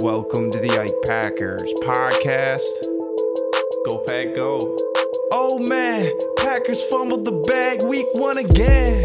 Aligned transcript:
Welcome 0.00 0.50
to 0.50 0.60
the 0.60 0.70
Ike 0.78 0.94
Packers 1.10 1.66
podcast. 1.82 2.70
Go 3.88 3.98
Pack 4.06 4.34
Go. 4.34 4.58
Oh 5.32 5.58
man, 5.58 6.04
Packers 6.36 6.80
fumbled 6.84 7.24
the 7.24 7.32
bag 7.50 7.82
week 7.82 8.06
one 8.14 8.38
again. 8.38 9.02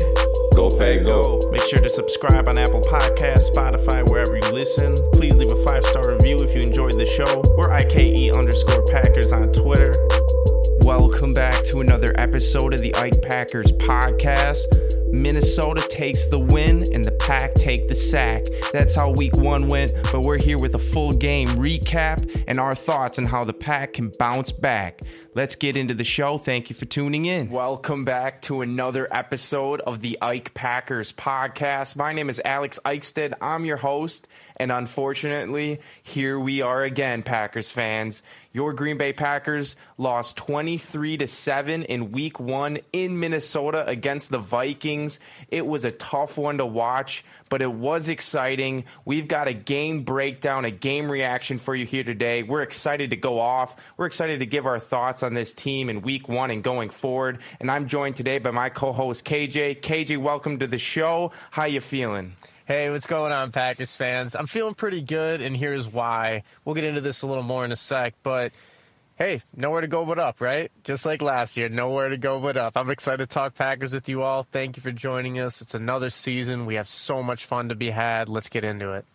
Go 0.54 0.70
Pack 0.70 1.06
Go. 1.06 1.40
Make 1.50 1.66
sure 1.66 1.80
to 1.80 1.90
subscribe 1.90 2.48
on 2.48 2.60
Apple 2.60 2.82
Podcasts, 2.82 3.50
Spotify, 3.50 4.08
wherever 4.12 4.36
you 4.36 4.54
listen. 4.54 4.94
Please 5.14 5.40
leave 5.40 5.52
a 5.52 5.64
five 5.66 5.84
star 5.86 6.14
review 6.14 6.38
if 6.40 6.54
you 6.54 6.62
enjoyed 6.62 6.94
the 6.94 7.10
show. 7.10 7.42
We're 7.58 7.74
IKE 7.74 8.38
underscore 8.38 8.86
Packers 8.92 9.34
on 9.34 9.52
Twitter. 9.52 9.92
Welcome 10.86 11.34
back 11.34 11.64
to 11.72 11.82
another 11.82 12.14
episode 12.18 12.74
of 12.74 12.82
the 12.82 12.94
Ike 12.98 13.22
Packers 13.24 13.72
podcast. 13.72 14.83
Minnesota 15.14 15.88
takes 15.90 16.26
the 16.26 16.40
win 16.40 16.84
and 16.92 17.04
the 17.04 17.12
Pack 17.20 17.54
take 17.54 17.88
the 17.88 17.94
sack. 17.94 18.44
That's 18.74 18.96
how 18.96 19.12
week 19.12 19.38
one 19.38 19.68
went, 19.68 19.94
but 20.12 20.26
we're 20.26 20.42
here 20.42 20.58
with 20.58 20.74
a 20.74 20.80
full 20.80 21.12
game 21.12 21.48
recap 21.50 22.44
and 22.48 22.60
our 22.60 22.74
thoughts 22.74 23.20
on 23.20 23.26
how 23.26 23.44
the 23.44 23.54
Pack 23.54 23.94
can 23.94 24.12
bounce 24.18 24.52
back. 24.52 25.02
Let's 25.36 25.56
get 25.56 25.76
into 25.76 25.96
the 25.96 26.04
show. 26.04 26.38
Thank 26.38 26.70
you 26.70 26.76
for 26.76 26.86
tuning 26.86 27.26
in. 27.26 27.50
Welcome 27.50 28.06
back 28.06 28.44
to 28.44 28.62
another 28.62 29.08
episode 29.10 29.82
of 29.82 30.00
the 30.00 30.20
Ike 30.22 30.54
Packers 30.54 31.12
podcast. 31.12 31.96
My 31.96 32.14
name 32.14 32.30
is 32.30 32.40
Alex 32.46 32.80
Eichstead. 32.86 33.34
I'm 33.42 33.66
your 33.66 33.78
host, 33.78 34.28
and 34.58 34.72
unfortunately, 34.72 35.80
here 36.04 36.40
we 36.40 36.62
are 36.62 36.84
again, 36.84 37.24
Packers 37.24 37.72
fans. 37.72 38.22
Your 38.52 38.74
Green 38.74 39.00
Bay 39.00 39.14
Packers 39.14 39.76
lost 39.98 40.38
23 40.38 41.18
to 41.18 41.28
7 41.28 41.82
in 41.82 42.12
week 42.12 42.40
1 42.40 42.78
in 42.94 43.20
Minnesota 43.20 43.84
against 43.88 44.30
the 44.30 44.38
Vikings. 44.38 45.20
It 45.50 45.66
was 45.66 45.86
a 45.86 45.92
tough 45.92 46.38
one 46.38 46.60
to 46.60 46.66
watch, 46.68 47.26
but 47.50 47.64
it 47.64 47.74
was 47.74 48.10
exciting. 48.10 48.86
We've 49.06 49.28
got 49.28 49.48
a 49.48 49.54
game 49.54 50.04
breakdown, 50.04 50.66
a 50.66 50.72
game 50.72 51.12
reaction 51.12 51.58
for 51.58 51.74
you 51.74 51.88
here 51.88 52.04
today. 52.04 52.44
We're 52.44 52.62
excited 52.62 53.10
to 53.10 53.16
go 53.16 53.40
off. 53.40 53.76
We're 53.98 54.06
excited 54.06 54.42
to 54.42 54.46
give 54.46 54.68
our 54.68 54.80
thoughts 54.80 55.23
on 55.24 55.34
this 55.34 55.54
team 55.54 55.90
in 55.90 56.02
week 56.02 56.30
1 56.30 56.52
and 56.52 56.64
going 56.64 56.90
forward. 56.90 57.40
And 57.60 57.72
I'm 57.72 57.88
joined 57.88 58.16
today 58.16 58.38
by 58.38 58.52
my 58.52 58.70
co-host 58.70 59.26
KJ. 59.26 59.82
KJ, 59.82 60.18
welcome 60.18 60.60
to 60.60 60.68
the 60.68 60.78
show. 60.78 61.32
How 61.52 61.66
you 61.66 61.80
feeling? 61.80 62.34
Hey, 62.66 62.90
what's 62.90 63.08
going 63.08 63.32
on, 63.32 63.52
Packers 63.52 63.96
fans? 63.96 64.36
I'm 64.36 64.48
feeling 64.48 64.74
pretty 64.74 65.02
good, 65.02 65.42
and 65.42 65.56
here's 65.58 65.88
why. 65.88 66.44
We'll 66.64 66.76
get 66.76 66.86
into 66.86 67.02
this 67.02 67.22
a 67.22 67.28
little 67.28 67.44
more 67.44 67.66
in 67.66 67.72
a 67.72 67.76
sec, 67.76 68.14
but 68.24 68.54
hey, 69.16 69.42
nowhere 69.56 69.82
to 69.82 69.88
go 69.88 70.06
but 70.06 70.20
up, 70.20 70.42
right? 70.42 70.72
Just 70.84 71.06
like 71.06 71.22
last 71.22 71.58
year, 71.58 71.70
nowhere 71.70 72.10
to 72.10 72.18
go 72.18 72.40
but 72.40 72.58
up. 72.58 72.78
I'm 72.78 72.90
excited 72.90 73.18
to 73.18 73.28
talk 73.28 73.56
Packers 73.56 73.94
with 73.94 74.08
you 74.08 74.24
all. 74.24 74.44
Thank 74.44 74.78
you 74.78 74.84
for 74.84 74.92
joining 74.92 75.40
us. 75.40 75.62
It's 75.62 75.74
another 75.74 76.10
season. 76.10 76.66
We 76.66 76.76
have 76.76 76.90
so 76.90 77.22
much 77.22 77.46
fun 77.46 77.70
to 77.70 77.76
be 77.76 77.90
had. 77.90 78.30
Let's 78.30 78.50
get 78.50 78.64
into 78.64 78.94
it. 78.94 79.06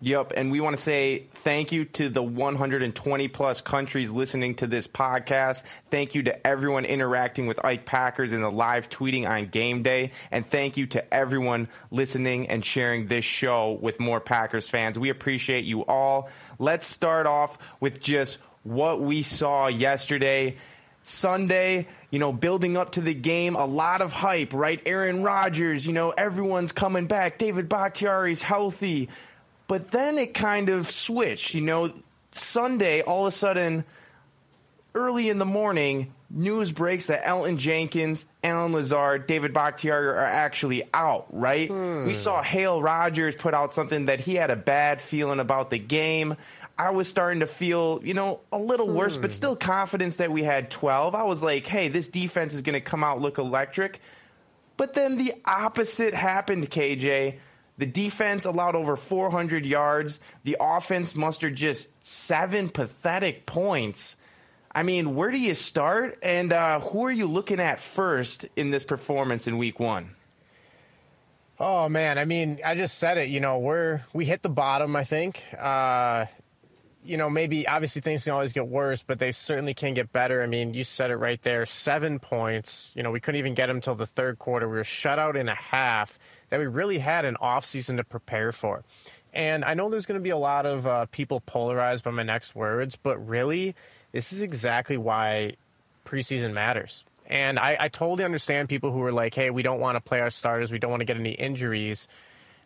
Yep, 0.00 0.32
and 0.36 0.52
we 0.52 0.60
want 0.60 0.76
to 0.76 0.82
say 0.82 1.26
thank 1.34 1.72
you 1.72 1.84
to 1.84 2.08
the 2.08 2.22
120 2.22 3.28
plus 3.28 3.60
countries 3.60 4.12
listening 4.12 4.54
to 4.56 4.68
this 4.68 4.86
podcast. 4.86 5.64
Thank 5.90 6.14
you 6.14 6.22
to 6.24 6.46
everyone 6.46 6.84
interacting 6.84 7.48
with 7.48 7.64
Ike 7.64 7.84
Packers 7.84 8.32
in 8.32 8.40
the 8.40 8.50
live 8.50 8.88
tweeting 8.88 9.28
on 9.28 9.46
game 9.46 9.82
day. 9.82 10.12
And 10.30 10.48
thank 10.48 10.76
you 10.76 10.86
to 10.88 11.12
everyone 11.12 11.68
listening 11.90 12.48
and 12.48 12.64
sharing 12.64 13.06
this 13.06 13.24
show 13.24 13.72
with 13.72 13.98
more 13.98 14.20
Packers 14.20 14.68
fans. 14.68 14.96
We 15.00 15.10
appreciate 15.10 15.64
you 15.64 15.84
all. 15.84 16.30
Let's 16.60 16.86
start 16.86 17.26
off 17.26 17.58
with 17.80 18.00
just 18.00 18.38
what 18.62 19.00
we 19.00 19.22
saw 19.22 19.66
yesterday. 19.66 20.56
Sunday, 21.02 21.86
you 22.10 22.18
know, 22.18 22.32
building 22.32 22.76
up 22.76 22.90
to 22.90 23.00
the 23.00 23.14
game, 23.14 23.56
a 23.56 23.64
lot 23.64 24.02
of 24.02 24.12
hype, 24.12 24.52
right? 24.52 24.80
Aaron 24.84 25.22
Rodgers, 25.22 25.86
you 25.86 25.92
know, 25.94 26.10
everyone's 26.10 26.72
coming 26.72 27.06
back. 27.06 27.38
David 27.38 27.68
Bakhtiari's 27.68 28.42
healthy. 28.42 29.08
But 29.68 29.90
then 29.90 30.18
it 30.18 30.34
kind 30.34 30.70
of 30.70 30.90
switched, 30.90 31.54
you 31.54 31.60
know, 31.60 31.92
Sunday, 32.32 33.02
all 33.02 33.26
of 33.26 33.28
a 33.28 33.36
sudden, 33.36 33.84
early 34.94 35.28
in 35.28 35.38
the 35.38 35.44
morning, 35.44 36.12
news 36.30 36.72
breaks 36.72 37.06
that 37.06 37.22
Elgton 37.24 37.58
Jenkins, 37.58 38.26
Allen 38.42 38.72
Lazard, 38.72 39.26
David 39.26 39.52
Bakhtiari 39.52 40.08
are 40.08 40.16
actually 40.16 40.84
out, 40.92 41.26
right? 41.30 41.68
Hmm. 41.68 42.06
We 42.06 42.14
saw 42.14 42.42
Hale 42.42 42.82
Rogers 42.82 43.36
put 43.36 43.54
out 43.54 43.72
something 43.72 44.06
that 44.06 44.20
he 44.20 44.34
had 44.34 44.50
a 44.50 44.56
bad 44.56 45.00
feeling 45.00 45.38
about 45.38 45.68
the 45.68 45.78
game. 45.78 46.36
I 46.78 46.90
was 46.90 47.06
starting 47.08 47.40
to 47.40 47.46
feel, 47.46 48.00
you 48.02 48.14
know, 48.14 48.40
a 48.50 48.58
little 48.58 48.88
worse, 48.88 49.16
but 49.16 49.30
hmm. 49.30 49.34
still 49.34 49.56
confidence 49.56 50.16
that 50.16 50.32
we 50.32 50.42
had 50.42 50.70
12. 50.70 51.14
I 51.14 51.24
was 51.24 51.42
like, 51.42 51.66
hey, 51.66 51.88
this 51.88 52.08
defense 52.08 52.54
is 52.54 52.62
going 52.62 52.74
to 52.74 52.80
come 52.80 53.04
out 53.04 53.20
look 53.20 53.38
electric. 53.38 54.00
But 54.78 54.94
then 54.94 55.18
the 55.18 55.34
opposite 55.44 56.14
happened, 56.14 56.70
KJ. 56.70 57.38
The 57.78 57.86
defense 57.86 58.44
allowed 58.44 58.74
over 58.74 58.96
400 58.96 59.64
yards. 59.64 60.20
The 60.44 60.56
offense 60.60 61.14
mustered 61.14 61.54
just 61.54 61.90
seven 62.04 62.68
pathetic 62.68 63.46
points. 63.46 64.16
I 64.72 64.82
mean, 64.82 65.14
where 65.14 65.30
do 65.30 65.38
you 65.38 65.54
start? 65.54 66.18
And 66.22 66.52
uh, 66.52 66.80
who 66.80 67.06
are 67.06 67.10
you 67.10 67.26
looking 67.26 67.60
at 67.60 67.80
first 67.80 68.46
in 68.56 68.70
this 68.70 68.84
performance 68.84 69.46
in 69.46 69.58
week 69.58 69.80
one? 69.80 70.10
Oh 71.60 71.88
man, 71.88 72.18
I 72.18 72.24
mean, 72.24 72.60
I 72.64 72.76
just 72.76 72.98
said 72.98 73.18
it. 73.18 73.30
You 73.30 73.40
know, 73.40 73.58
we're 73.58 74.04
we 74.12 74.24
hit 74.24 74.42
the 74.42 74.48
bottom. 74.48 74.94
I 74.94 75.02
think. 75.02 75.42
Uh, 75.58 76.26
you 77.08 77.16
know, 77.16 77.30
maybe 77.30 77.66
obviously 77.66 78.02
things 78.02 78.24
can 78.24 78.34
always 78.34 78.52
get 78.52 78.68
worse, 78.68 79.02
but 79.02 79.18
they 79.18 79.32
certainly 79.32 79.72
can 79.72 79.94
get 79.94 80.12
better. 80.12 80.42
I 80.42 80.46
mean, 80.46 80.74
you 80.74 80.84
said 80.84 81.10
it 81.10 81.16
right 81.16 81.40
there. 81.42 81.64
Seven 81.64 82.18
points. 82.18 82.92
You 82.94 83.02
know, 83.02 83.10
we 83.10 83.18
couldn't 83.18 83.38
even 83.38 83.54
get 83.54 83.68
them 83.68 83.76
until 83.76 83.94
the 83.94 84.06
third 84.06 84.38
quarter. 84.38 84.68
We 84.68 84.76
were 84.76 84.84
shut 84.84 85.18
out 85.18 85.34
in 85.34 85.48
a 85.48 85.54
half 85.54 86.18
that 86.50 86.60
we 86.60 86.66
really 86.66 86.98
had 86.98 87.24
an 87.24 87.36
off 87.40 87.64
season 87.64 87.96
to 87.96 88.04
prepare 88.04 88.52
for. 88.52 88.84
And 89.32 89.64
I 89.64 89.74
know 89.74 89.88
there's 89.88 90.04
going 90.04 90.20
to 90.20 90.22
be 90.22 90.30
a 90.30 90.36
lot 90.36 90.66
of 90.66 90.86
uh, 90.86 91.06
people 91.06 91.40
polarized 91.40 92.04
by 92.04 92.10
my 92.10 92.22
next 92.22 92.54
words, 92.54 92.96
but 92.96 93.18
really, 93.26 93.74
this 94.12 94.32
is 94.32 94.42
exactly 94.42 94.98
why 94.98 95.54
preseason 96.04 96.52
matters. 96.52 97.04
And 97.26 97.58
I, 97.58 97.76
I 97.80 97.88
totally 97.88 98.24
understand 98.24 98.68
people 98.68 98.90
who 98.90 99.02
are 99.02 99.12
like, 99.12 99.34
hey, 99.34 99.50
we 99.50 99.62
don't 99.62 99.80
want 99.80 99.96
to 99.96 100.00
play 100.00 100.20
our 100.20 100.30
starters, 100.30 100.72
we 100.72 100.78
don't 100.78 100.90
want 100.90 101.00
to 101.00 101.06
get 101.06 101.16
any 101.16 101.32
injuries. 101.32 102.08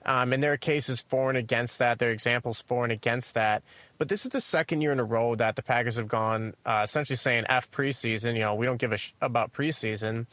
Um, 0.05 0.33
and 0.33 0.43
there 0.43 0.53
are 0.53 0.57
cases 0.57 1.05
for 1.09 1.29
and 1.29 1.39
against 1.39 1.79
that. 1.79 1.99
There 1.99 2.11
are 2.11 2.13
examples 2.13 2.63
for 2.63 2.85
and 2.85 2.93
against 2.93 3.35
that. 3.35 3.63
But 3.99 4.09
this 4.09 4.25
is 4.25 4.33
the 4.33 4.41
second 4.41 4.81
year 4.81 4.93
in 4.93 4.99
a 4.99 5.05
row 5.05 5.35
that 5.37 5.57
the 5.57 5.63
Packers 5.63 5.97
have 5.97 6.09
gone 6.09 6.55
uh, 6.67 6.83
essentially 6.85 7.17
saying 7.17 7.45
F 7.49 7.71
preseason. 7.71 8.35
You 8.35 8.41
know, 8.41 8.55
we 8.55 8.67
don't 8.67 8.79
give 8.79 8.93
a 8.93 8.97
sh- 8.97 9.15
about 9.21 9.53
preseason. 9.53 10.27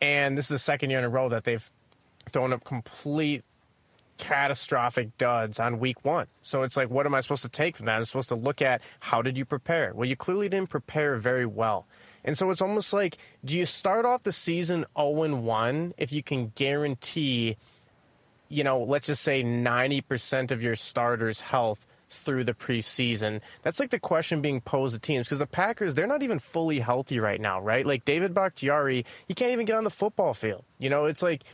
And 0.00 0.38
this 0.38 0.46
is 0.46 0.50
the 0.50 0.58
second 0.58 0.90
year 0.90 0.98
in 0.98 1.04
a 1.04 1.10
row 1.10 1.28
that 1.28 1.44
they've 1.44 1.70
thrown 2.30 2.52
up 2.52 2.64
complete 2.64 3.44
catastrophic 4.20 5.16
duds 5.16 5.58
on 5.58 5.78
week 5.78 6.04
one. 6.04 6.26
So 6.42 6.62
it's 6.62 6.76
like, 6.76 6.90
what 6.90 7.06
am 7.06 7.14
I 7.14 7.20
supposed 7.20 7.42
to 7.42 7.48
take 7.48 7.76
from 7.76 7.86
that? 7.86 7.96
I'm 7.96 8.04
supposed 8.04 8.28
to 8.28 8.34
look 8.34 8.60
at 8.60 8.82
how 9.00 9.22
did 9.22 9.36
you 9.36 9.44
prepare? 9.44 9.92
Well, 9.94 10.08
you 10.08 10.14
clearly 10.14 10.48
didn't 10.48 10.70
prepare 10.70 11.16
very 11.16 11.46
well. 11.46 11.86
And 12.22 12.36
so 12.36 12.50
it's 12.50 12.60
almost 12.60 12.92
like, 12.92 13.16
do 13.44 13.56
you 13.56 13.64
start 13.64 14.04
off 14.04 14.22
the 14.22 14.32
season 14.32 14.84
0 14.96 15.36
1 15.36 15.94
if 15.96 16.12
you 16.12 16.22
can 16.22 16.52
guarantee, 16.54 17.56
you 18.50 18.64
know, 18.64 18.82
let's 18.82 19.06
just 19.06 19.22
say 19.22 19.42
90% 19.42 20.50
of 20.50 20.62
your 20.62 20.74
starters' 20.74 21.40
health 21.40 21.86
through 22.10 22.44
the 22.44 22.52
preseason? 22.52 23.40
That's 23.62 23.80
like 23.80 23.90
the 23.90 24.00
question 24.00 24.42
being 24.42 24.60
posed 24.60 24.94
to 24.94 25.00
teams 25.00 25.26
because 25.26 25.38
the 25.38 25.46
Packers, 25.46 25.94
they're 25.94 26.06
not 26.06 26.22
even 26.22 26.38
fully 26.38 26.80
healthy 26.80 27.20
right 27.20 27.40
now, 27.40 27.60
right? 27.60 27.86
Like 27.86 28.04
David 28.04 28.34
Bakhtiari, 28.34 29.06
he 29.26 29.32
can't 29.32 29.52
even 29.52 29.64
get 29.64 29.76
on 29.76 29.84
the 29.84 29.90
football 29.90 30.34
field. 30.34 30.64
You 30.78 30.90
know, 30.90 31.06
it's 31.06 31.22
like, 31.22 31.44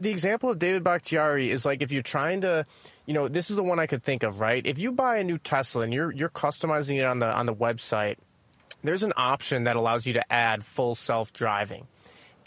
the 0.00 0.10
example 0.10 0.50
of 0.50 0.58
David 0.58 0.82
Bakhtiari 0.84 1.50
is 1.50 1.64
like 1.64 1.82
if 1.82 1.92
you're 1.92 2.02
trying 2.02 2.42
to, 2.42 2.66
you 3.06 3.14
know, 3.14 3.28
this 3.28 3.48
is 3.50 3.56
the 3.56 3.62
one 3.62 3.78
I 3.78 3.86
could 3.86 4.02
think 4.02 4.22
of, 4.22 4.40
right? 4.40 4.66
If 4.66 4.78
you 4.78 4.92
buy 4.92 5.18
a 5.18 5.24
new 5.24 5.38
Tesla 5.38 5.82
and 5.82 5.94
you're 5.94 6.12
you're 6.12 6.28
customizing 6.28 6.98
it 6.98 7.04
on 7.04 7.20
the 7.20 7.26
on 7.26 7.46
the 7.46 7.54
website, 7.54 8.16
there's 8.82 9.02
an 9.02 9.12
option 9.16 9.62
that 9.62 9.76
allows 9.76 10.06
you 10.06 10.14
to 10.14 10.32
add 10.32 10.64
full 10.64 10.94
self 10.94 11.32
driving. 11.32 11.86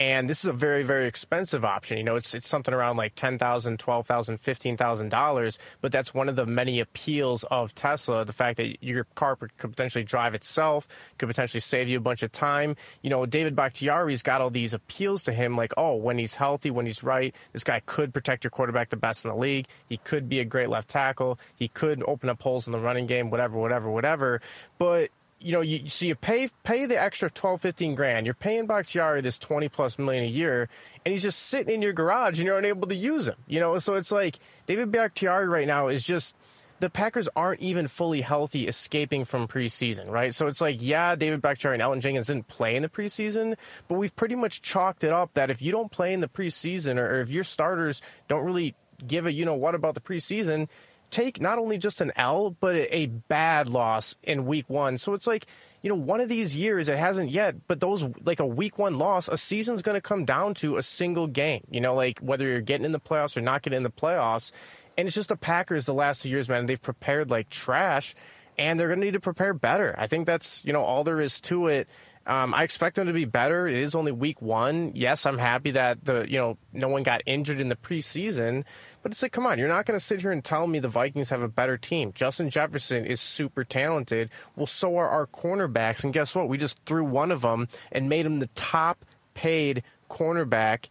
And 0.02 0.28
this 0.28 0.42
is 0.42 0.48
a 0.48 0.52
very, 0.52 0.82
very 0.82 1.06
expensive 1.06 1.64
option. 1.64 1.96
You 1.96 2.02
know, 2.02 2.16
it's 2.16 2.34
it's 2.34 2.48
something 2.48 2.74
around 2.74 2.96
like 2.96 3.14
ten 3.14 3.38
thousand, 3.38 3.78
twelve 3.78 4.04
thousand, 4.04 4.38
fifteen 4.38 4.76
thousand 4.76 5.10
dollars. 5.10 5.60
But 5.80 5.92
that's 5.92 6.12
one 6.12 6.28
of 6.28 6.34
the 6.34 6.44
many 6.44 6.80
appeals 6.80 7.44
of 7.44 7.72
Tesla: 7.72 8.24
the 8.24 8.32
fact 8.32 8.56
that 8.56 8.82
your 8.82 9.04
car 9.14 9.36
could 9.36 9.56
potentially 9.56 10.02
drive 10.02 10.34
itself, 10.34 10.88
could 11.18 11.28
potentially 11.28 11.60
save 11.60 11.88
you 11.88 11.98
a 11.98 12.00
bunch 12.00 12.24
of 12.24 12.32
time. 12.32 12.74
You 13.02 13.10
know, 13.10 13.26
David 13.26 13.54
Bakhtiari's 13.54 14.24
got 14.24 14.40
all 14.40 14.50
these 14.50 14.74
appeals 14.74 15.22
to 15.22 15.32
him, 15.32 15.56
like, 15.56 15.72
oh, 15.76 15.94
when 15.94 16.18
he's 16.18 16.34
healthy, 16.34 16.72
when 16.72 16.84
he's 16.84 17.04
right, 17.04 17.32
this 17.52 17.62
guy 17.62 17.80
could 17.86 18.12
protect 18.12 18.42
your 18.42 18.50
quarterback 18.50 18.88
the 18.88 18.96
best 18.96 19.24
in 19.24 19.30
the 19.30 19.36
league. 19.36 19.66
He 19.88 19.98
could 19.98 20.28
be 20.28 20.40
a 20.40 20.44
great 20.44 20.68
left 20.68 20.88
tackle. 20.88 21.38
He 21.54 21.68
could 21.68 22.02
open 22.08 22.28
up 22.28 22.42
holes 22.42 22.66
in 22.66 22.72
the 22.72 22.80
running 22.80 23.06
game, 23.06 23.30
whatever, 23.30 23.56
whatever, 23.56 23.88
whatever. 23.88 24.40
But 24.78 25.10
you 25.42 25.52
know, 25.52 25.60
you 25.60 25.88
so 25.88 26.06
you 26.06 26.14
pay 26.14 26.48
pay 26.62 26.86
the 26.86 27.00
extra 27.00 27.30
12, 27.30 27.60
15 27.60 27.94
grand. 27.94 28.26
You're 28.26 28.34
paying 28.34 28.66
Bakhtiari 28.66 29.20
this 29.20 29.38
20 29.38 29.68
plus 29.68 29.98
million 29.98 30.24
a 30.24 30.28
year, 30.28 30.68
and 31.04 31.12
he's 31.12 31.22
just 31.22 31.40
sitting 31.40 31.74
in 31.74 31.82
your 31.82 31.92
garage 31.92 32.38
and 32.38 32.46
you're 32.46 32.58
unable 32.58 32.88
to 32.88 32.94
use 32.94 33.28
him. 33.28 33.36
You 33.46 33.60
know, 33.60 33.78
so 33.78 33.94
it's 33.94 34.12
like 34.12 34.38
David 34.66 34.92
Bakhtiari 34.92 35.48
right 35.48 35.66
now 35.66 35.88
is 35.88 36.02
just 36.02 36.36
the 36.80 36.90
Packers 36.90 37.28
aren't 37.36 37.60
even 37.60 37.86
fully 37.86 38.20
healthy 38.22 38.66
escaping 38.66 39.24
from 39.24 39.46
preseason, 39.46 40.10
right? 40.10 40.34
So 40.34 40.48
it's 40.48 40.60
like, 40.60 40.78
yeah, 40.80 41.14
David 41.14 41.40
Bakhtiari 41.40 41.76
and 41.76 41.82
Elgton 41.82 42.00
Jenkins 42.00 42.26
didn't 42.26 42.48
play 42.48 42.74
in 42.74 42.82
the 42.82 42.88
preseason, 42.88 43.56
but 43.86 43.94
we've 43.94 44.14
pretty 44.16 44.34
much 44.34 44.62
chalked 44.62 45.04
it 45.04 45.12
up 45.12 45.32
that 45.34 45.48
if 45.48 45.62
you 45.62 45.70
don't 45.70 45.92
play 45.92 46.12
in 46.12 46.18
the 46.18 46.28
preseason 46.28 46.98
or, 46.98 47.06
or 47.06 47.20
if 47.20 47.30
your 47.30 47.44
starters 47.44 48.02
don't 48.26 48.44
really 48.44 48.74
give 49.06 49.26
a 49.26 49.32
you 49.32 49.44
know 49.44 49.54
what 49.54 49.76
about 49.76 49.94
the 49.94 50.00
preseason, 50.00 50.68
take 51.12 51.40
not 51.40 51.58
only 51.58 51.78
just 51.78 52.00
an 52.00 52.10
L, 52.16 52.56
but 52.58 52.74
a, 52.74 53.06
bad 53.06 53.68
loss 53.68 54.16
in 54.22 54.46
week 54.46 54.68
one. 54.68 54.98
So 54.98 55.12
it's 55.12 55.26
like, 55.26 55.46
you 55.82 55.88
know, 55.88 55.94
one 55.94 56.20
of 56.20 56.28
these 56.28 56.56
years 56.56 56.88
it 56.88 56.98
hasn't 56.98 57.30
yet, 57.30 57.68
but 57.68 57.78
those 57.78 58.08
like 58.24 58.40
a 58.40 58.46
week 58.46 58.78
one 58.78 58.98
loss, 58.98 59.28
a 59.28 59.36
season's 59.36 59.82
going 59.82 59.96
to 59.96 60.00
come 60.00 60.24
down 60.24 60.54
to 60.54 60.76
a 60.76 60.82
single 60.82 61.26
game. 61.26 61.62
You 61.70 61.80
know, 61.80 61.94
like 61.94 62.18
whether 62.20 62.46
you're 62.46 62.60
getting 62.60 62.86
in 62.86 62.92
the 62.92 63.00
playoffs 63.00 63.36
or 63.36 63.40
not 63.42 63.62
getting 63.62 63.76
in 63.76 63.82
the 63.82 63.90
playoffs. 63.90 64.50
And 64.96 65.06
it's 65.06 65.14
just 65.14 65.28
the 65.28 65.36
Packers 65.36 65.84
the 65.86 65.94
last 65.94 66.22
two 66.22 66.30
years, 66.30 66.48
man. 66.48 66.66
They've 66.66 66.80
prepared 66.80 67.30
like 67.30 67.48
trash, 67.48 68.14
and 68.58 68.78
they're 68.78 68.88
going 68.88 69.00
to 69.00 69.06
need 69.06 69.14
to 69.14 69.20
prepare 69.20 69.54
better. 69.54 69.94
I 69.96 70.06
think 70.06 70.26
that's 70.26 70.64
you 70.64 70.72
know 70.72 70.82
all 70.82 71.04
there 71.04 71.20
is 71.20 71.40
to 71.42 71.68
it. 71.68 71.88
Um, 72.26 72.54
I 72.54 72.62
expect 72.62 72.96
them 72.96 73.08
to 73.08 73.12
be 73.12 73.24
better. 73.24 73.66
It 73.66 73.76
is 73.76 73.94
only 73.94 74.12
week 74.12 74.40
one. 74.40 74.92
Yes, 74.94 75.26
I'm 75.26 75.38
happy 75.38 75.72
that 75.72 76.04
the 76.04 76.24
you 76.28 76.38
know 76.38 76.56
no 76.72 76.88
one 76.88 77.02
got 77.02 77.22
injured 77.26 77.58
in 77.58 77.68
the 77.68 77.76
preseason, 77.76 78.64
but 79.02 79.10
it's 79.10 79.22
like, 79.22 79.32
come 79.32 79.44
on, 79.44 79.58
you're 79.58 79.68
not 79.68 79.86
going 79.86 79.98
to 79.98 80.04
sit 80.04 80.20
here 80.20 80.30
and 80.30 80.44
tell 80.44 80.66
me 80.66 80.78
the 80.78 80.88
Vikings 80.88 81.30
have 81.30 81.42
a 81.42 81.48
better 81.48 81.76
team. 81.76 82.12
Justin 82.14 82.48
Jefferson 82.48 83.04
is 83.04 83.20
super 83.20 83.64
talented. 83.64 84.30
Well, 84.54 84.66
so 84.66 84.96
are 84.96 85.08
our 85.08 85.26
cornerbacks, 85.26 86.04
and 86.04 86.12
guess 86.12 86.34
what? 86.34 86.48
We 86.48 86.58
just 86.58 86.78
threw 86.86 87.04
one 87.04 87.32
of 87.32 87.40
them 87.42 87.68
and 87.90 88.08
made 88.08 88.24
him 88.24 88.38
the 88.38 88.48
top 88.54 89.04
paid 89.34 89.82
cornerback 90.08 90.90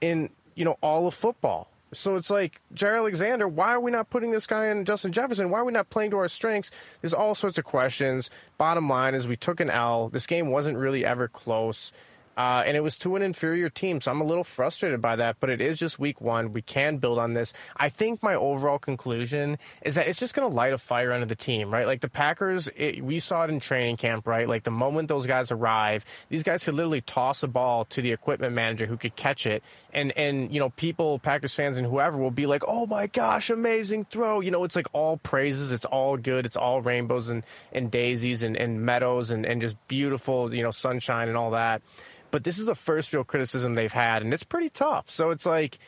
in 0.00 0.28
you 0.54 0.64
know 0.64 0.76
all 0.82 1.06
of 1.06 1.14
football. 1.14 1.70
So 1.92 2.16
it's 2.16 2.30
like, 2.30 2.60
Jaire 2.74 2.96
Alexander, 2.96 3.46
why 3.46 3.72
are 3.72 3.80
we 3.80 3.90
not 3.90 4.10
putting 4.10 4.32
this 4.32 4.46
guy 4.46 4.66
in 4.66 4.84
Justin 4.84 5.12
Jefferson? 5.12 5.50
Why 5.50 5.60
are 5.60 5.64
we 5.64 5.72
not 5.72 5.88
playing 5.88 6.10
to 6.10 6.18
our 6.18 6.28
strengths? 6.28 6.70
There's 7.00 7.14
all 7.14 7.34
sorts 7.34 7.58
of 7.58 7.64
questions. 7.64 8.30
Bottom 8.58 8.88
line 8.88 9.14
is 9.14 9.28
we 9.28 9.36
took 9.36 9.60
an 9.60 9.70
L. 9.70 10.08
This 10.08 10.26
game 10.26 10.50
wasn't 10.50 10.78
really 10.78 11.04
ever 11.04 11.28
close. 11.28 11.92
Uh, 12.36 12.62
and 12.66 12.76
it 12.76 12.80
was 12.80 12.98
to 12.98 13.16
an 13.16 13.22
inferior 13.22 13.70
team, 13.70 13.98
so 14.00 14.10
I'm 14.10 14.20
a 14.20 14.24
little 14.24 14.44
frustrated 14.44 15.00
by 15.00 15.16
that. 15.16 15.36
But 15.40 15.48
it 15.48 15.62
is 15.62 15.78
just 15.78 15.98
week 15.98 16.20
one. 16.20 16.52
We 16.52 16.60
can 16.60 16.98
build 16.98 17.18
on 17.18 17.32
this. 17.32 17.54
I 17.76 17.88
think 17.88 18.22
my 18.22 18.34
overall 18.34 18.78
conclusion 18.78 19.58
is 19.82 19.94
that 19.94 20.06
it's 20.06 20.18
just 20.18 20.34
going 20.34 20.46
to 20.46 20.54
light 20.54 20.74
a 20.74 20.78
fire 20.78 21.12
under 21.12 21.24
the 21.24 21.34
team, 21.34 21.70
right? 21.70 21.86
Like 21.86 22.02
the 22.02 22.10
Packers, 22.10 22.68
it, 22.76 23.02
we 23.02 23.20
saw 23.20 23.44
it 23.44 23.50
in 23.50 23.58
training 23.58 23.96
camp, 23.96 24.26
right? 24.26 24.46
Like 24.46 24.64
the 24.64 24.70
moment 24.70 25.08
those 25.08 25.26
guys 25.26 25.50
arrive, 25.50 26.04
these 26.28 26.42
guys 26.42 26.64
could 26.64 26.74
literally 26.74 27.00
toss 27.00 27.42
a 27.42 27.48
ball 27.48 27.86
to 27.86 28.02
the 28.02 28.12
equipment 28.12 28.52
manager 28.52 28.84
who 28.84 28.98
could 28.98 29.16
catch 29.16 29.46
it, 29.46 29.62
and 29.96 30.12
and 30.16 30.52
you 30.52 30.60
know 30.60 30.70
people, 30.70 31.18
Packers 31.18 31.54
fans 31.54 31.78
and 31.78 31.86
whoever 31.86 32.18
will 32.18 32.30
be 32.30 32.46
like, 32.46 32.62
"Oh 32.68 32.86
my 32.86 33.08
gosh, 33.08 33.50
amazing 33.50 34.04
throw!" 34.04 34.40
You 34.40 34.52
know, 34.52 34.62
it's 34.62 34.76
like 34.76 34.86
all 34.92 35.16
praises, 35.16 35.72
it's 35.72 35.84
all 35.84 36.16
good, 36.16 36.46
it's 36.46 36.56
all 36.56 36.82
rainbows 36.82 37.30
and 37.30 37.42
and 37.72 37.90
daisies 37.90 38.44
and, 38.44 38.56
and 38.56 38.80
meadows 38.82 39.32
and 39.32 39.44
and 39.44 39.60
just 39.60 39.76
beautiful, 39.88 40.54
you 40.54 40.62
know, 40.62 40.70
sunshine 40.70 41.28
and 41.28 41.36
all 41.36 41.50
that 41.50 41.82
but 42.30 42.44
this 42.44 42.58
is 42.58 42.66
the 42.66 42.74
first 42.74 43.12
real 43.12 43.24
criticism 43.24 43.74
they've 43.74 43.92
had, 43.92 44.22
and 44.22 44.34
it's 44.34 44.42
pretty 44.42 44.68
tough. 44.68 45.08
So 45.08 45.30
it's 45.30 45.46
like, 45.46 45.78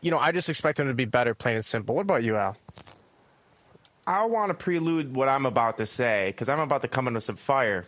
you 0.00 0.10
know, 0.10 0.18
I 0.18 0.30
just 0.32 0.48
expect 0.48 0.78
them 0.78 0.88
to 0.88 0.94
be 0.94 1.06
better, 1.06 1.34
plain 1.34 1.56
and 1.56 1.64
simple. 1.64 1.94
What 1.94 2.02
about 2.02 2.22
you, 2.22 2.36
Al? 2.36 2.56
I 4.06 4.24
want 4.26 4.50
to 4.50 4.54
prelude 4.54 5.14
what 5.14 5.28
I'm 5.28 5.46
about 5.46 5.78
to 5.78 5.86
say 5.86 6.28
because 6.28 6.48
I'm 6.48 6.60
about 6.60 6.82
to 6.82 6.88
come 6.88 7.08
into 7.08 7.20
some 7.20 7.36
fire. 7.36 7.84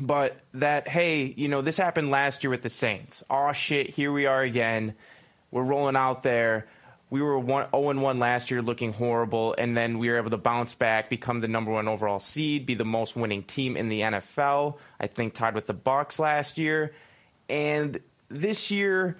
But 0.00 0.40
that, 0.54 0.88
hey, 0.88 1.34
you 1.36 1.48
know, 1.48 1.60
this 1.60 1.76
happened 1.76 2.10
last 2.10 2.42
year 2.42 2.50
with 2.50 2.62
the 2.62 2.70
Saints. 2.70 3.22
Oh, 3.28 3.52
shit, 3.52 3.90
here 3.90 4.10
we 4.10 4.26
are 4.26 4.42
again. 4.42 4.94
We're 5.50 5.64
rolling 5.64 5.96
out 5.96 6.22
there. 6.22 6.66
We 7.10 7.20
were 7.20 7.38
1 7.38 7.68
0 7.70 8.00
1 8.00 8.18
last 8.18 8.50
year, 8.50 8.62
looking 8.62 8.94
horrible, 8.94 9.54
and 9.58 9.76
then 9.76 9.98
we 9.98 10.08
were 10.08 10.16
able 10.16 10.30
to 10.30 10.38
bounce 10.38 10.72
back, 10.72 11.10
become 11.10 11.40
the 11.40 11.48
number 11.48 11.70
one 11.70 11.86
overall 11.86 12.18
seed, 12.18 12.64
be 12.64 12.74
the 12.74 12.86
most 12.86 13.16
winning 13.16 13.42
team 13.42 13.76
in 13.76 13.90
the 13.90 14.00
NFL. 14.00 14.78
I 14.98 15.08
think 15.08 15.34
tied 15.34 15.54
with 15.54 15.66
the 15.66 15.74
Bucks 15.74 16.18
last 16.18 16.56
year. 16.56 16.94
And 17.50 18.00
this 18.30 18.70
year, 18.70 19.18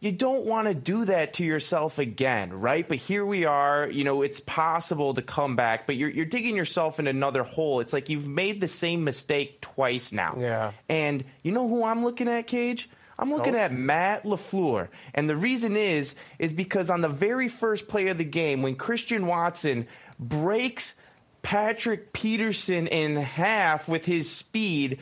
you 0.00 0.12
don't 0.12 0.46
want 0.46 0.66
to 0.66 0.74
do 0.74 1.04
that 1.04 1.34
to 1.34 1.44
yourself 1.44 1.98
again, 1.98 2.58
right? 2.58 2.88
But 2.88 2.96
here 2.96 3.24
we 3.24 3.44
are. 3.44 3.88
You 3.88 4.02
know, 4.04 4.22
it's 4.22 4.40
possible 4.40 5.12
to 5.14 5.22
come 5.22 5.56
back, 5.56 5.86
but 5.86 5.96
you're, 5.96 6.08
you're 6.08 6.24
digging 6.24 6.56
yourself 6.56 6.98
in 6.98 7.06
another 7.06 7.42
hole. 7.42 7.80
It's 7.80 7.92
like 7.92 8.08
you've 8.08 8.26
made 8.26 8.62
the 8.62 8.68
same 8.68 9.04
mistake 9.04 9.60
twice 9.60 10.10
now. 10.10 10.34
Yeah. 10.38 10.72
And 10.88 11.22
you 11.42 11.52
know 11.52 11.68
who 11.68 11.84
I'm 11.84 12.02
looking 12.02 12.28
at, 12.28 12.46
Cage? 12.46 12.88
I'm 13.18 13.30
looking 13.30 13.54
at 13.54 13.72
Matt 13.72 14.24
LaFleur. 14.24 14.88
And 15.12 15.28
the 15.28 15.36
reason 15.36 15.76
is, 15.76 16.14
is 16.38 16.54
because 16.54 16.88
on 16.88 17.02
the 17.02 17.08
very 17.08 17.48
first 17.48 17.86
play 17.86 18.08
of 18.08 18.16
the 18.16 18.24
game, 18.24 18.62
when 18.62 18.76
Christian 18.76 19.26
Watson 19.26 19.86
breaks 20.18 20.94
Patrick 21.42 22.14
Peterson 22.14 22.86
in 22.86 23.16
half 23.16 23.86
with 23.86 24.06
his 24.06 24.30
speed, 24.30 25.00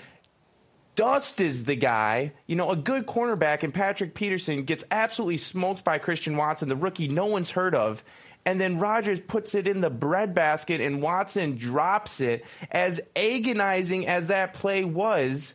Dust 0.98 1.40
is 1.40 1.62
the 1.62 1.76
guy, 1.76 2.32
you 2.48 2.56
know, 2.56 2.70
a 2.70 2.76
good 2.76 3.06
cornerback, 3.06 3.62
and 3.62 3.72
Patrick 3.72 4.14
Peterson 4.14 4.64
gets 4.64 4.82
absolutely 4.90 5.36
smoked 5.36 5.84
by 5.84 5.98
Christian 5.98 6.36
Watson, 6.36 6.68
the 6.68 6.74
rookie 6.74 7.06
no 7.06 7.26
one's 7.26 7.52
heard 7.52 7.76
of. 7.76 8.02
And 8.44 8.60
then 8.60 8.80
Rodgers 8.80 9.20
puts 9.20 9.54
it 9.54 9.68
in 9.68 9.80
the 9.80 9.90
breadbasket, 9.90 10.80
and 10.80 11.00
Watson 11.00 11.54
drops 11.54 12.20
it. 12.20 12.44
As 12.72 13.00
agonizing 13.14 14.08
as 14.08 14.26
that 14.26 14.54
play 14.54 14.82
was, 14.82 15.54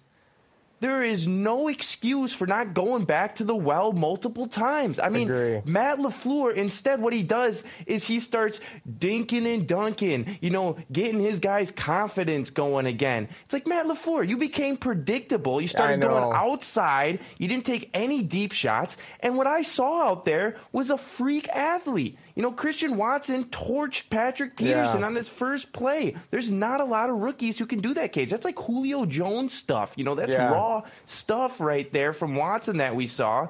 there 0.84 1.02
is 1.02 1.30
no 1.30 1.70
excuse 1.70 2.34
for 2.34 2.46
not 2.46 2.74
going 2.74 3.06
back 3.06 3.36
to 3.36 3.46
the 3.46 3.56
well 3.56 3.94
multiple 3.94 4.48
times. 4.48 5.00
I 5.00 5.08
mean, 5.08 5.30
Agree. 5.30 5.62
Matt 5.64 6.00
LaFleur, 6.00 6.54
instead, 6.54 7.02
what 7.02 7.14
he 7.14 7.24
does 7.24 7.64
is 7.86 8.06
he 8.06 8.20
starts 8.20 8.60
dinking 9.00 9.46
and 9.46 9.66
dunking, 9.66 10.38
you 10.42 10.50
know, 10.50 10.76
getting 10.92 11.22
his 11.22 11.40
guys' 11.40 11.72
confidence 11.72 12.50
going 12.50 12.86
again. 12.86 13.30
It's 13.46 13.54
like, 13.54 13.66
Matt 13.66 13.86
LaFleur, 13.86 14.28
you 14.28 14.36
became 14.36 14.76
predictable. 14.76 15.62
You 15.62 15.68
started 15.68 16.02
going 16.02 16.34
outside. 16.34 17.22
You 17.38 17.48
didn't 17.48 17.66
take 17.66 17.90
any 17.94 18.22
deep 18.22 18.52
shots. 18.52 18.98
And 19.22 19.38
what 19.38 19.48
I 19.48 19.62
saw 19.62 20.10
out 20.10 20.26
there 20.26 20.58
was 20.74 20.90
a 20.90 20.98
freak 20.98 21.48
athlete. 21.48 22.18
You 22.36 22.42
know, 22.42 22.52
Christian 22.52 22.98
Watson 22.98 23.46
torched 23.46 24.10
Patrick 24.10 24.56
Peterson 24.58 25.02
Yeah. 25.02 25.06
on 25.08 25.16
his 25.16 25.30
first 25.30 25.72
play. 25.72 26.16
There's 26.32 26.52
not 26.52 26.82
a 26.82 26.86
lot 26.86 27.10
of 27.10 27.18
rookies 27.18 27.60
who 27.60 27.66
can 27.66 27.80
do 27.80 27.94
that, 27.94 28.12
Cage. 28.12 28.32
That's 28.32 28.46
like 28.46 28.58
Julio 28.58 29.06
Jones 29.06 29.54
stuff. 29.54 29.94
You 29.98 30.04
know, 30.04 30.16
that's 30.16 30.32
Yeah. 30.32 30.52
raw 30.52 30.82
stuff 31.06 31.60
right 31.62 31.92
there 31.94 32.12
from 32.14 32.36
Watson 32.36 32.78
that 32.78 32.96
we 32.96 33.06
saw. 33.08 33.50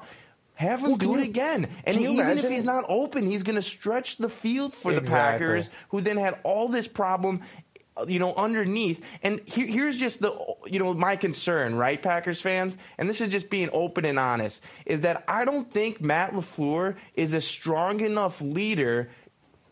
Have 0.56 0.80
him 0.80 0.90
Well, 0.90 0.96
do 0.98 1.14
it 1.14 1.18
you- 1.18 1.24
again. 1.24 1.66
And 1.84 1.98
even 1.98 2.38
if 2.38 2.48
he's 2.48 2.64
not 2.64 2.84
open, 2.88 3.26
he's 3.28 3.42
going 3.42 3.56
to 3.56 3.62
stretch 3.62 4.18
the 4.18 4.28
field 4.28 4.72
for 4.72 4.92
the 4.92 5.00
Packers, 5.00 5.68
who 5.88 6.00
then 6.00 6.16
had 6.16 6.38
all 6.44 6.68
this 6.68 6.86
problem 6.86 7.40
Uh, 7.96 8.04
you 8.08 8.18
know 8.18 8.34
underneath 8.34 9.04
and 9.22 9.40
here, 9.46 9.66
here's 9.66 9.96
just 9.96 10.20
the 10.20 10.36
you 10.66 10.80
know 10.80 10.92
my 10.94 11.14
concern 11.14 11.76
right 11.76 12.02
packers 12.02 12.40
fans 12.40 12.76
and 12.98 13.08
this 13.08 13.20
is 13.20 13.28
just 13.28 13.48
being 13.50 13.70
open 13.72 14.04
and 14.04 14.18
honest 14.18 14.62
is 14.84 15.02
that 15.02 15.22
i 15.28 15.44
don't 15.44 15.70
think 15.70 16.00
matt 16.00 16.32
lafleur 16.32 16.96
is 17.14 17.34
a 17.34 17.40
strong 17.40 18.00
enough 18.00 18.40
leader 18.40 19.08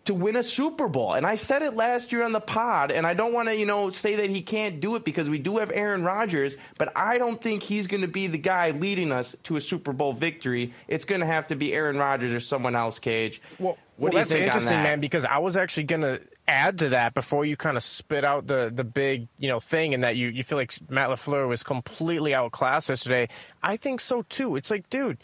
to 0.05 0.15
win 0.15 0.37
a 0.37 0.43
Super 0.43 0.89
Bowl. 0.89 1.15
And 1.15 1.27
I 1.27 1.37
said 1.37 1.63
it 1.63 1.75
last 1.75 2.13
year 2.13 2.25
on 2.25 2.33
the 2.33 2.41
pod, 2.41 2.91
and 2.91 3.07
I 3.07 3.15
don't 3.15 3.33
want 3.33 3.49
to, 3.49 3.57
you 3.57 3.67
know, 3.67 3.91
say 3.91 4.17
that 4.17 4.31
he 4.31 4.43
can't 4.43 4.81
do 4.81 4.97
it 4.97 5.05
because 5.05 5.31
we 5.31 5.39
do 5.39 5.59
have 5.59 5.71
Aaron 5.73 6.03
Rodgers, 6.03 6.57
but 6.77 6.97
I 6.97 7.19
don't 7.19 7.41
think 7.41 7.63
he's 7.63 7.87
going 7.87 8.01
to 8.01 8.09
be 8.09 8.27
the 8.27 8.39
guy 8.39 8.71
leading 8.71 9.13
us 9.13 9.37
to 9.45 9.57
a 9.57 9.61
Super 9.61 9.93
Bowl 9.93 10.13
victory. 10.13 10.73
It's 10.89 11.05
going 11.05 11.21
to 11.21 11.27
have 11.27 11.47
to 11.49 11.57
be 11.57 11.73
Aaron 11.73 11.99
Rodgers 11.99 12.33
or 12.33 12.41
someone 12.41 12.75
else, 12.75 12.99
Cage. 12.99 13.41
Well, 13.59 13.79
what 13.97 13.99
well, 13.99 14.11
do 14.11 14.17
you 14.17 14.19
that's 14.19 14.33
think 14.33 14.45
interesting, 14.47 14.79
that? 14.79 14.83
man, 14.83 15.01
because 15.01 15.25
I 15.25 15.39
was 15.39 15.57
actually 15.57 15.85
going 15.85 16.03
to 16.03 16.21
add 16.49 16.79
to 16.79 16.89
that 16.91 17.15
before 17.15 17.45
you 17.45 17.57
kind 17.57 17.77
of 17.77 17.83
spit 17.83 18.25
out 18.25 18.47
the 18.47 18.71
the 18.75 18.85
big 18.85 19.29
you 19.39 19.49
know 19.49 19.61
thing 19.61 19.95
and 19.95 20.03
that 20.05 20.17
you 20.17 20.29
you 20.29 20.43
feel 20.43 20.59
like 20.59 20.73
Matt 20.91 21.09
Lafleur 21.09 21.49
was 21.49 21.63
completely 21.63 22.35
outclassed 22.35 22.89
yesterday. 22.89 23.29
I 23.63 23.77
think 23.77 24.01
so 24.01 24.23
too. 24.23 24.57
It's 24.57 24.71
like, 24.71 24.89
dude. 24.91 25.19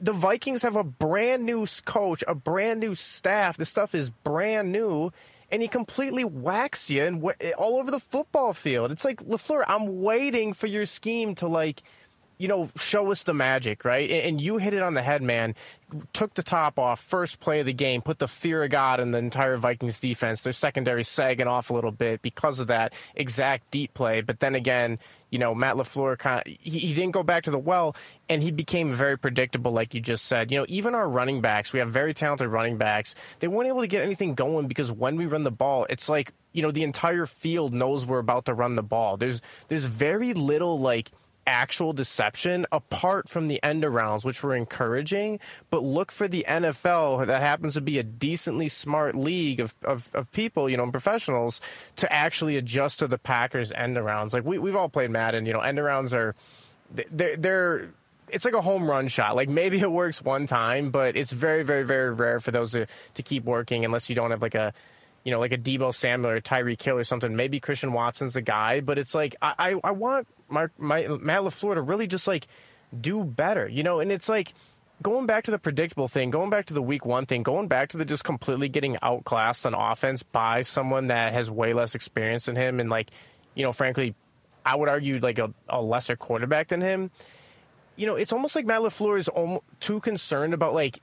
The 0.00 0.12
Vikings 0.12 0.62
have 0.62 0.74
a 0.74 0.82
brand 0.82 1.46
new 1.46 1.64
coach, 1.84 2.24
a 2.26 2.34
brand 2.34 2.80
new 2.80 2.96
staff. 2.96 3.56
The 3.56 3.64
stuff 3.64 3.94
is 3.94 4.10
brand 4.10 4.72
new, 4.72 5.12
and 5.48 5.62
he 5.62 5.68
completely 5.68 6.24
whacks 6.24 6.90
you 6.90 7.04
and 7.04 7.22
wh- 7.22 7.52
all 7.56 7.76
over 7.76 7.92
the 7.92 8.00
football 8.00 8.52
field. 8.52 8.90
It's 8.90 9.04
like 9.04 9.22
Lafleur. 9.22 9.62
I'm 9.68 10.02
waiting 10.02 10.54
for 10.54 10.66
your 10.66 10.86
scheme 10.86 11.36
to 11.36 11.46
like 11.46 11.84
you 12.38 12.48
know, 12.48 12.68
show 12.76 13.10
us 13.12 13.22
the 13.22 13.34
magic, 13.34 13.84
right? 13.84 14.10
And 14.10 14.40
you 14.40 14.58
hit 14.58 14.74
it 14.74 14.82
on 14.82 14.94
the 14.94 15.02
head, 15.02 15.22
man. 15.22 15.54
Took 16.12 16.34
the 16.34 16.42
top 16.42 16.78
off, 16.78 17.00
first 17.00 17.38
play 17.38 17.60
of 17.60 17.66
the 17.66 17.72
game, 17.72 18.02
put 18.02 18.18
the 18.18 18.26
fear 18.26 18.64
of 18.64 18.70
God 18.70 18.98
in 18.98 19.10
the 19.10 19.18
entire 19.18 19.56
Vikings 19.56 20.00
defense. 20.00 20.42
Their 20.42 20.52
secondary 20.52 21.04
sagging 21.04 21.46
off 21.46 21.70
a 21.70 21.74
little 21.74 21.92
bit 21.92 22.22
because 22.22 22.60
of 22.60 22.68
that 22.68 22.94
exact 23.14 23.70
deep 23.70 23.94
play. 23.94 24.22
But 24.22 24.40
then 24.40 24.54
again, 24.54 24.98
you 25.30 25.38
know, 25.38 25.54
Matt 25.54 25.76
LaFleur 25.76 26.18
kind 26.18 26.40
of, 26.40 26.46
he, 26.46 26.78
he 26.78 26.94
didn't 26.94 27.12
go 27.12 27.22
back 27.22 27.44
to 27.44 27.50
the 27.50 27.58
well 27.58 27.94
and 28.28 28.42
he 28.42 28.50
became 28.50 28.90
very 28.90 29.18
predictable, 29.18 29.72
like 29.72 29.94
you 29.94 30.00
just 30.00 30.24
said. 30.24 30.50
You 30.50 30.58
know, 30.58 30.66
even 30.68 30.94
our 30.94 31.08
running 31.08 31.42
backs, 31.42 31.72
we 31.72 31.78
have 31.78 31.90
very 31.90 32.14
talented 32.14 32.48
running 32.48 32.78
backs. 32.78 33.14
They 33.40 33.48
weren't 33.48 33.68
able 33.68 33.82
to 33.82 33.86
get 33.86 34.04
anything 34.04 34.34
going 34.34 34.66
because 34.66 34.90
when 34.90 35.16
we 35.16 35.26
run 35.26 35.44
the 35.44 35.50
ball, 35.50 35.86
it's 35.90 36.08
like, 36.08 36.32
you 36.52 36.62
know, 36.62 36.70
the 36.70 36.82
entire 36.82 37.26
field 37.26 37.72
knows 37.72 38.04
we're 38.04 38.18
about 38.18 38.46
to 38.46 38.54
run 38.54 38.74
the 38.74 38.82
ball. 38.82 39.16
There's, 39.16 39.42
there's 39.68 39.86
very 39.86 40.32
little 40.32 40.78
like, 40.80 41.10
actual 41.46 41.92
deception 41.92 42.66
apart 42.72 43.28
from 43.28 43.48
the 43.48 43.62
end 43.62 43.82
arounds, 43.82 44.24
which 44.24 44.42
were 44.42 44.54
encouraging. 44.54 45.40
But 45.70 45.82
look 45.82 46.12
for 46.12 46.28
the 46.28 46.44
NFL 46.48 47.26
that 47.26 47.42
happens 47.42 47.74
to 47.74 47.80
be 47.80 47.98
a 47.98 48.02
decently 48.02 48.68
smart 48.68 49.14
league 49.14 49.60
of, 49.60 49.74
of, 49.82 50.14
of 50.14 50.30
people, 50.32 50.68
you 50.68 50.76
know, 50.76 50.90
professionals 50.90 51.60
to 51.96 52.12
actually 52.12 52.56
adjust 52.56 53.00
to 53.00 53.08
the 53.08 53.18
Packers 53.18 53.72
end 53.72 53.96
arounds. 53.96 54.34
Like 54.34 54.44
we, 54.44 54.58
we've 54.58 54.76
all 54.76 54.88
played 54.88 55.10
Madden, 55.10 55.46
you 55.46 55.52
know, 55.52 55.60
end 55.60 55.78
arounds 55.78 56.14
are 56.14 56.34
they're, 57.10 57.36
they're 57.36 57.88
it's 58.28 58.44
like 58.44 58.54
a 58.54 58.60
home 58.60 58.88
run 58.88 59.08
shot. 59.08 59.36
Like 59.36 59.48
maybe 59.48 59.78
it 59.78 59.92
works 59.92 60.22
one 60.22 60.46
time, 60.46 60.90
but 60.90 61.16
it's 61.16 61.32
very, 61.32 61.62
very, 61.62 61.84
very 61.84 62.12
rare 62.12 62.40
for 62.40 62.50
those 62.50 62.72
to, 62.72 62.86
to 63.14 63.22
keep 63.22 63.44
working 63.44 63.84
unless 63.84 64.08
you 64.08 64.16
don't 64.16 64.30
have 64.30 64.42
like 64.42 64.54
a, 64.54 64.72
you 65.24 65.30
know, 65.30 65.38
like 65.38 65.52
a 65.52 65.58
Deebo 65.58 65.94
Samuel 65.94 66.32
or 66.32 66.40
Tyreek 66.40 66.82
Hill 66.82 66.98
or 66.98 67.04
something. 67.04 67.36
Maybe 67.36 67.60
Christian 67.60 67.92
Watson's 67.92 68.34
the 68.34 68.42
guy, 68.42 68.80
but 68.80 68.98
it's 68.98 69.14
like 69.14 69.36
I, 69.40 69.54
I, 69.58 69.80
I 69.84 69.90
want 69.92 70.26
Mark, 70.52 70.72
my, 70.78 71.06
Matt 71.08 71.42
Lafleur 71.42 71.74
to 71.74 71.82
really 71.82 72.06
just 72.06 72.28
like 72.28 72.46
do 72.98 73.24
better, 73.24 73.66
you 73.66 73.82
know. 73.82 74.00
And 74.00 74.12
it's 74.12 74.28
like 74.28 74.54
going 75.02 75.26
back 75.26 75.44
to 75.44 75.50
the 75.50 75.58
predictable 75.58 76.08
thing, 76.08 76.30
going 76.30 76.50
back 76.50 76.66
to 76.66 76.74
the 76.74 76.82
week 76.82 77.04
one 77.04 77.26
thing, 77.26 77.42
going 77.42 77.68
back 77.68 77.88
to 77.90 77.96
the 77.96 78.04
just 78.04 78.24
completely 78.24 78.68
getting 78.68 78.96
outclassed 79.02 79.66
on 79.66 79.74
offense 79.74 80.22
by 80.22 80.62
someone 80.62 81.08
that 81.08 81.32
has 81.32 81.50
way 81.50 81.72
less 81.72 81.94
experience 81.94 82.46
than 82.46 82.56
him, 82.56 82.80
and 82.80 82.90
like, 82.90 83.10
you 83.54 83.62
know, 83.62 83.72
frankly, 83.72 84.14
I 84.64 84.76
would 84.76 84.88
argue 84.88 85.18
like 85.18 85.38
a, 85.38 85.52
a 85.68 85.80
lesser 85.80 86.16
quarterback 86.16 86.68
than 86.68 86.80
him. 86.80 87.10
You 87.96 88.06
know, 88.06 88.14
it's 88.14 88.32
almost 88.32 88.56
like 88.56 88.64
Matt 88.64 88.80
Lafleur 88.80 89.18
is 89.18 89.28
almost 89.28 89.64
too 89.80 90.00
concerned 90.00 90.54
about 90.54 90.74
like 90.74 91.00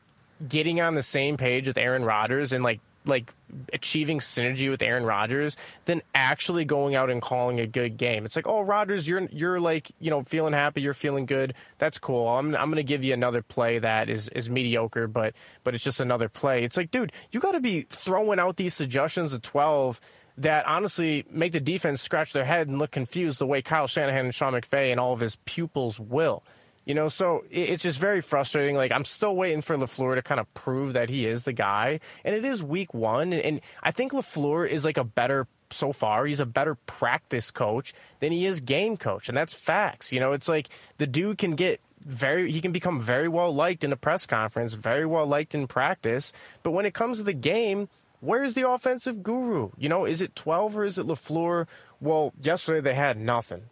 getting 0.47 0.79
on 0.81 0.95
the 0.95 1.03
same 1.03 1.37
page 1.37 1.67
with 1.67 1.77
Aaron 1.77 2.03
Rodgers 2.03 2.53
and 2.53 2.63
like 2.63 2.79
like 3.05 3.33
achieving 3.73 4.19
synergy 4.19 4.69
with 4.69 4.81
Aaron 4.81 5.03
Rodgers 5.03 5.57
than 5.85 6.01
actually 6.13 6.65
going 6.65 6.95
out 6.95 7.09
and 7.09 7.21
calling 7.21 7.59
a 7.59 7.67
good 7.67 7.97
game. 7.97 8.25
It's 8.25 8.35
like, 8.35 8.47
oh, 8.47 8.61
Rodgers, 8.61 9.07
you're 9.07 9.27
you're 9.31 9.59
like 9.59 9.91
you 9.99 10.09
know 10.09 10.21
feeling 10.21 10.53
happy, 10.53 10.81
you're 10.81 10.93
feeling 10.93 11.25
good. 11.25 11.53
That's 11.77 11.99
cool. 11.99 12.27
I'm 12.27 12.55
I'm 12.55 12.69
gonna 12.69 12.83
give 12.83 13.03
you 13.03 13.13
another 13.13 13.41
play 13.41 13.79
that 13.79 14.09
is 14.09 14.29
is 14.29 14.49
mediocre, 14.49 15.07
but 15.07 15.35
but 15.63 15.75
it's 15.75 15.83
just 15.83 15.99
another 15.99 16.29
play. 16.29 16.63
It's 16.63 16.77
like, 16.77 16.91
dude, 16.91 17.11
you 17.31 17.39
got 17.39 17.53
to 17.53 17.59
be 17.59 17.81
throwing 17.89 18.39
out 18.39 18.57
these 18.57 18.73
suggestions 18.73 19.33
of 19.33 19.41
twelve 19.41 19.99
that 20.37 20.65
honestly 20.67 21.25
make 21.29 21.51
the 21.51 21.59
defense 21.59 22.01
scratch 22.01 22.31
their 22.31 22.45
head 22.45 22.67
and 22.67 22.79
look 22.79 22.91
confused 22.91 23.39
the 23.39 23.45
way 23.45 23.61
Kyle 23.61 23.87
Shanahan 23.87 24.25
and 24.25 24.35
Sean 24.35 24.53
McVay 24.53 24.91
and 24.91 24.99
all 24.99 25.11
of 25.13 25.19
his 25.19 25.35
pupils 25.45 25.99
will. 25.99 26.43
You 26.89 26.95
know, 26.95 27.07
so 27.07 27.43
it's 27.51 27.83
just 27.83 27.99
very 27.99 28.19
frustrating. 28.19 28.75
Like 28.75 28.91
I'm 28.91 29.05
still 29.05 29.35
waiting 29.35 29.61
for 29.61 29.77
Lafleur 29.77 30.15
to 30.15 30.23
kind 30.23 30.39
of 30.39 30.51
prove 30.55 30.93
that 30.93 31.07
he 31.07 31.27
is 31.27 31.43
the 31.43 31.53
guy, 31.53 31.99
and 32.25 32.33
it 32.33 32.43
is 32.43 32.63
Week 32.63 32.95
One, 32.95 33.31
and 33.31 33.61
I 33.83 33.91
think 33.91 34.11
Lafleur 34.11 34.67
is 34.67 34.85
like 34.85 34.97
a 34.97 35.03
better 35.03 35.45
so 35.69 35.93
far. 35.93 36.25
He's 36.25 36.39
a 36.39 36.47
better 36.47 36.73
practice 36.73 37.51
coach 37.51 37.93
than 38.21 38.31
he 38.31 38.47
is 38.47 38.59
game 38.59 38.97
coach, 38.97 39.29
and 39.29 39.37
that's 39.37 39.53
facts. 39.53 40.11
You 40.11 40.19
know, 40.19 40.31
it's 40.31 40.49
like 40.49 40.69
the 40.97 41.05
dude 41.05 41.37
can 41.37 41.53
get 41.53 41.79
very 42.07 42.49
he 42.49 42.59
can 42.59 42.71
become 42.71 42.99
very 42.99 43.27
well 43.27 43.53
liked 43.53 43.83
in 43.83 43.93
a 43.93 43.95
press 43.95 44.25
conference, 44.25 44.73
very 44.73 45.05
well 45.05 45.27
liked 45.27 45.53
in 45.53 45.67
practice, 45.67 46.33
but 46.63 46.71
when 46.71 46.87
it 46.87 46.95
comes 46.95 47.19
to 47.19 47.23
the 47.23 47.33
game, 47.33 47.87
where's 48.19 48.55
the 48.55 48.67
offensive 48.67 49.21
guru? 49.21 49.69
You 49.77 49.89
know, 49.89 50.05
is 50.05 50.21
it 50.21 50.35
12 50.35 50.79
or 50.79 50.85
is 50.85 50.97
it 50.97 51.05
LaFleur? 51.05 51.67
Well, 52.01 52.33
yesterday 52.41 52.81
they 52.81 52.95
had 52.95 53.19
nothing. 53.19 53.65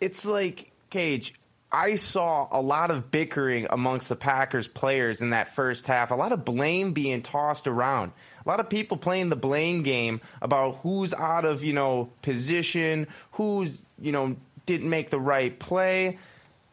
It's 0.00 0.24
like 0.24 0.70
Cage, 0.88 1.34
I 1.72 1.94
saw 1.94 2.48
a 2.50 2.60
lot 2.60 2.90
of 2.90 3.10
bickering 3.10 3.66
amongst 3.70 4.10
the 4.10 4.16
Packers 4.16 4.68
players 4.68 5.22
in 5.22 5.30
that 5.30 5.48
first 5.48 5.86
half, 5.86 6.10
a 6.10 6.14
lot 6.14 6.32
of 6.32 6.44
blame 6.44 6.92
being 6.92 7.22
tossed 7.22 7.66
around. 7.66 8.12
A 8.44 8.48
lot 8.48 8.60
of 8.60 8.68
people 8.68 8.98
playing 8.98 9.30
the 9.30 9.36
blame 9.36 9.82
game 9.82 10.20
about 10.42 10.80
who's 10.82 11.14
out 11.14 11.46
of, 11.46 11.64
you 11.64 11.72
know, 11.72 12.10
position, 12.20 13.08
who's, 13.32 13.82
you 13.98 14.12
know, 14.12 14.36
didn't 14.66 14.90
make 14.90 15.08
the 15.08 15.18
right 15.18 15.58
play. 15.58 16.18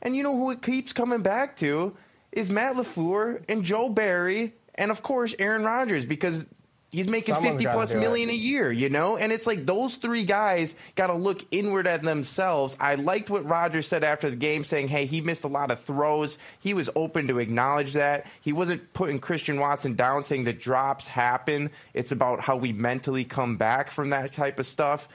And 0.02 0.18
you 0.18 0.24
know 0.24 0.36
who 0.36 0.52
it 0.52 0.62
keeps 0.62 0.92
coming 0.92 1.22
back 1.22 1.56
to 1.58 1.96
is 2.32 2.50
Matt 2.50 2.76
LaFleur 2.76 3.44
and 3.48 3.64
Joe 3.64 3.90
Barry 3.90 4.54
and 4.76 4.92
of 4.92 5.02
course 5.02 5.36
Aaron 5.40 5.64
Rodgers 5.64 6.06
because 6.06 6.48
He's 6.92 7.08
making 7.08 7.36
Someone's 7.36 7.62
50 7.62 7.72
plus 7.72 7.94
million 7.94 8.30
it. 8.30 8.34
a 8.34 8.36
year, 8.36 8.72
you 8.72 8.90
know? 8.90 9.16
And 9.16 9.32
it's 9.32 9.46
like 9.46 9.64
those 9.66 9.96
three 9.96 10.24
guys 10.24 10.76
got 10.96 11.08
to 11.08 11.14
look 11.14 11.46
inward 11.52 11.86
at 11.86 12.02
themselves. 12.02 12.76
I 12.80 12.96
liked 12.96 13.30
what 13.30 13.46
Rodgers 13.46 13.88
said 13.88 14.04
after 14.04 14.30
the 14.30 14.36
game, 14.36 14.64
saying, 14.64 14.88
hey, 14.88 15.06
he 15.06 15.22
missed 15.22 15.44
a 15.44 15.48
lot 15.48 15.70
of 15.70 15.80
throws. 15.82 16.40
He 16.60 16.74
was 16.74 16.90
open 16.96 17.28
to 17.28 17.38
acknowledge 17.38 17.94
that. 17.94 18.26
He 18.42 18.54
wasn't 18.54 18.92
putting 18.94 19.20
Christian 19.20 19.60
Watson 19.60 19.94
down, 19.94 20.24
saying 20.24 20.46
the 20.46 20.54
drops 20.54 21.06
happen. 21.06 21.70
It's 21.94 22.12
about 22.12 22.42
how 22.42 22.56
we 22.56 22.74
mentally 22.74 23.24
come 23.24 23.58
back 23.58 23.92
from 23.92 24.10
that 24.10 24.34
type 24.34 24.58
of 24.58 24.66
stuff. 24.66 25.08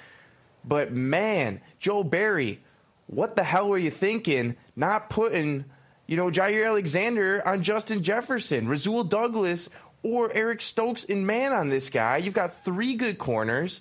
But 0.64 0.92
man, 0.92 1.60
Joe 1.80 2.04
Barry, 2.04 2.62
what 3.08 3.34
the 3.34 3.42
hell 3.42 3.68
were 3.68 3.78
you 3.78 3.90
thinking 3.90 4.56
not 4.76 5.10
putting 5.10 5.64
you 6.06 6.16
know, 6.18 6.26
Jaire 6.26 6.66
Alexander 6.66 7.46
on 7.46 7.62
Justin 7.62 8.02
Jefferson. 8.02 8.68
Rasul 8.68 9.04
Douglas 9.04 9.70
or 10.04 10.30
Eric 10.32 10.60
Stokes 10.60 11.02
in 11.02 11.26
man 11.26 11.52
on 11.52 11.70
this 11.70 11.90
guy. 11.90 12.18
You've 12.18 12.34
got 12.34 12.62
three 12.62 12.94
good 12.94 13.18
corners. 13.18 13.80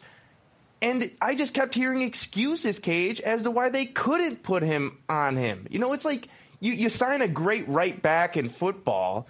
And 0.81 1.11
I 1.21 1.35
just 1.35 1.53
kept 1.53 1.75
hearing 1.75 2.01
excuses, 2.01 2.79
Cage, 2.79 3.21
as 3.21 3.43
to 3.43 3.51
why 3.51 3.69
they 3.69 3.85
couldn't 3.85 4.41
put 4.41 4.63
him 4.63 4.97
on 5.07 5.37
him. 5.37 5.67
You 5.69 5.79
know, 5.79 5.93
it's 5.93 6.05
like 6.05 6.27
you, 6.59 6.73
you 6.73 6.89
sign 6.89 7.21
a 7.21 7.27
great 7.27 7.67
right 7.67 8.01
back 8.01 8.35
in 8.35 8.49
football, 8.49 9.27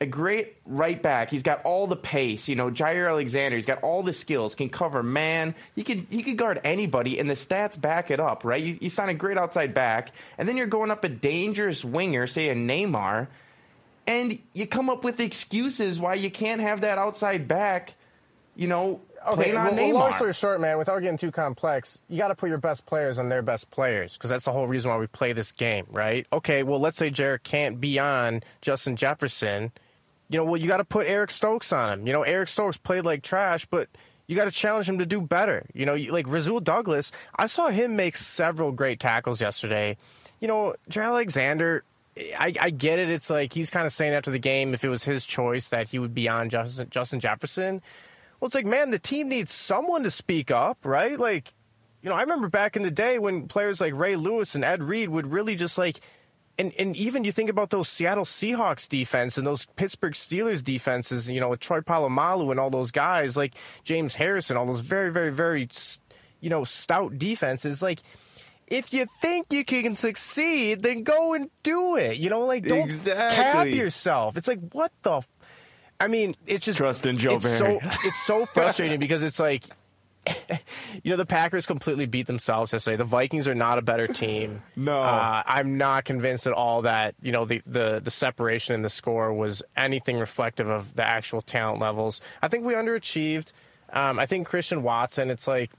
a 0.00 0.06
great 0.06 0.56
right 0.64 1.00
back. 1.00 1.30
He's 1.30 1.42
got 1.42 1.62
all 1.62 1.86
the 1.86 1.96
pace. 1.96 2.48
You 2.48 2.56
know, 2.56 2.70
Jaire 2.70 3.08
Alexander, 3.08 3.56
he's 3.56 3.66
got 3.66 3.82
all 3.82 4.02
the 4.02 4.12
skills, 4.12 4.54
can 4.54 4.68
cover 4.68 5.02
man. 5.02 5.54
He 5.76 5.84
can 5.84 6.06
he 6.10 6.22
can 6.24 6.36
guard 6.36 6.60
anybody, 6.64 7.18
and 7.20 7.30
the 7.30 7.34
stats 7.34 7.80
back 7.80 8.10
it 8.10 8.18
up, 8.18 8.44
right? 8.44 8.62
You, 8.62 8.78
you 8.80 8.88
sign 8.88 9.08
a 9.10 9.14
great 9.14 9.38
outside 9.38 9.74
back, 9.74 10.12
and 10.38 10.48
then 10.48 10.56
you're 10.56 10.66
going 10.66 10.90
up 10.90 11.04
a 11.04 11.08
dangerous 11.08 11.84
winger, 11.84 12.26
say 12.26 12.48
a 12.48 12.54
Neymar– 12.54 13.26
and 14.06 14.38
you 14.54 14.66
come 14.66 14.90
up 14.90 15.04
with 15.04 15.20
excuses 15.20 16.00
why 16.00 16.14
you 16.14 16.30
can't 16.30 16.60
have 16.60 16.82
that 16.82 16.98
outside 16.98 17.46
back, 17.46 17.94
you 18.56 18.66
know, 18.66 19.00
okay, 19.26 19.54
on 19.54 19.76
well, 19.76 19.94
Long 19.94 20.12
story 20.12 20.32
short, 20.32 20.60
man, 20.60 20.78
without 20.78 21.00
getting 21.00 21.18
too 21.18 21.30
complex, 21.30 22.00
you 22.08 22.18
got 22.18 22.28
to 22.28 22.34
put 22.34 22.48
your 22.48 22.58
best 22.58 22.86
players 22.86 23.18
on 23.18 23.28
their 23.28 23.42
best 23.42 23.70
players 23.70 24.14
because 24.14 24.30
that's 24.30 24.44
the 24.44 24.52
whole 24.52 24.66
reason 24.66 24.90
why 24.90 24.96
we 24.96 25.06
play 25.06 25.32
this 25.32 25.52
game, 25.52 25.86
right? 25.90 26.26
Okay, 26.32 26.62
well, 26.62 26.80
let's 26.80 26.98
say 26.98 27.10
Jared 27.10 27.42
can't 27.42 27.80
be 27.80 27.98
on 27.98 28.42
Justin 28.60 28.96
Jefferson. 28.96 29.72
You 30.28 30.38
know, 30.38 30.44
well, 30.44 30.56
you 30.56 30.68
got 30.68 30.78
to 30.78 30.84
put 30.84 31.06
Eric 31.06 31.30
Stokes 31.30 31.72
on 31.72 31.92
him. 31.92 32.06
You 32.06 32.12
know, 32.12 32.22
Eric 32.22 32.48
Stokes 32.48 32.76
played 32.76 33.04
like 33.04 33.22
trash, 33.22 33.66
but 33.66 33.88
you 34.26 34.36
got 34.36 34.44
to 34.44 34.52
challenge 34.52 34.88
him 34.88 34.98
to 34.98 35.06
do 35.06 35.20
better. 35.20 35.66
You 35.74 35.86
know, 35.86 35.94
like 35.94 36.26
Rasul 36.28 36.60
Douglas, 36.60 37.10
I 37.36 37.46
saw 37.46 37.68
him 37.68 37.96
make 37.96 38.16
several 38.16 38.70
great 38.70 39.00
tackles 39.00 39.40
yesterday. 39.40 39.96
You 40.38 40.48
know, 40.48 40.74
Jared 40.88 41.08
Alexander, 41.08 41.84
I, 42.18 42.54
I, 42.60 42.70
get 42.70 42.98
it. 42.98 43.08
It's 43.08 43.30
like 43.30 43.52
he's 43.52 43.70
kind 43.70 43.86
of 43.86 43.92
saying 43.92 44.14
after 44.14 44.30
the 44.30 44.38
game, 44.38 44.74
if 44.74 44.84
it 44.84 44.88
was 44.88 45.04
his 45.04 45.24
choice, 45.24 45.68
that 45.68 45.88
he 45.88 45.98
would 45.98 46.14
be 46.14 46.28
on 46.28 46.50
Justin, 46.50 46.88
Justin 46.90 47.20
Jefferson. 47.20 47.82
Well, 48.38 48.46
it's 48.46 48.54
like, 48.54 48.66
man, 48.66 48.90
the 48.90 48.98
team 48.98 49.28
needs 49.28 49.52
someone 49.52 50.02
to 50.02 50.10
speak 50.10 50.50
up, 50.50 50.78
right? 50.84 51.18
Like, 51.18 51.54
you 52.02 52.08
know, 52.08 52.16
I 52.16 52.22
remember 52.22 52.48
back 52.48 52.76
in 52.76 52.82
the 52.82 52.90
day 52.90 53.18
when 53.18 53.46
players 53.46 53.80
like 53.80 53.94
Ray 53.94 54.16
Lewis 54.16 54.54
and 54.54 54.64
Ed 54.64 54.82
Reed 54.82 55.08
would 55.08 55.30
really 55.30 55.54
just 55.54 55.78
like, 55.78 56.00
and, 56.58 56.72
and 56.78 56.96
even 56.96 57.24
you 57.24 57.32
think 57.32 57.48
about 57.48 57.70
those 57.70 57.88
Seattle 57.88 58.24
Seahawks 58.24 58.88
defense 58.88 59.38
and 59.38 59.46
those 59.46 59.66
Pittsburgh 59.76 60.14
Steelers 60.14 60.64
defenses, 60.64 61.30
you 61.30 61.40
know, 61.40 61.50
with 61.50 61.60
Troy 61.60 61.80
Polamalu 61.80 62.50
and 62.50 62.58
all 62.58 62.70
those 62.70 62.90
guys, 62.90 63.36
like 63.36 63.54
James 63.84 64.16
Harrison, 64.16 64.56
all 64.56 64.66
those 64.66 64.80
very, 64.80 65.12
very, 65.12 65.32
very, 65.32 65.68
you 66.40 66.50
know, 66.50 66.64
stout 66.64 67.18
defenses, 67.18 67.82
like– 67.82 68.00
if 68.70 68.94
you 68.94 69.04
think 69.20 69.48
you 69.50 69.64
can 69.64 69.96
succeed, 69.96 70.82
then 70.82 71.02
go 71.02 71.34
and 71.34 71.50
do 71.64 71.96
it. 71.96 72.16
You 72.16 72.30
know, 72.30 72.46
like 72.46 72.64
don't 72.64 72.84
exactly. 72.84 73.36
cap 73.36 73.66
yourself. 73.66 74.36
It's 74.36 74.48
like 74.48 74.60
what 74.72 74.92
the. 75.02 75.22
I 75.98 76.06
mean, 76.06 76.34
it's 76.46 76.64
just 76.64 76.78
trust 76.78 77.04
in 77.04 77.18
Joe 77.18 77.34
it's 77.34 77.60
Barry. 77.60 77.78
So, 77.78 77.88
it's 78.04 78.22
so 78.22 78.46
frustrating 78.54 79.00
because 79.00 79.22
it's 79.22 79.38
like, 79.38 79.64
you 81.02 81.10
know, 81.10 81.16
the 81.16 81.26
Packers 81.26 81.66
completely 81.66 82.06
beat 82.06 82.26
themselves 82.26 82.72
yesterday. 82.72 82.96
The 82.96 83.04
Vikings 83.04 83.46
are 83.48 83.54
not 83.54 83.76
a 83.76 83.82
better 83.82 84.06
team. 84.06 84.62
no, 84.76 85.02
uh, 85.02 85.42
I'm 85.44 85.76
not 85.76 86.04
convinced 86.04 86.46
at 86.46 86.54
all 86.54 86.82
that 86.82 87.16
you 87.20 87.32
know 87.32 87.44
the, 87.44 87.60
the 87.66 88.00
the 88.02 88.10
separation 88.10 88.74
in 88.74 88.82
the 88.82 88.88
score 88.88 89.34
was 89.34 89.62
anything 89.76 90.18
reflective 90.18 90.68
of 90.68 90.94
the 90.94 91.06
actual 91.06 91.42
talent 91.42 91.80
levels. 91.80 92.22
I 92.40 92.48
think 92.48 92.64
we 92.64 92.74
underachieved. 92.74 93.52
Um, 93.92 94.20
I 94.20 94.26
think 94.26 94.46
Christian 94.46 94.84
Watson. 94.84 95.30
It's 95.30 95.48
like 95.48 95.72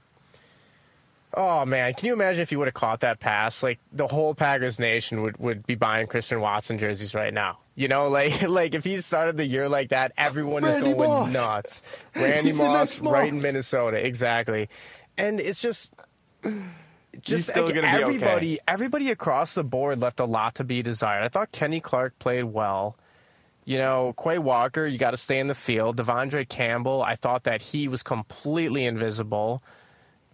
Oh 1.34 1.64
man, 1.64 1.94
can 1.94 2.08
you 2.08 2.12
imagine 2.12 2.42
if 2.42 2.52
you 2.52 2.58
would 2.58 2.68
have 2.68 2.74
caught 2.74 3.00
that 3.00 3.18
pass? 3.18 3.62
Like 3.62 3.78
the 3.90 4.06
whole 4.06 4.34
Packers 4.34 4.78
nation 4.78 5.22
would, 5.22 5.38
would 5.38 5.66
be 5.66 5.74
buying 5.74 6.06
Christian 6.06 6.40
Watson 6.40 6.76
jerseys 6.78 7.14
right 7.14 7.32
now. 7.32 7.58
You 7.74 7.88
know, 7.88 8.08
like 8.10 8.42
like 8.48 8.74
if 8.74 8.84
he 8.84 9.00
started 9.00 9.36
the 9.36 9.46
year 9.46 9.68
like 9.68 9.90
that, 9.90 10.12
everyone 10.18 10.62
Randy 10.62 10.90
is 10.90 10.94
going 10.94 11.08
Moss. 11.08 11.32
nuts. 11.32 11.82
Randy 12.16 12.52
Moss, 12.52 13.00
right 13.00 13.32
in 13.32 13.40
Minnesota, 13.40 14.04
exactly. 14.04 14.68
And 15.16 15.40
it's 15.40 15.62
just 15.62 15.94
just 17.20 17.54
like 17.56 17.74
everybody 17.76 18.54
okay. 18.54 18.64
everybody 18.68 19.10
across 19.10 19.54
the 19.54 19.64
board 19.64 20.00
left 20.00 20.20
a 20.20 20.24
lot 20.24 20.56
to 20.56 20.64
be 20.64 20.82
desired. 20.82 21.24
I 21.24 21.28
thought 21.28 21.52
Kenny 21.52 21.80
Clark 21.80 22.18
played 22.18 22.44
well. 22.44 22.96
You 23.64 23.78
know, 23.78 24.12
Quay 24.20 24.38
Walker, 24.38 24.84
you 24.86 24.98
got 24.98 25.12
to 25.12 25.16
stay 25.16 25.38
in 25.38 25.46
the 25.46 25.54
field. 25.54 25.96
De'Vondre 25.96 26.48
Campbell, 26.48 27.00
I 27.00 27.14
thought 27.14 27.44
that 27.44 27.62
he 27.62 27.86
was 27.86 28.02
completely 28.02 28.84
invisible. 28.84 29.62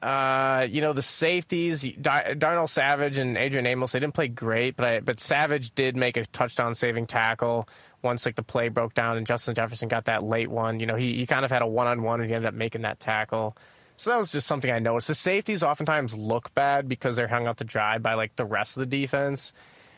Uh, 0.00 0.67
you 0.71 0.81
know 0.81 0.93
the 0.93 1.02
safeties, 1.02 1.83
Darnell 2.00 2.69
Savage 2.69 3.19
and 3.19 3.37
Adrian 3.37 3.67
Amos. 3.67 3.93
They 3.93 4.00
didn't 4.00 4.14
play 4.14 4.28
great, 4.28 4.76
but 4.76 4.87
I, 4.87 5.00
but 5.00 5.19
Savage 5.19 5.75
did 5.75 5.97
make 5.97 6.17
a 6.17 6.25
touchdown 6.26 6.75
saving 6.75 7.07
tackle 7.07 7.69
once 8.02 8.25
like 8.25 8.37
the 8.37 8.45
play 8.45 8.69
broke 8.69 8.95
down, 8.95 9.17
and 9.17 9.26
Justin 9.26 9.55
Jefferson 9.55 9.88
got 9.88 10.05
that 10.05 10.23
late 10.23 10.50
one. 10.50 10.78
You 10.78 10.87
know 10.87 10.95
he 10.95 11.14
he 11.14 11.26
kind 11.26 11.45
of 11.45 11.50
had 11.50 11.62
a 11.62 11.67
one 11.67 11.88
on 11.88 12.02
one, 12.02 12.21
and 12.21 12.28
he 12.28 12.35
ended 12.35 12.49
up 12.49 12.55
making 12.55 12.83
that 12.83 13.00
tackle. 13.00 13.57
So 13.97 14.11
that 14.11 14.17
was 14.19 14.31
just 14.31 14.47
something 14.47 14.71
I 14.71 14.78
noticed. 14.78 15.09
The 15.09 15.14
safeties 15.17 15.64
oftentimes 15.64 16.14
look 16.14 16.55
bad 16.55 16.87
because 16.87 17.17
they're 17.17 17.26
hung 17.26 17.49
out 17.49 17.57
to 17.57 17.64
dry 17.64 17.99
by 17.99 18.14
like 18.14 18.37
the 18.37 18.45
rest 18.45 18.76
of 18.76 18.81
the 18.81 18.87
defense. 18.87 19.52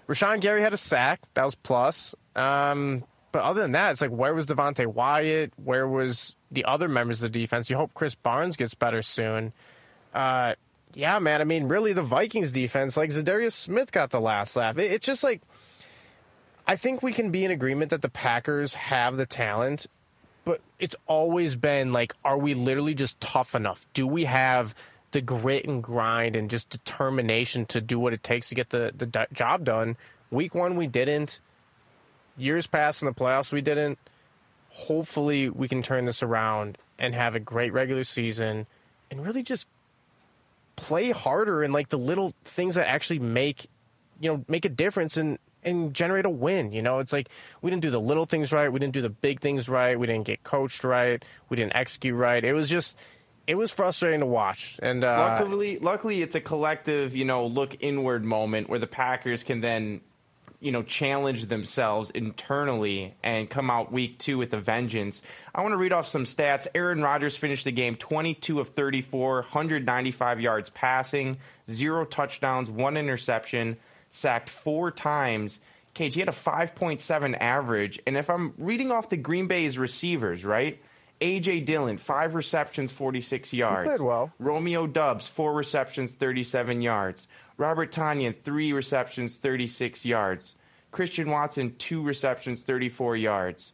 Rashan 0.09 0.41
Gary 0.41 0.63
had 0.63 0.73
a 0.73 0.79
sack. 0.79 1.21
That 1.35 1.45
was 1.45 1.55
plus. 1.55 2.15
Um, 2.35 3.05
but 3.33 3.43
other 3.43 3.61
than 3.61 3.73
that, 3.73 3.93
it's 3.93 4.01
like 4.01 4.11
where 4.11 4.35
was 4.35 4.47
Devonte 4.47 4.87
Wyatt? 4.87 5.53
Where 5.63 5.87
was 5.87 6.35
the 6.51 6.65
other 6.65 6.89
members 6.89 7.23
of 7.23 7.31
the 7.31 7.39
defense? 7.39 7.69
You 7.69 7.77
hope 7.77 7.93
Krys 7.93 8.17
Barnes 8.21 8.57
gets 8.57 8.73
better 8.75 9.03
soon. 9.03 9.53
Uh, 10.13 10.55
yeah, 10.95 11.19
man. 11.19 11.41
I 11.41 11.45
mean, 11.45 11.69
really, 11.69 11.93
the 11.93 12.03
Vikings 12.03 12.53
defense, 12.53 12.97
like 12.97 13.11
Za'Darius 13.11 13.53
Smith, 13.53 13.93
got 13.93 14.11
the 14.11 14.21
last 14.21 14.57
laugh. 14.57 14.79
It, 14.79 14.91
it's 14.91 15.07
just 15.07 15.23
like 15.23 15.41
I 16.71 16.77
think 16.77 17.03
we 17.03 17.13
can 17.13 17.31
be 17.31 17.45
in 17.45 17.51
agreement 17.51 17.91
that 17.91 18.01
the 18.01 18.09
Packers 18.09 18.75
have 18.75 19.17
the 19.17 19.27
talent, 19.27 19.87
but 20.45 20.61
it's 20.79 20.95
always 21.09 21.57
been 21.57 21.93
like, 21.93 22.15
are 22.25 22.39
we 22.39 22.55
literally 22.55 22.95
just 22.95 23.21
tough 23.21 23.57
enough? 23.57 23.89
Do 23.93 24.07
we 24.07 24.25
have 24.25 24.73
the 25.11 25.21
grit 25.21 25.65
and 25.65 25.83
grind 25.83 26.37
and 26.37 26.49
just 26.49 26.71
determination 26.71 27.67
to 27.67 27.81
do 27.81 27.99
what 27.99 28.13
it 28.13 28.23
takes 28.23 28.51
to 28.51 28.55
get 28.55 28.71
the, 28.71 28.93
the 28.97 29.27
job 29.33 29.65
done? 29.65 29.97
Week 30.31 30.55
one, 30.55 30.77
we 30.77 30.87
didn't. 30.87 31.41
Years 32.37 32.69
past 32.69 33.03
in 33.03 33.07
the 33.07 33.15
playoffs, 33.15 33.53
we 33.53 33.63
didn't. 33.63 33.99
Hopefully, 34.69 35.51
we 35.51 35.67
can 35.67 35.83
turn 35.83 36.05
this 36.05 36.23
around 36.23 36.79
and 37.01 37.17
have 37.17 37.35
a 37.35 37.41
great 37.41 37.73
regular 37.73 38.05
season 38.05 38.69
and 39.11 39.25
really 39.25 39.43
just 39.43 39.69
play 40.77 41.11
harder 41.11 41.63
and 41.63 41.73
like 41.73 41.89
the 41.89 41.99
little 41.99 42.33
things 42.45 42.77
that 42.77 42.89
actually 42.89 43.19
make 43.19 43.67
you 44.21 44.31
know 44.31 44.45
make 44.49 44.65
a 44.65 44.69
difference 44.69 45.17
and 45.17 45.39
and 45.63 45.95
generate 45.95 46.25
a 46.25 46.31
win. 46.31 46.73
You 46.73 46.83
know, 46.83 46.99
it's 46.99 47.13
like 47.13 47.29
we 47.63 47.71
didn't 47.71 47.83
do 47.83 47.91
the 47.91 48.01
little 48.01 48.27
things 48.27 48.53
right, 48.53 48.73
we 48.73 48.79
didn't 48.79 48.95
do 48.95 49.03
the 49.03 49.11
big 49.11 49.41
things 49.41 49.69
right, 49.69 49.99
we 49.99 50.07
didn't 50.07 50.27
get 50.27 50.43
coached 50.43 50.85
right, 50.85 51.25
we 51.49 51.57
didn't 51.57 51.77
execute 51.77 52.15
right. 52.17 52.43
It 52.43 52.53
was 52.53 52.69
just 52.69 52.97
it 53.47 53.57
was 53.57 53.73
frustrating 53.73 54.21
to 54.21 54.27
watch. 54.27 54.79
And 54.83 55.03
uh, 55.03 55.17
luckily, 55.17 55.79
luckily, 55.79 56.23
it's 56.23 56.35
a 56.35 56.41
collective, 56.41 57.17
you 57.17 57.25
know, 57.25 57.47
look 57.47 57.77
inward 57.81 58.25
moment 58.25 58.69
where 58.69 58.79
the 58.79 58.87
Packers 58.87 59.43
can 59.43 59.61
then, 59.61 60.03
you 60.61 60.71
know, 60.73 60.83
challenge 60.83 61.47
themselves 61.47 62.11
internally 62.11 63.15
and 63.23 63.49
come 63.49 63.71
out 63.71 63.91
week 63.91 64.19
two 64.19 64.37
with 64.39 64.53
a 64.53 64.61
vengeance. 64.61 65.23
I 65.55 65.63
want 65.63 65.73
to 65.73 65.79
read 65.79 65.93
off 65.93 66.07
some 66.07 66.25
stats. 66.25 66.67
Aaron 66.75 67.03
Rodgers 67.03 67.37
finished 67.37 67.65
the 67.65 67.73
game 67.73 67.97
22 67.97 68.61
of 68.61 68.69
34, 68.69 69.37
195 69.37 70.41
yards 70.41 70.69
passing, 70.71 71.39
zero 71.69 72.05
touchdowns, 72.05 72.71
one 72.71 72.97
interception 72.97 73.79
sacked 74.11 74.51
four 74.51 74.91
times. 74.91 75.61
Cage, 75.95 76.15
he 76.15 76.21
had 76.21 76.29
a 76.29 76.33
5.7 76.33 77.37
average. 77.41 77.99
And 78.07 78.17
if 78.17 78.29
I'm 78.29 78.55
reading 78.59 78.93
off 78.93 79.09
the 79.09 79.17
Green 79.17 79.49
Bay's 79.49 79.79
receivers, 79.79 80.45
right? 80.45 80.81
AJ 81.21 81.67
Dillon, 81.67 81.99
five 81.99 82.35
receptions, 82.35 82.93
46 82.93 83.53
yards. 83.53 83.85
He 83.85 83.97
played 83.97 84.07
well. 84.07 84.33
Romeo 84.39 84.87
Doubs, 84.87 85.29
four 85.29 85.53
receptions, 85.53 86.15
37 86.15 86.81
yards. 86.81 87.29
Robert 87.57 87.93
Tonyan, 87.93 88.35
three 88.43 88.73
receptions, 88.73 89.37
36 89.37 90.07
yards. 90.07 90.57
Christian 90.91 91.31
Watson, 91.31 91.77
two 91.77 92.03
receptions, 92.03 92.63
34 92.63 93.17
yards. 93.17 93.73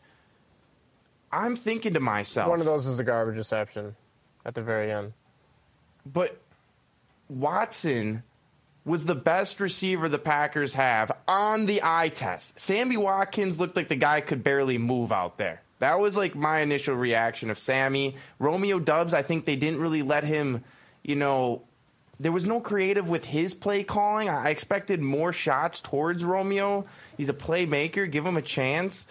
I'm 1.31 1.57
thinking 1.57 1.95
to 1.95 2.01
myself. 2.01 2.49
One 2.49 2.61
of 2.61 2.67
those 2.67 2.87
is 2.87 2.99
a 2.99 3.05
garbage 3.05 3.37
reception 3.37 3.95
at 4.45 4.55
the 4.55 4.63
very 4.63 4.93
end. 4.93 5.13
But 6.05 6.41
Watson 7.29 8.23
was 8.85 9.05
the 9.05 9.15
best 9.15 9.61
receiver 9.61 10.09
the 10.09 10.19
Packers 10.19 10.75
have 10.75 11.11
on 11.27 11.67
the 11.67 11.81
eye 11.83 12.09
test. 12.09 12.59
Sammy 12.59 12.97
Watkins 12.97 13.59
looked 13.59 13.77
like 13.77 13.89
the 13.89 13.97
guy 13.97 14.21
could 14.21 14.45
barely 14.45 14.79
move 14.79 15.13
out 15.13 15.39
there. 15.39 15.63
That 15.79 15.99
was 16.01 16.17
like 16.17 16.35
my 16.35 16.61
initial 16.61 16.95
reaction 16.95 17.51
of 17.51 17.59
Sammy. 17.59 18.17
Romeo 18.39 18.79
Doubs, 18.79 19.15
I 19.15 19.23
think 19.23 19.45
they 19.45 19.57
didn't 19.57 19.81
really 19.81 20.03
let 20.03 20.25
him, 20.25 20.65
you 21.03 21.17
know, 21.17 21.63
there 22.19 22.33
was 22.33 22.47
no 22.47 22.61
creative 22.61 23.11
with 23.11 23.25
his 23.25 23.53
play 23.53 23.85
calling. 23.85 24.29
I 24.29 24.49
expected 24.49 25.03
more 25.03 25.33
shots 25.35 25.81
towards 25.81 26.25
Romeo. 26.25 26.87
He's 27.19 27.29
a 27.29 27.35
playmaker, 27.35 28.11
give 28.11 28.25
him 28.25 28.39
a 28.39 28.43
chance. 28.43 29.07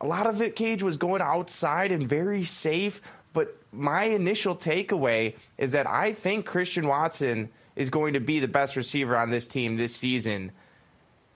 A 0.00 0.06
lot 0.06 0.26
of 0.26 0.42
it, 0.42 0.56
Cage, 0.56 0.82
was 0.82 0.96
going 0.96 1.22
outside 1.22 1.92
and 1.92 2.08
very 2.08 2.42
safe. 2.42 3.02
But 3.32 3.56
my 3.72 4.04
initial 4.04 4.56
takeaway 4.56 5.36
is 5.58 5.72
that 5.72 5.86
I 5.86 6.12
think 6.12 6.46
Christian 6.46 6.88
Watson 6.88 7.50
is 7.76 7.90
going 7.90 8.14
to 8.14 8.20
be 8.20 8.40
the 8.40 8.48
best 8.48 8.74
receiver 8.74 9.16
on 9.16 9.30
this 9.30 9.46
team 9.46 9.76
this 9.76 9.94
season. 9.94 10.50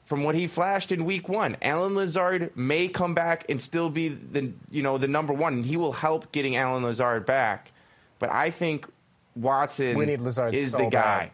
From 0.05 0.23
what 0.23 0.35
he 0.35 0.47
flashed 0.47 0.93
in 0.93 1.07
week 1.07 1.29
one, 1.31 1.57
Allen 1.63 1.95
Lazard 1.95 2.55
may 2.57 2.89
come 2.89 3.15
back 3.15 3.47
and 3.49 3.59
still 3.59 3.89
be 3.89 4.09
the 4.09 4.53
you 4.71 4.83
know 4.83 4.99
the 4.99 5.09
number 5.09 5.33
one, 5.33 5.55
and 5.55 5.65
he 5.65 5.77
will 5.77 5.93
help 5.93 6.31
getting 6.31 6.57
Allen 6.57 6.83
Lazard 6.83 7.25
back. 7.25 7.73
But 8.19 8.31
I 8.31 8.51
think 8.51 8.87
Watson 9.35 9.97
we 9.97 10.07
need 10.07 10.21
Lazard 10.21 10.55
is 10.55 10.73
so 10.73 10.79
the 10.79 10.87
guy. 10.87 11.33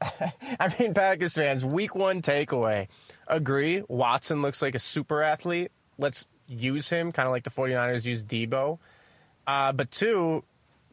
I 0.60 0.74
mean, 0.78 0.94
Packers 0.94 1.34
fans, 1.34 1.64
week 1.64 1.94
one 1.94 2.22
takeaway. 2.22 2.88
Agree. 3.26 3.82
Watson 3.88 4.42
looks 4.42 4.62
like 4.62 4.74
a 4.74 4.80
super 4.80 5.22
athlete. 5.22 5.70
Let's 5.98 6.26
use 6.48 6.88
him, 6.88 7.12
kind 7.12 7.26
of 7.26 7.32
like 7.32 7.44
the 7.44 7.50
49ers 7.50 8.04
use 8.04 8.22
Deebo. 8.22 8.78
Uh, 9.46 9.72
but 9.72 9.90
two, 9.90 10.44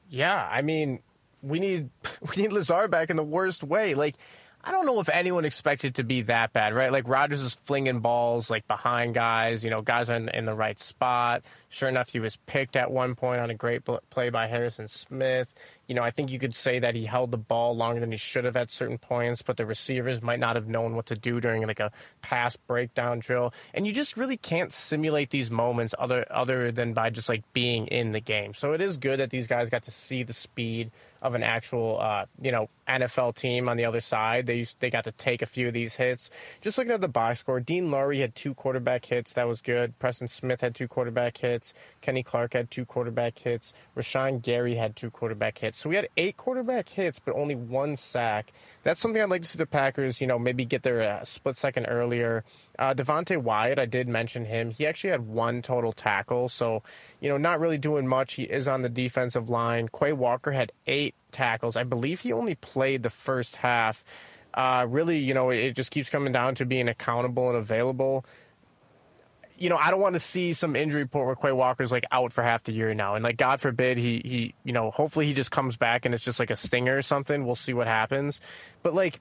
yeah, 0.10 0.48
I 0.52 0.62
mean, 0.62 1.02
we 1.42 1.60
need 1.60 1.90
we 2.36 2.42
need 2.42 2.52
Lazard 2.52 2.92
back 2.92 3.10
in 3.10 3.18
the 3.18 3.24
worst 3.24 3.64
way. 3.64 3.94
Like 3.94 4.16
I 4.62 4.72
don't 4.72 4.86
know 4.86 5.00
if 5.00 5.08
anyone 5.08 5.46
expected 5.46 5.96
to 5.96 6.04
be 6.04 6.24
that 6.24 6.52
bad, 6.52 6.74
right? 6.74 6.92
Like 6.92 7.08
Rodgers 7.08 7.42
is 7.42 7.56
flinging 7.56 8.02
balls 8.02 8.50
like 8.50 8.68
behind 8.68 9.14
guys, 9.14 9.64
you 9.64 9.70
know, 9.70 9.82
guys 9.82 10.10
in, 10.10 10.28
in 10.30 10.46
the 10.46 10.54
right 10.54 10.78
spot. 10.78 11.44
Sure 11.70 11.88
enough, 11.88 12.10
he 12.10 12.20
was 12.20 12.36
picked 12.46 12.76
at 12.76 12.92
one 12.92 13.16
point 13.16 13.40
on 13.40 13.50
a 13.50 13.54
great 13.54 13.84
play 14.10 14.30
by 14.30 14.48
Harrison 14.48 14.90
Smith. 14.90 15.54
You 15.88 15.96
know, 15.96 16.04
I 16.04 16.12
think 16.12 16.30
you 16.30 16.40
could 16.40 16.54
say 16.54 16.80
that 16.80 16.94
he 16.94 17.06
held 17.06 17.32
the 17.32 17.38
ball 17.38 17.76
longer 17.76 18.00
than 18.02 18.12
he 18.12 18.18
should 18.18 18.46
have 18.46 18.56
at 18.58 18.70
certain 18.70 18.98
points, 18.98 19.42
but 19.42 19.58
the 19.58 19.66
receivers 19.66 20.22
might 20.22 20.40
not 20.40 20.56
have 20.56 20.68
known 20.68 20.96
what 20.96 21.08
to 21.08 21.16
do 21.16 21.40
during 21.40 21.66
like 21.66 21.80
a 21.80 21.92
pass 22.22 22.58
breakdown 22.58 23.20
drill. 23.20 23.54
And 23.74 23.88
you 23.88 23.94
just 23.94 24.18
really 24.18 24.38
can't 24.38 24.74
simulate 24.74 25.30
these 25.30 25.50
moments 25.50 25.96
other 25.98 26.26
other 26.30 26.72
than 26.72 26.94
by 26.94 27.12
just 27.12 27.30
like 27.30 27.44
being 27.54 27.88
in 27.88 28.12
the 28.12 28.20
game. 28.20 28.54
So 28.54 28.74
it 28.74 28.82
is 28.82 28.98
good 28.98 29.20
that 29.20 29.30
these 29.30 29.48
guys 29.48 29.70
got 29.70 29.84
to 29.84 29.92
see 29.92 30.24
the 30.24 30.34
speed 30.34 30.92
of 31.22 31.36
an 31.36 31.44
actual, 31.44 32.00
uh, 32.00 32.26
you 32.42 32.52
know, 32.52 32.70
NFL 32.90 33.36
team 33.36 33.70
on 33.70 33.78
the 33.78 33.86
other 33.86 34.02
side. 34.02 34.46
They 34.46 34.58
used, 34.58 34.80
they 34.80 34.90
got 34.90 35.04
to 35.06 35.12
take 35.12 35.42
a 35.42 35.46
few 35.46 35.68
of 35.68 35.74
these 35.74 35.96
hits. 35.96 36.30
Just 36.62 36.78
looking 36.78 36.94
at 36.94 37.02
the 37.02 37.08
box 37.08 37.40
score, 37.40 37.60
Dean 37.60 37.92
Lowry 37.92 38.20
had 38.20 38.36
two 38.36 38.54
quarterback 38.54 39.06
hits. 39.06 39.34
That 39.34 39.48
was 39.48 39.62
good. 39.62 39.98
Preston 40.00 40.28
Smith 40.28 40.62
had 40.62 40.76
two 40.76 40.88
quarterback 40.88 41.38
hits. 41.38 41.74
Kenny 42.02 42.24
Clark 42.24 42.54
had 42.54 42.72
two 42.72 42.86
quarterback 42.86 43.38
hits. 43.38 43.74
Rashan 43.96 44.42
Gary 44.42 44.76
had 44.76 44.96
two 44.96 45.12
quarterback 45.12 45.58
hits. 45.58 45.78
So 45.78 45.90
we 45.90 45.96
had 45.96 46.10
eight 46.18 46.38
quarterback 46.38 46.90
hits, 46.90 47.20
but 47.20 47.36
only 47.36 47.56
one 47.56 47.96
sack. 47.96 48.52
That's 48.84 49.00
something 49.00 49.22
I'd 49.22 49.30
like 49.30 49.44
to 49.44 49.48
see 49.48 49.58
the 49.58 49.66
Packers, 49.66 50.22
you 50.22 50.28
know, 50.28 50.40
maybe 50.40 50.66
get 50.66 50.84
their 50.84 51.02
uh, 51.02 51.24
split 51.24 51.58
second 51.58 51.86
earlier. 51.86 52.44
Uh, 52.78 52.94
Devonte 52.94 53.38
Wyatt, 53.38 53.78
I 53.78 53.86
did 53.86 54.08
mention 54.08 54.46
him. 54.46 54.72
He 54.72 54.88
actually 54.88 55.12
had 55.12 55.28
one 55.28 55.62
total 55.62 55.92
tackle, 55.92 56.50
so 56.50 56.84
you 57.20 57.30
know, 57.30 57.38
not 57.38 57.60
really 57.60 57.78
doing 57.78 58.08
much. 58.08 58.34
He 58.34 58.44
is 58.44 58.68
on 58.68 58.82
the 58.82 58.90
defensive 58.90 59.50
line. 59.50 59.90
Quay 59.90 60.14
Walker 60.14 60.52
had 60.52 60.72
eight 60.88 61.16
tackles. 61.32 61.76
I 61.76 61.84
believe 61.84 62.20
he 62.22 62.34
only 62.34 62.56
played 62.56 63.04
the 63.04 63.10
first 63.10 63.56
half. 63.56 64.04
Uh, 64.54 64.86
really, 64.90 65.20
you 65.20 65.34
know, 65.34 65.50
it 65.50 65.74
just 65.74 65.92
keeps 65.92 66.10
coming 66.10 66.32
down 66.32 66.56
to 66.56 66.66
being 66.66 66.88
accountable 66.88 67.50
and 67.50 67.58
available. 67.58 68.26
You 69.58 69.70
know, 69.70 69.78
I 69.78 69.92
don't 69.92 70.00
want 70.00 70.16
to 70.16 70.20
see 70.20 70.54
some 70.54 70.76
injury 70.76 71.04
report 71.04 71.28
where 71.28 71.36
Quay 71.36 71.52
Walker's 71.52 71.92
like 71.92 72.06
out 72.12 72.32
for 72.32 72.44
half 72.44 72.64
the 72.64 72.72
year 72.72 72.94
now, 72.94 73.16
and 73.16 73.24
like 73.24 73.38
God 73.38 73.60
forbid 73.60 73.98
he 73.98 74.22
he 74.24 74.56
you 74.64 74.72
know 74.72 74.90
hopefully 74.90 75.26
he 75.26 75.34
just 75.34 75.52
comes 75.52 75.76
back 75.76 76.06
and 76.06 76.16
it's 76.16 76.24
just 76.24 76.40
like 76.40 76.50
a 76.50 76.56
stinger 76.56 76.98
or 76.98 77.02
something. 77.02 77.46
We'll 77.46 77.56
see 77.56 77.74
what 77.74 77.86
happens, 77.86 78.40
but 78.84 78.94
like 78.94 79.20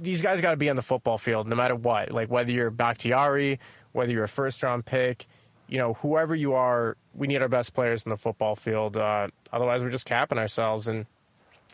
these 0.00 0.20
guys 0.20 0.40
got 0.40 0.50
to 0.50 0.56
be 0.56 0.68
on 0.68 0.74
the 0.74 0.82
football 0.82 1.16
field 1.16 1.46
no 1.46 1.54
matter 1.54 1.76
what. 1.76 2.10
Like 2.10 2.28
whether 2.28 2.50
you're 2.50 2.70
Bakhtiari, 2.70 3.60
whether 3.92 4.10
you're 4.10 4.24
a 4.24 4.28
first 4.28 4.62
round 4.64 4.84
pick, 4.84 5.28
you 5.68 5.78
know, 5.78 5.94
whoever 5.94 6.34
you 6.34 6.54
are, 6.54 6.96
we 7.14 7.26
need 7.26 7.40
our 7.40 7.48
best 7.48 7.72
players 7.72 8.04
in 8.04 8.10
the 8.10 8.16
football 8.16 8.54
field. 8.54 8.96
Uh, 8.96 9.28
otherwise, 9.52 9.82
we're 9.82 9.90
just 9.90 10.04
capping 10.04 10.38
ourselves. 10.38 10.88
And 10.88 11.06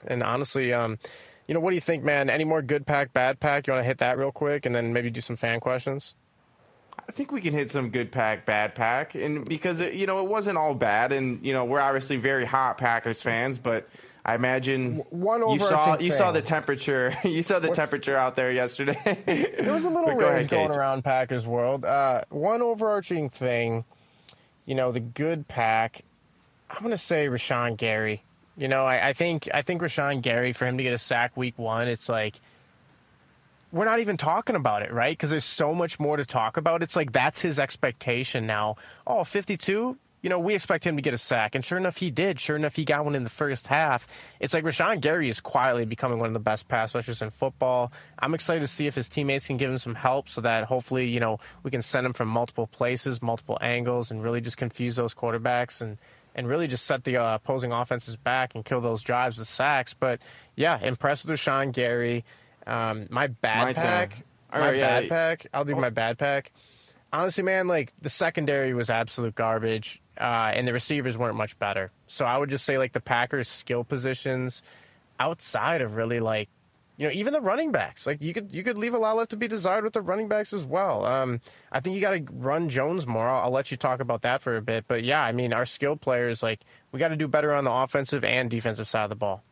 and 0.06 0.22
honestly, 0.22 0.72
um, 0.72 0.98
you 1.46 1.54
know, 1.54 1.60
what 1.60 1.70
do 1.70 1.76
you 1.76 1.80
think, 1.80 2.04
man? 2.04 2.30
Any 2.30 2.44
more 2.44 2.62
good 2.62 2.86
pack, 2.86 3.12
bad 3.12 3.40
pack? 3.40 3.66
You 3.66 3.72
want 3.72 3.82
to 3.82 3.86
hit 3.86 3.98
that 3.98 4.18
real 4.18 4.32
quick, 4.32 4.66
and 4.66 4.74
then 4.74 4.92
maybe 4.92 5.10
do 5.10 5.20
some 5.20 5.36
fan 5.36 5.60
questions. 5.60 6.14
I 7.08 7.12
think 7.12 7.32
we 7.32 7.40
can 7.40 7.54
hit 7.54 7.70
some 7.70 7.90
good 7.90 8.12
pack, 8.12 8.44
bad 8.44 8.74
pack, 8.74 9.14
and 9.14 9.48
because 9.48 9.80
it, 9.80 9.94
you 9.94 10.06
know 10.06 10.22
it 10.22 10.28
wasn't 10.28 10.58
all 10.58 10.74
bad, 10.74 11.12
and 11.12 11.44
you 11.44 11.52
know 11.52 11.64
we're 11.64 11.80
obviously 11.80 12.16
very 12.16 12.44
hot 12.44 12.76
Packers 12.76 13.22
fans, 13.22 13.58
but 13.58 13.88
I 14.28 14.34
imagine 14.34 14.96
one 15.08 15.40
you 15.48 15.58
saw 15.58 15.98
you 15.98 16.10
saw 16.10 16.32
the 16.32 16.42
temperature 16.42 17.16
you 17.24 17.42
saw 17.42 17.60
the 17.60 17.68
What's, 17.68 17.78
temperature 17.78 18.14
out 18.14 18.36
there 18.36 18.52
yesterday. 18.52 18.98
there 19.26 19.72
was 19.72 19.86
a 19.86 19.90
little 19.90 20.14
rage 20.14 20.48
going 20.48 20.70
around 20.70 21.02
Packers 21.02 21.46
world. 21.46 21.86
Uh, 21.86 22.24
one 22.28 22.60
overarching 22.60 23.30
thing, 23.30 23.86
you 24.66 24.74
know, 24.74 24.92
the 24.92 25.00
good 25.00 25.48
pack. 25.48 26.02
I'm 26.68 26.80
going 26.80 26.90
to 26.90 26.98
say 26.98 27.28
Rashan 27.28 27.78
Gary. 27.78 28.22
You 28.58 28.68
know, 28.68 28.84
I, 28.84 29.08
I 29.08 29.12
think 29.12 29.48
I 29.54 29.62
think 29.62 29.80
Rashan 29.80 30.20
Gary 30.20 30.52
for 30.52 30.66
him 30.66 30.76
to 30.76 30.82
get 30.82 30.92
a 30.92 30.98
sack 30.98 31.36
week 31.36 31.58
one, 31.58 31.88
it's 31.88 32.08
like 32.08 32.34
we're 33.70 33.84
not 33.84 34.00
even 34.00 34.16
talking 34.16 34.56
about 34.56 34.82
it, 34.82 34.92
right? 34.92 35.12
Because 35.12 35.30
there's 35.30 35.44
so 35.44 35.74
much 35.74 36.00
more 36.00 36.16
to 36.16 36.26
talk 36.26 36.56
about. 36.56 36.82
It's 36.82 36.96
like 36.96 37.12
that's 37.12 37.40
his 37.40 37.58
expectation 37.58 38.46
now. 38.46 38.76
Oh, 39.06 39.24
52? 39.24 39.96
you 40.22 40.30
know, 40.30 40.38
we 40.38 40.54
expect 40.54 40.84
him 40.84 40.96
to 40.96 41.02
get 41.02 41.14
a 41.14 41.18
sack. 41.18 41.54
And 41.54 41.64
sure 41.64 41.78
enough, 41.78 41.96
he 41.96 42.10
did. 42.10 42.40
Sure 42.40 42.56
enough, 42.56 42.74
he 42.74 42.84
got 42.84 43.04
one 43.04 43.14
in 43.14 43.24
the 43.24 43.30
first 43.30 43.68
half. 43.68 44.06
It's 44.40 44.52
like 44.52 44.64
Rashan 44.64 45.00
Gary 45.00 45.28
is 45.28 45.40
quietly 45.40 45.84
becoming 45.84 46.18
one 46.18 46.26
of 46.26 46.34
the 46.34 46.40
best 46.40 46.68
pass 46.68 46.94
rushers 46.94 47.22
in 47.22 47.30
football. 47.30 47.92
I'm 48.18 48.34
excited 48.34 48.60
to 48.60 48.66
see 48.66 48.86
if 48.86 48.94
his 48.94 49.08
teammates 49.08 49.46
can 49.46 49.58
give 49.58 49.70
him 49.70 49.78
some 49.78 49.94
help 49.94 50.28
so 50.28 50.40
that 50.40 50.64
hopefully, 50.64 51.08
you 51.08 51.20
know, 51.20 51.38
we 51.62 51.70
can 51.70 51.82
send 51.82 52.04
him 52.04 52.12
from 52.12 52.28
multiple 52.28 52.66
places, 52.66 53.22
multiple 53.22 53.58
angles, 53.60 54.10
and 54.10 54.22
really 54.22 54.40
just 54.40 54.56
confuse 54.56 54.96
those 54.96 55.14
quarterbacks 55.14 55.80
and, 55.80 55.98
and 56.38 56.48
really 56.48 56.68
just 56.68 56.86
set 56.86 57.04
the 57.04 57.18
uh, 57.18 57.34
opposing 57.34 57.72
offenses 57.72 58.16
back 58.16 58.54
and 58.54 58.64
kill 58.64 58.80
those 58.80 59.02
drives 59.02 59.38
with 59.38 59.48
sacks. 59.48 59.92
But 59.92 60.20
yeah, 60.56 60.78
impressed 60.80 61.26
with 61.26 61.38
Rashan 61.38 61.72
Gary. 61.72 62.24
Um, 62.66 63.08
my 63.10 63.26
bad 63.26 63.64
My 63.64 63.72
pack. 63.74 64.24
All 64.50 64.60
My 64.60 64.68
right, 64.68 64.76
yeah. 64.78 65.00
bad 65.00 65.08
pack. 65.10 65.46
I'll 65.52 65.66
do 65.66 65.74
my 65.74 65.90
bad 65.90 66.16
pack 66.16 66.52
honestly, 67.12 67.44
man, 67.44 67.68
like 67.68 67.92
the 68.00 68.08
secondary 68.08 68.74
was 68.74 68.90
absolute 68.90 69.34
garbage, 69.34 70.02
uh, 70.20 70.52
and 70.54 70.66
the 70.66 70.72
receivers 70.72 71.16
weren't 71.16 71.36
much 71.36 71.58
better. 71.58 71.90
So 72.06 72.24
I 72.24 72.36
would 72.36 72.50
just 72.50 72.64
say 72.64 72.78
like 72.78 72.92
the 72.92 73.00
Packers' 73.00 73.48
skill 73.48 73.84
positions 73.84 74.62
outside 75.18 75.80
of 75.80 75.94
really 75.94 76.20
like. 76.20 76.48
You 76.98 77.06
know, 77.06 77.12
even 77.14 77.32
the 77.32 77.40
running 77.40 77.70
backs, 77.72 78.06
like 78.06 78.20
you 78.20 78.34
could 78.34 78.52
you 78.52 78.62
could 78.64 78.76
leave 78.76 78.92
a 78.92 78.98
lot 78.98 79.16
left 79.16 79.30
to 79.30 79.36
be 79.36 79.46
desired 79.48 79.84
with 79.84 79.92
the 79.92 80.02
running 80.02 80.26
backs 80.28 80.52
as 80.52 80.64
well. 80.64 81.04
Um, 81.06 81.40
I 81.72 81.78
think 81.80 81.94
you 81.94 82.02
got 82.02 82.10
to 82.12 82.24
run 82.32 82.68
Jones 82.68 83.06
more. 83.06 83.26
I'll, 83.28 83.44
I'll 83.44 83.50
let 83.52 83.70
you 83.70 83.76
talk 83.76 84.00
about 84.00 84.22
that 84.22 84.42
for 84.42 84.56
a 84.56 84.60
bit, 84.62 84.84
but 84.88 85.04
yeah, 85.04 85.22
I 85.22 85.30
mean, 85.30 85.52
our 85.52 85.64
skilled 85.64 86.00
players, 86.00 86.42
like 86.42 86.58
we 86.92 86.98
got 86.98 87.08
to 87.08 87.16
do 87.16 87.28
better 87.28 87.54
on 87.54 87.62
the 87.64 87.70
offensive 87.72 88.24
and 88.24 88.50
defensive 88.50 88.88
side 88.88 89.04
of 89.04 89.10
the 89.10 89.16
ball. 89.16 89.42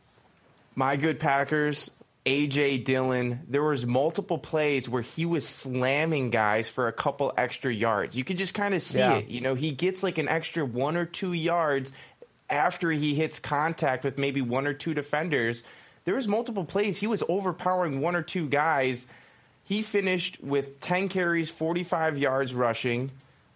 My 0.75 0.97
good 0.97 1.21
Packers, 1.21 1.91
AJ 2.27 2.85
Dillon. 2.85 3.39
There 3.49 3.63
was 3.63 3.87
multiple 3.87 4.39
plays 4.39 4.89
where 4.89 5.03
he 5.03 5.25
was 5.25 5.47
slamming 5.47 6.31
guys 6.31 6.69
for 6.69 6.89
a 6.89 6.93
couple 6.93 7.33
extra 7.39 7.73
yards. 7.73 8.17
You 8.17 8.25
could 8.25 8.39
just 8.39 8.55
kind 8.55 8.75
of 8.75 8.83
see 8.83 8.99
Yeah. 8.99 9.19
it. 9.19 9.29
You 9.29 9.41
know, 9.41 9.55
he 9.55 9.71
gets 9.71 10.03
like 10.03 10.19
an 10.19 10.27
extra 10.29 10.65
one 10.65 10.97
or 10.97 11.05
two 11.07 11.33
yards 11.33 11.93
after 12.51 12.91
he 12.91 13.15
hits 13.15 13.39
contact 13.39 14.03
with 14.05 14.19
maybe 14.19 14.41
one 14.43 14.67
or 14.67 14.75
two 14.75 14.95
defenders. 14.95 15.63
There 16.07 16.15
was 16.15 16.29
multiple 16.29 16.65
plays. 16.65 16.99
He 16.99 17.09
was 17.09 17.23
overpowering 17.29 18.01
one 18.01 18.17
or 18.17 18.23
two 18.23 18.49
guys. 18.49 19.07
He 19.65 19.83
finished 19.83 20.39
with 20.41 20.81
10 20.81 21.09
carries, 21.09 21.51
45 21.51 22.17
yards 22.17 22.55
rushing, 22.55 23.11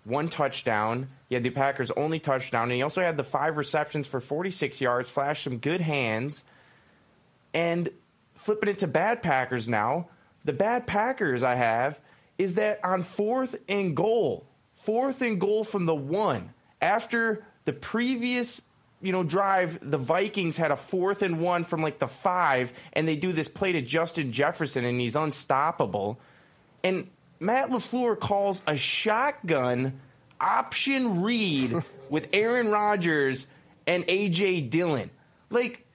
one 0.04 0.28
touchdown. 0.28 1.08
He 1.28 1.36
had 1.36 1.44
the 1.44 1.50
Packers' 1.50 1.92
only 1.92 2.18
touchdown, 2.18 2.64
and 2.64 2.72
he 2.72 2.82
also 2.82 3.02
had 3.02 3.16
the 3.16 3.24
five 3.24 3.56
receptions 3.56 4.08
for 4.08 4.20
46 4.20 4.80
yards, 4.80 5.08
flashed 5.08 5.44
some 5.44 5.58
good 5.58 5.80
hands. 5.80 6.42
And 7.54 7.88
flipping 8.34 8.68
it 8.68 8.78
to 8.78 8.88
bad 8.88 9.22
Packers 9.22 9.68
now, 9.68 10.08
the 10.44 10.52
bad 10.52 10.88
Packers 10.88 11.44
I 11.44 11.54
have 11.54 12.00
is 12.36 12.56
that 12.56 12.84
on 12.84 13.04
fourth 13.04 13.60
and 13.68 13.96
goal, 13.96 14.44
fourth 14.74 15.22
and 15.22 15.40
goal 15.40 15.62
from 15.62 15.86
the 15.86 15.94
one, 15.94 16.52
after 16.80 17.44
the 17.64 17.72
previous 17.72 18.62
you 19.02 19.12
know 19.12 19.22
drive, 19.22 19.78
the 19.82 19.98
Vikings 19.98 20.56
had 20.56 20.70
a 20.70 20.76
fourth 20.76 21.22
and 21.22 21.40
one 21.40 21.64
from 21.64 21.82
like 21.82 21.98
the 21.98 22.08
five, 22.08 22.72
and 22.92 23.06
they 23.08 23.16
do 23.16 23.32
this 23.32 23.48
play 23.48 23.72
to 23.72 23.82
Justin 23.82 24.32
Jefferson, 24.32 24.84
and 24.84 25.00
he's 25.00 25.16
unstoppable. 25.16 26.18
And 26.84 27.08
Matt 27.38 27.70
LaFleur 27.70 28.18
calls 28.18 28.62
a 28.66 28.76
shotgun 28.76 30.00
option 30.40 31.22
read 31.22 31.82
with 32.10 32.28
Aaron 32.32 32.68
Rodgers 32.68 33.46
and 33.86 34.06
AJ 34.06 34.70
Dillon. 34.70 35.10
Like 35.50 35.86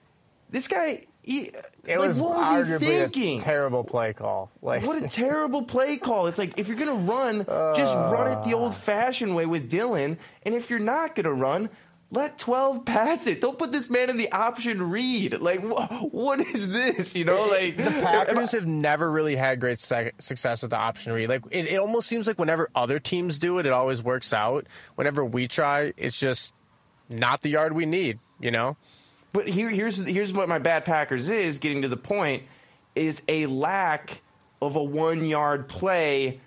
this 0.49 0.67
guy, 0.67 1.03
he, 1.23 1.51
It 1.85 1.99
like, 1.99 1.99
was 1.99 2.19
what 2.19 2.37
was 2.37 2.67
he 2.67 2.85
thinking? 2.85 3.39
a 3.39 3.43
terrible 3.43 3.83
play 3.83 4.13
call. 4.13 4.51
Like 4.61 4.85
what 4.85 5.01
a 5.01 5.07
terrible 5.09 5.63
play 5.63 5.97
call. 5.97 6.27
It's 6.27 6.37
like 6.37 6.59
if 6.59 6.67
you're 6.67 6.77
gonna 6.77 6.93
run, 6.93 7.45
just 7.75 7.95
run 7.95 8.27
it 8.27 8.43
the 8.43 8.55
ah. 8.55 8.59
old 8.59 8.75
fashioned 8.75 9.35
way 9.35 9.45
with 9.45 9.69
Dillon. 9.69 10.17
And 10.43 10.55
if 10.55 10.69
you're 10.69 10.79
not 10.79 11.15
gonna 11.15 11.33
run, 11.33 11.69
let 12.11 12.37
12 12.39 12.85
pass 12.85 13.27
it. 13.27 13.41
Don't 13.41 13.57
put 13.57 13.71
this 13.71 13.89
man 13.89 14.09
in 14.09 14.17
the 14.17 14.31
option 14.31 14.89
read. 14.91 15.39
Like, 15.41 15.61
wha- 15.63 15.87
what 15.87 16.39
is 16.39 16.71
this? 16.71 17.15
You 17.15 17.25
know, 17.25 17.47
like 17.47 17.77
the 17.77 17.91
Packers 17.91 18.51
have 18.51 18.67
never 18.67 19.11
really 19.11 19.35
had 19.35 19.59
great 19.59 19.79
sec- 19.79 20.21
success 20.21 20.61
with 20.61 20.71
the 20.71 20.77
option 20.77 21.13
read. 21.13 21.29
Like 21.29 21.43
it, 21.51 21.67
it 21.67 21.77
almost 21.77 22.07
seems 22.07 22.27
like 22.27 22.39
whenever 22.39 22.69
other 22.75 22.99
teams 22.99 23.39
do 23.39 23.57
it, 23.59 23.65
it 23.65 23.71
always 23.73 24.01
works 24.03 24.33
out. 24.33 24.67
Whenever 24.95 25.25
we 25.25 25.47
try, 25.47 25.93
it's 25.97 26.17
just 26.17 26.53
not 27.09 27.41
the 27.41 27.49
yard 27.49 27.73
we 27.73 27.85
need. 27.85 28.19
You 28.39 28.51
know? 28.51 28.77
But 29.33 29.47
here, 29.47 29.69
here's 29.69 29.97
here's 29.97 30.33
what 30.33 30.47
my 30.47 30.59
bad 30.59 30.85
Packers 30.85 31.29
is 31.29 31.59
getting 31.59 31.81
to 31.81 31.87
the 31.87 31.97
point 31.97 32.43
is 32.95 33.21
a 33.27 33.45
lack 33.47 34.21
of 34.61 34.75
a 34.77 34.83
one 34.83 35.25
yard 35.25 35.67
play 35.67 36.39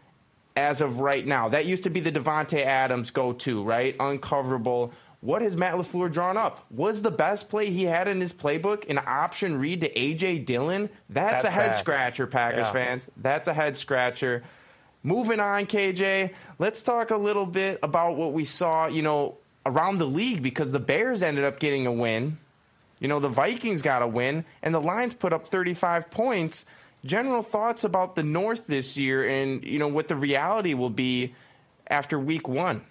as 0.57 0.81
of 0.81 1.01
right 1.01 1.27
now. 1.27 1.51
That 1.51 1.66
used 1.66 1.85
to 1.85 1.90
be 1.90 2.01
the 2.01 2.11
Davante 2.11 2.64
Adams 2.64 3.11
go 3.11 3.33
to 3.35 3.62
right, 3.62 3.97
uncoverable. 3.99 4.92
What 5.20 5.42
has 5.42 5.57
Matt 5.57 5.74
Lafleur 5.74 6.12
drawn 6.12 6.37
up? 6.37 6.64
Was 6.70 7.02
the 7.02 7.11
best 7.11 7.48
play 7.48 7.70
he 7.70 7.85
had 7.85 8.07
in 8.07 8.20
his 8.20 8.33
playbook 8.33 8.88
an 8.88 9.00
option 9.04 9.59
read 9.59 9.81
to 9.81 9.92
AJ 9.92 10.44
Dillon? 10.46 10.88
That's, 11.11 11.42
That's 11.42 11.44
a 11.44 11.50
head 11.50 11.66
bad. 11.70 11.76
scratcher, 11.76 12.26
Packers 12.28 12.66
Yeah. 12.66 12.72
fans. 12.72 13.09
That's 13.16 13.48
a 13.48 13.54
head 13.54 13.76
scratcher. 13.76 14.44
Moving 15.02 15.40
on, 15.40 15.66
KJ, 15.66 16.31
let's 16.59 16.83
talk 16.83 17.11
a 17.11 17.16
little 17.16 17.46
bit 17.46 17.78
about 17.83 18.16
what 18.16 18.33
we 18.33 18.44
saw, 18.44 18.87
you 18.87 19.02
know, 19.02 19.38
around 19.66 19.98
the 19.98 20.07
league 20.07 20.42
because 20.42 20.70
the 20.72 20.78
Bears 20.78 21.22
ended 21.22 21.44
up 21.44 21.59
getting 21.59 21.87
a 21.87 21.92
win. 21.92 22.38
You 23.00 23.09
know, 23.09 23.20
the 23.20 23.28
Vikings 23.28 23.81
got 23.83 24.02
a 24.02 24.07
win, 24.09 24.44
and 24.62 24.74
the 24.74 24.81
Lions 24.81 25.14
put 25.14 25.33
up 25.33 25.46
35 25.46 26.11
points. 26.11 26.64
General 27.04 27.42
thoughts 27.42 27.85
about 27.85 28.16
the 28.16 28.24
North 28.24 28.66
this 28.66 28.96
year 28.96 29.26
and, 29.28 29.62
you 29.64 29.78
know, 29.78 29.87
what 29.88 30.09
the 30.09 30.16
reality 30.16 30.74
will 30.74 30.90
be 30.90 31.35
after 31.88 32.18
week 32.18 32.48
one. 32.48 32.83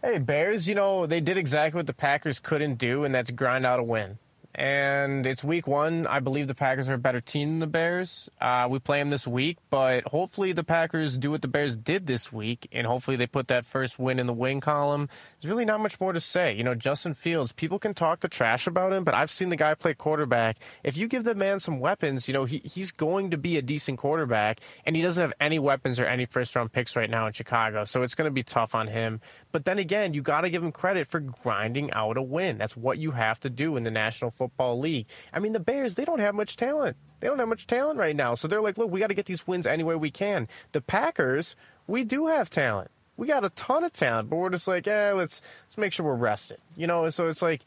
Hey, 0.00 0.18
Bears, 0.18 0.68
you 0.68 0.76
know, 0.76 1.06
they 1.06 1.18
did 1.18 1.36
exactly 1.36 1.78
what 1.78 1.88
the 1.88 1.92
Packers 1.92 2.38
couldn't 2.38 2.76
do, 2.76 3.02
and 3.02 3.12
that's 3.12 3.32
grind 3.32 3.66
out 3.66 3.80
a 3.80 3.82
win. 3.82 4.18
And 4.58 5.24
it's 5.24 5.44
week 5.44 5.68
one. 5.68 6.08
I 6.08 6.18
believe 6.18 6.48
the 6.48 6.54
Packers 6.54 6.88
are 6.88 6.94
a 6.94 6.98
better 6.98 7.20
team 7.20 7.48
than 7.48 7.58
the 7.60 7.68
Bears. 7.68 8.28
Uh, 8.40 8.66
we 8.68 8.80
play 8.80 8.98
them 8.98 9.08
this 9.08 9.24
week, 9.24 9.58
but 9.70 10.02
hopefully 10.02 10.50
the 10.50 10.64
Packers 10.64 11.16
do 11.16 11.30
what 11.30 11.42
the 11.42 11.48
Bears 11.48 11.76
did 11.76 12.08
this 12.08 12.32
week, 12.32 12.66
and 12.72 12.84
hopefully 12.84 13.16
they 13.16 13.28
put 13.28 13.46
that 13.48 13.64
first 13.64 14.00
win 14.00 14.18
in 14.18 14.26
the 14.26 14.32
win 14.32 14.60
column. 14.60 15.08
There's 15.40 15.48
really 15.48 15.64
not 15.64 15.78
much 15.78 16.00
more 16.00 16.12
to 16.12 16.18
say. 16.18 16.56
You 16.56 16.64
know, 16.64 16.74
Justin 16.74 17.14
Fields, 17.14 17.52
people 17.52 17.78
can 17.78 17.94
talk 17.94 18.18
the 18.18 18.28
trash 18.28 18.66
about 18.66 18.92
him, 18.92 19.04
but 19.04 19.14
I've 19.14 19.30
seen 19.30 19.50
the 19.50 19.54
guy 19.54 19.74
play 19.74 19.94
quarterback. 19.94 20.56
If 20.82 20.96
you 20.96 21.06
give 21.06 21.22
the 21.22 21.36
man 21.36 21.60
some 21.60 21.78
weapons, 21.78 22.26
you 22.26 22.34
know, 22.34 22.44
he, 22.44 22.58
he's 22.58 22.90
going 22.90 23.30
to 23.30 23.38
be 23.38 23.58
a 23.58 23.62
decent 23.62 23.98
quarterback, 23.98 24.58
and 24.84 24.96
he 24.96 25.02
doesn't 25.02 25.22
have 25.22 25.34
any 25.40 25.60
weapons 25.60 26.00
or 26.00 26.06
any 26.06 26.24
first 26.24 26.56
round 26.56 26.72
picks 26.72 26.96
right 26.96 27.08
now 27.08 27.28
in 27.28 27.32
Chicago, 27.32 27.84
so 27.84 28.02
it's 28.02 28.16
going 28.16 28.28
to 28.28 28.34
be 28.34 28.42
tough 28.42 28.74
on 28.74 28.88
him. 28.88 29.20
But 29.52 29.66
then 29.66 29.78
again, 29.78 30.14
you 30.14 30.22
got 30.22 30.40
to 30.40 30.50
give 30.50 30.64
him 30.64 30.72
credit 30.72 31.06
for 31.06 31.20
grinding 31.20 31.92
out 31.92 32.16
a 32.16 32.22
win. 32.22 32.58
That's 32.58 32.76
what 32.76 32.98
you 32.98 33.12
have 33.12 33.38
to 33.40 33.50
do 33.50 33.76
in 33.76 33.84
the 33.84 33.92
National 33.92 34.32
Football 34.32 34.47
League. 34.58 35.06
I 35.32 35.38
mean, 35.38 35.52
the 35.52 35.60
Bears, 35.60 35.94
they 35.94 36.04
don't 36.04 36.20
have 36.20 36.34
much 36.34 36.56
talent. 36.56 36.96
They 37.20 37.28
don't 37.28 37.38
have 37.38 37.48
much 37.48 37.66
talent 37.66 37.98
right 37.98 38.14
now. 38.14 38.34
So 38.34 38.48
they're 38.48 38.60
like, 38.60 38.78
look, 38.78 38.90
we 38.90 39.00
got 39.00 39.08
to 39.08 39.14
get 39.14 39.26
these 39.26 39.46
wins 39.46 39.66
any 39.66 39.82
way 39.82 39.96
we 39.96 40.10
can. 40.10 40.48
The 40.72 40.80
Packers, 40.80 41.56
we 41.86 42.04
do 42.04 42.26
have 42.28 42.50
talent. 42.50 42.90
We 43.16 43.26
got 43.26 43.44
a 43.44 43.50
ton 43.50 43.82
of 43.82 43.92
talent, 43.92 44.30
but 44.30 44.36
we're 44.36 44.50
just 44.50 44.68
like, 44.68 44.86
eh, 44.86 45.12
let's 45.12 45.42
let's 45.66 45.76
make 45.76 45.92
sure 45.92 46.06
we're 46.06 46.14
rested. 46.14 46.58
You 46.76 46.86
know, 46.86 47.10
so 47.10 47.28
it's 47.28 47.42
like 47.42 47.62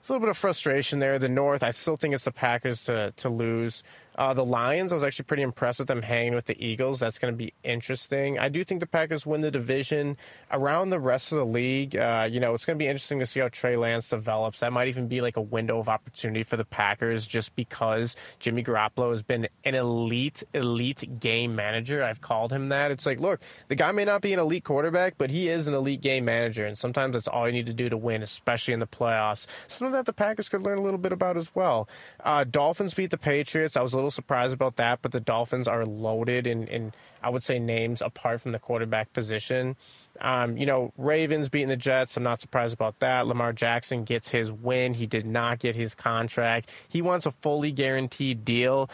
it's 0.00 0.08
a 0.08 0.12
little 0.12 0.26
bit 0.26 0.30
of 0.30 0.38
frustration 0.38 0.98
there. 0.98 1.18
The 1.18 1.28
North, 1.28 1.62
I 1.62 1.70
still 1.70 1.96
think 1.96 2.14
it's 2.14 2.24
the 2.24 2.32
Packers 2.32 2.84
to 2.84 3.12
to 3.16 3.28
lose. 3.28 3.82
Uh, 4.16 4.34
the 4.34 4.44
Lions, 4.44 4.92
I 4.92 4.96
was 4.96 5.04
actually 5.04 5.24
pretty 5.24 5.42
impressed 5.42 5.78
with 5.78 5.88
them 5.88 6.02
hanging 6.02 6.34
with 6.34 6.46
the 6.46 6.64
Eagles. 6.64 7.00
That's 7.00 7.18
going 7.18 7.32
to 7.32 7.36
be 7.36 7.52
interesting. 7.62 8.38
I 8.38 8.48
do 8.48 8.64
think 8.64 8.80
the 8.80 8.86
Packers 8.86 9.26
win 9.26 9.40
the 9.40 9.50
division. 9.50 10.16
Around 10.50 10.90
the 10.90 11.00
rest 11.00 11.32
of 11.32 11.38
the 11.38 11.46
league, 11.46 11.96
uh, 11.96 12.28
you 12.30 12.40
know, 12.40 12.54
it's 12.54 12.64
going 12.64 12.78
to 12.78 12.82
be 12.82 12.86
interesting 12.86 13.18
to 13.18 13.26
see 13.26 13.40
how 13.40 13.48
Trey 13.48 13.76
Lance 13.76 14.08
develops. 14.08 14.60
That 14.60 14.72
might 14.72 14.88
even 14.88 15.08
be 15.08 15.20
like 15.20 15.36
a 15.36 15.42
window 15.42 15.78
of 15.78 15.88
opportunity 15.88 16.42
for 16.42 16.56
the 16.56 16.64
Packers 16.64 17.26
just 17.26 17.56
because 17.56 18.16
Jimmy 18.38 18.62
Garoppolo 18.62 19.10
has 19.10 19.22
been 19.22 19.48
an 19.64 19.74
elite, 19.74 20.42
elite 20.52 21.18
game 21.20 21.56
manager. 21.56 22.04
I've 22.04 22.20
called 22.20 22.52
him 22.52 22.68
that. 22.68 22.90
It's 22.90 23.06
like, 23.06 23.20
look, 23.20 23.40
the 23.68 23.74
guy 23.74 23.92
may 23.92 24.04
not 24.04 24.22
be 24.22 24.32
an 24.32 24.38
elite 24.38 24.64
quarterback, 24.64 25.14
but 25.18 25.30
he 25.30 25.48
is 25.48 25.68
an 25.68 25.74
elite 25.74 26.00
game 26.00 26.24
manager. 26.24 26.66
And 26.66 26.78
sometimes 26.78 27.14
that's 27.14 27.28
all 27.28 27.46
you 27.46 27.52
need 27.52 27.66
to 27.66 27.74
do 27.74 27.88
to 27.88 27.96
win, 27.96 28.22
especially 28.22 28.74
in 28.74 28.80
the 28.80 28.86
playoffs. 28.86 29.46
Something 29.66 29.92
that 29.92 30.06
the 30.06 30.12
Packers 30.12 30.48
could 30.48 30.62
learn 30.62 30.78
a 30.78 30.82
little 30.82 30.98
bit 30.98 31.12
about 31.12 31.36
as 31.36 31.54
well. 31.54 31.88
Uh, 32.22 32.44
Dolphins 32.44 32.94
beat 32.94 33.10
the 33.10 33.18
Patriots. 33.18 33.76
I 33.76 33.82
was 33.82 33.92
a 33.92 33.96
little 33.96 34.03
surprised 34.10 34.54
about 34.54 34.76
that, 34.76 35.00
but 35.02 35.12
the 35.12 35.20
Dolphins 35.20 35.68
are 35.68 35.84
loaded 35.84 36.46
in, 36.46 36.66
in 36.68 36.92
I 37.22 37.30
would 37.30 37.42
say, 37.42 37.58
names 37.58 38.02
apart 38.02 38.40
from 38.40 38.52
the 38.52 38.58
quarterback 38.58 39.12
position. 39.12 39.76
Um, 40.20 40.56
you 40.56 40.66
know, 40.66 40.92
Ravens 40.98 41.48
beating 41.48 41.68
the 41.68 41.76
Jets. 41.76 42.16
I'm 42.16 42.22
not 42.22 42.40
surprised 42.40 42.74
about 42.74 43.00
that. 43.00 43.26
Lamar 43.26 43.52
Jackson 43.52 44.04
gets 44.04 44.28
his 44.28 44.52
win. 44.52 44.94
He 44.94 45.06
did 45.06 45.26
not 45.26 45.58
get 45.58 45.74
his 45.74 45.94
contract. 45.94 46.70
He 46.88 47.02
wants 47.02 47.26
a 47.26 47.30
fully 47.30 47.72
guaranteed 47.72 48.44
deal. 48.44 48.90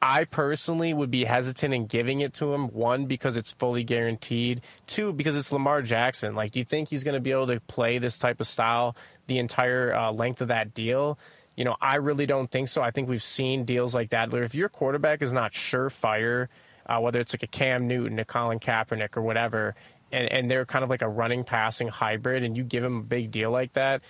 I 0.00 0.24
personally 0.24 0.92
would 0.92 1.10
be 1.10 1.24
hesitant 1.24 1.72
in 1.72 1.86
giving 1.86 2.20
it 2.20 2.34
to 2.34 2.52
him. 2.52 2.68
One, 2.68 3.06
because 3.06 3.38
it's 3.38 3.52
fully 3.52 3.84
guaranteed. 3.84 4.60
Two, 4.86 5.14
because 5.14 5.34
it's 5.34 5.50
Lamar 5.50 5.80
Jackson. 5.80 6.34
Like, 6.34 6.52
do 6.52 6.58
you 6.58 6.64
think 6.64 6.90
he's 6.90 7.04
going 7.04 7.14
to 7.14 7.20
be 7.20 7.30
able 7.30 7.46
to 7.46 7.60
play 7.60 7.96
this 7.96 8.18
type 8.18 8.40
of 8.40 8.46
style 8.46 8.96
the 9.28 9.38
entire 9.38 9.94
uh, 9.94 10.12
length 10.12 10.42
of 10.42 10.48
that 10.48 10.74
deal? 10.74 11.18
You 11.56 11.64
know, 11.64 11.76
I 11.80 11.96
really 11.96 12.26
don't 12.26 12.50
think 12.50 12.68
so. 12.68 12.82
I 12.82 12.90
think 12.90 13.08
we've 13.08 13.22
seen 13.22 13.64
deals 13.64 13.94
like 13.94 14.10
that 14.10 14.32
if 14.34 14.54
your 14.54 14.68
quarterback 14.68 15.22
is 15.22 15.32
not 15.32 15.52
surefire, 15.52 16.48
uh, 16.86 16.98
whether 17.00 17.20
it's 17.20 17.32
like 17.32 17.42
a 17.44 17.48
Cam 17.48 17.86
Newton, 17.86 18.18
a 18.18 18.24
Colin 18.24 18.58
Kaepernick, 18.58 19.16
or 19.16 19.22
whatever, 19.22 19.74
and, 20.10 20.30
and 20.30 20.50
they're 20.50 20.64
kind 20.66 20.82
of 20.82 20.90
like 20.90 21.02
a 21.02 21.08
running 21.08 21.44
passing 21.44 21.88
hybrid, 21.88 22.42
and 22.44 22.56
you 22.56 22.64
give 22.64 22.82
them 22.82 22.98
a 22.98 23.02
big 23.02 23.30
deal 23.30 23.50
like 23.50 23.72
that, 23.74 24.02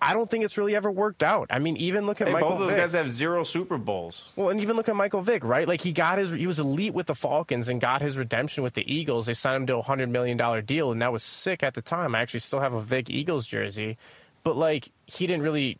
I 0.00 0.14
don't 0.14 0.30
think 0.30 0.44
it's 0.44 0.56
really 0.56 0.76
ever 0.76 0.90
worked 0.90 1.22
out. 1.24 1.48
I 1.50 1.58
mean, 1.58 1.76
even 1.76 2.06
look 2.06 2.20
at 2.20 2.28
Hey, 2.28 2.34
Michael 2.34 2.50
both 2.50 2.58
those 2.60 2.68
Vick. 2.70 2.78
guys 2.78 2.92
have 2.92 3.10
zero 3.10 3.42
Super 3.42 3.78
Bowls. 3.78 4.28
Well, 4.36 4.48
and 4.48 4.60
even 4.60 4.76
look 4.76 4.88
at 4.88 4.94
Michael 4.94 5.22
Vick, 5.22 5.42
right? 5.42 5.66
Like 5.66 5.80
he 5.80 5.92
got 5.92 6.18
his, 6.18 6.30
he 6.30 6.46
was 6.46 6.60
elite 6.60 6.94
with 6.94 7.06
the 7.06 7.16
Falcons 7.16 7.68
and 7.68 7.80
got 7.80 8.00
his 8.00 8.16
redemption 8.16 8.62
with 8.62 8.74
the 8.74 8.92
Eagles. 8.92 9.26
They 9.26 9.34
signed 9.34 9.56
him 9.62 9.66
to 9.66 9.76
a 9.78 9.82
hundred 9.82 10.08
million 10.10 10.36
dollar 10.36 10.62
deal, 10.62 10.92
and 10.92 11.02
that 11.02 11.12
was 11.12 11.24
sick 11.24 11.62
at 11.64 11.74
the 11.74 11.82
time. 11.82 12.14
I 12.14 12.20
actually 12.20 12.40
still 12.40 12.60
have 12.60 12.74
a 12.74 12.80
Vick 12.80 13.10
Eagles 13.10 13.44
jersey, 13.46 13.98
but 14.44 14.56
like 14.56 14.90
he 15.06 15.26
didn't 15.26 15.42
really 15.42 15.78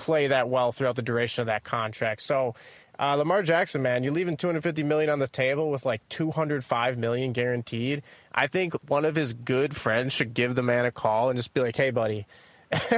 play 0.00 0.28
that 0.28 0.48
well 0.48 0.72
throughout 0.72 0.96
the 0.96 1.02
duration 1.02 1.42
of 1.42 1.46
that 1.46 1.64
contract. 1.64 2.22
So. 2.22 2.54
Uh, 3.02 3.14
Lamar 3.14 3.42
Jackson, 3.42 3.80
man, 3.80 4.04
you're 4.04 4.12
leaving 4.12 4.36
250 4.36 4.82
million 4.82 5.08
on 5.08 5.20
the 5.20 5.26
table 5.26 5.70
with 5.70 5.86
like 5.86 6.06
205 6.10 6.98
million 6.98 7.32
guaranteed. 7.32 8.02
I 8.30 8.46
think 8.46 8.74
one 8.90 9.06
of 9.06 9.16
his 9.16 9.32
good 9.32 9.74
friends 9.74 10.12
should 10.12 10.34
give 10.34 10.54
the 10.54 10.62
man 10.62 10.84
a 10.84 10.90
call 10.90 11.30
and 11.30 11.38
just 11.38 11.54
be 11.54 11.62
like, 11.62 11.74
"Hey, 11.74 11.92
buddy, 11.92 12.26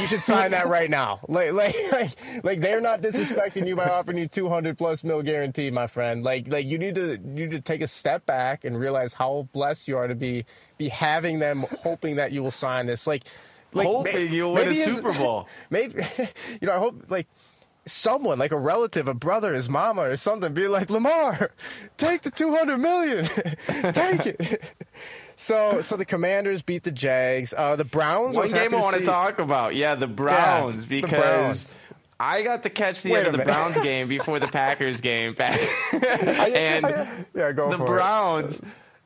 you 0.00 0.06
should 0.06 0.22
sign 0.22 0.50
that 0.50 0.66
right 0.66 0.90
now. 0.90 1.20
Like, 1.28 1.52
like, 1.52 1.74
like, 1.92 2.44
like 2.44 2.60
they're 2.60 2.80
not 2.80 3.00
disrespecting 3.00 3.66
you 3.66 3.74
by 3.74 3.88
offering 3.88 4.18
you 4.18 4.28
200 4.28 4.76
plus 4.76 5.02
mil 5.02 5.22
guaranteed, 5.22 5.72
my 5.72 5.86
friend. 5.86 6.22
Like, 6.22 6.48
like 6.48 6.66
you 6.66 6.78
need 6.78 6.96
to 6.96 7.12
you 7.12 7.46
need 7.46 7.50
to 7.52 7.60
take 7.60 7.80
a 7.80 7.88
step 7.88 8.26
back 8.26 8.64
and 8.64 8.78
realize 8.78 9.14
how 9.14 9.48
blessed 9.52 9.88
you 9.88 9.96
are 9.96 10.08
to 10.08 10.14
be 10.14 10.44
be 10.78 10.88
having 10.88 11.38
them 11.38 11.64
hoping 11.82 12.16
that 12.16 12.32
you 12.32 12.42
will 12.42 12.50
sign 12.50 12.86
this. 12.86 13.06
Like, 13.06 13.24
like 13.74 13.86
Hoping 13.86 14.14
may- 14.14 14.26
you'll 14.36 14.52
win 14.54 14.68
a 14.68 14.74
Super 14.74 15.12
Bowl. 15.12 15.48
Maybe, 15.70 15.94
you 16.60 16.66
know, 16.66 16.74
I 16.74 16.78
hope 16.78 17.10
like 17.10 17.26
someone 17.84 18.38
like 18.38 18.52
a 18.52 18.58
relative, 18.58 19.08
a 19.08 19.14
brother, 19.14 19.54
his 19.54 19.68
mama, 19.68 20.02
or 20.02 20.16
something, 20.16 20.52
be 20.54 20.68
like, 20.68 20.88
Lamar, 20.90 21.50
take 21.96 22.22
the 22.22 22.30
two 22.30 22.54
hundred 22.54 22.78
million, 22.78 23.24
take 23.92 24.26
it. 24.26 24.62
So, 25.36 25.80
so 25.82 25.96
the 25.96 26.04
Commanders 26.04 26.62
beat 26.62 26.84
the 26.84 26.92
Jags. 26.92 27.52
Uh, 27.56 27.74
the 27.76 27.84
Browns. 27.84 28.36
One 28.36 28.46
game 28.48 28.72
I 28.74 28.78
want 28.78 28.94
to 28.94 29.00
see- 29.00 29.06
talk 29.06 29.38
about. 29.40 29.74
Yeah, 29.74 29.94
the 29.96 30.06
Browns 30.06 30.86
the 30.86 31.00
because 31.00 31.10
Browns. 31.10 31.76
I 32.20 32.42
got 32.42 32.62
to 32.62 32.70
catch 32.70 33.02
the 33.02 33.10
Wait 33.10 33.18
end 33.18 33.26
of 33.26 33.32
the 33.32 33.38
minute. 33.38 33.52
Browns 33.52 33.80
game 33.82 34.06
before 34.06 34.38
the 34.38 34.46
Packers 34.46 35.00
game 35.00 35.34
back. 35.34 35.58
and 35.92 36.86
yeah, 37.34 37.50
go 37.50 37.70
the 37.70 37.78
for 37.78 37.84
it. 37.84 37.88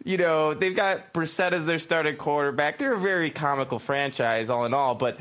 You 0.07 0.19
know, 0.19 0.55
they've 0.55 0.75
got 0.75 1.13
Brissett 1.13 1.51
as 1.51 1.67
their 1.67 1.81
starting 1.81 2.15
quarterback. 2.15 2.79
They're 2.79 2.95
a 2.95 2.99
very 2.99 3.31
comical 3.31 3.81
franchise, 3.81 4.51
all 4.51 4.65
in 4.65 4.73
all, 4.73 4.95
but 4.95 5.19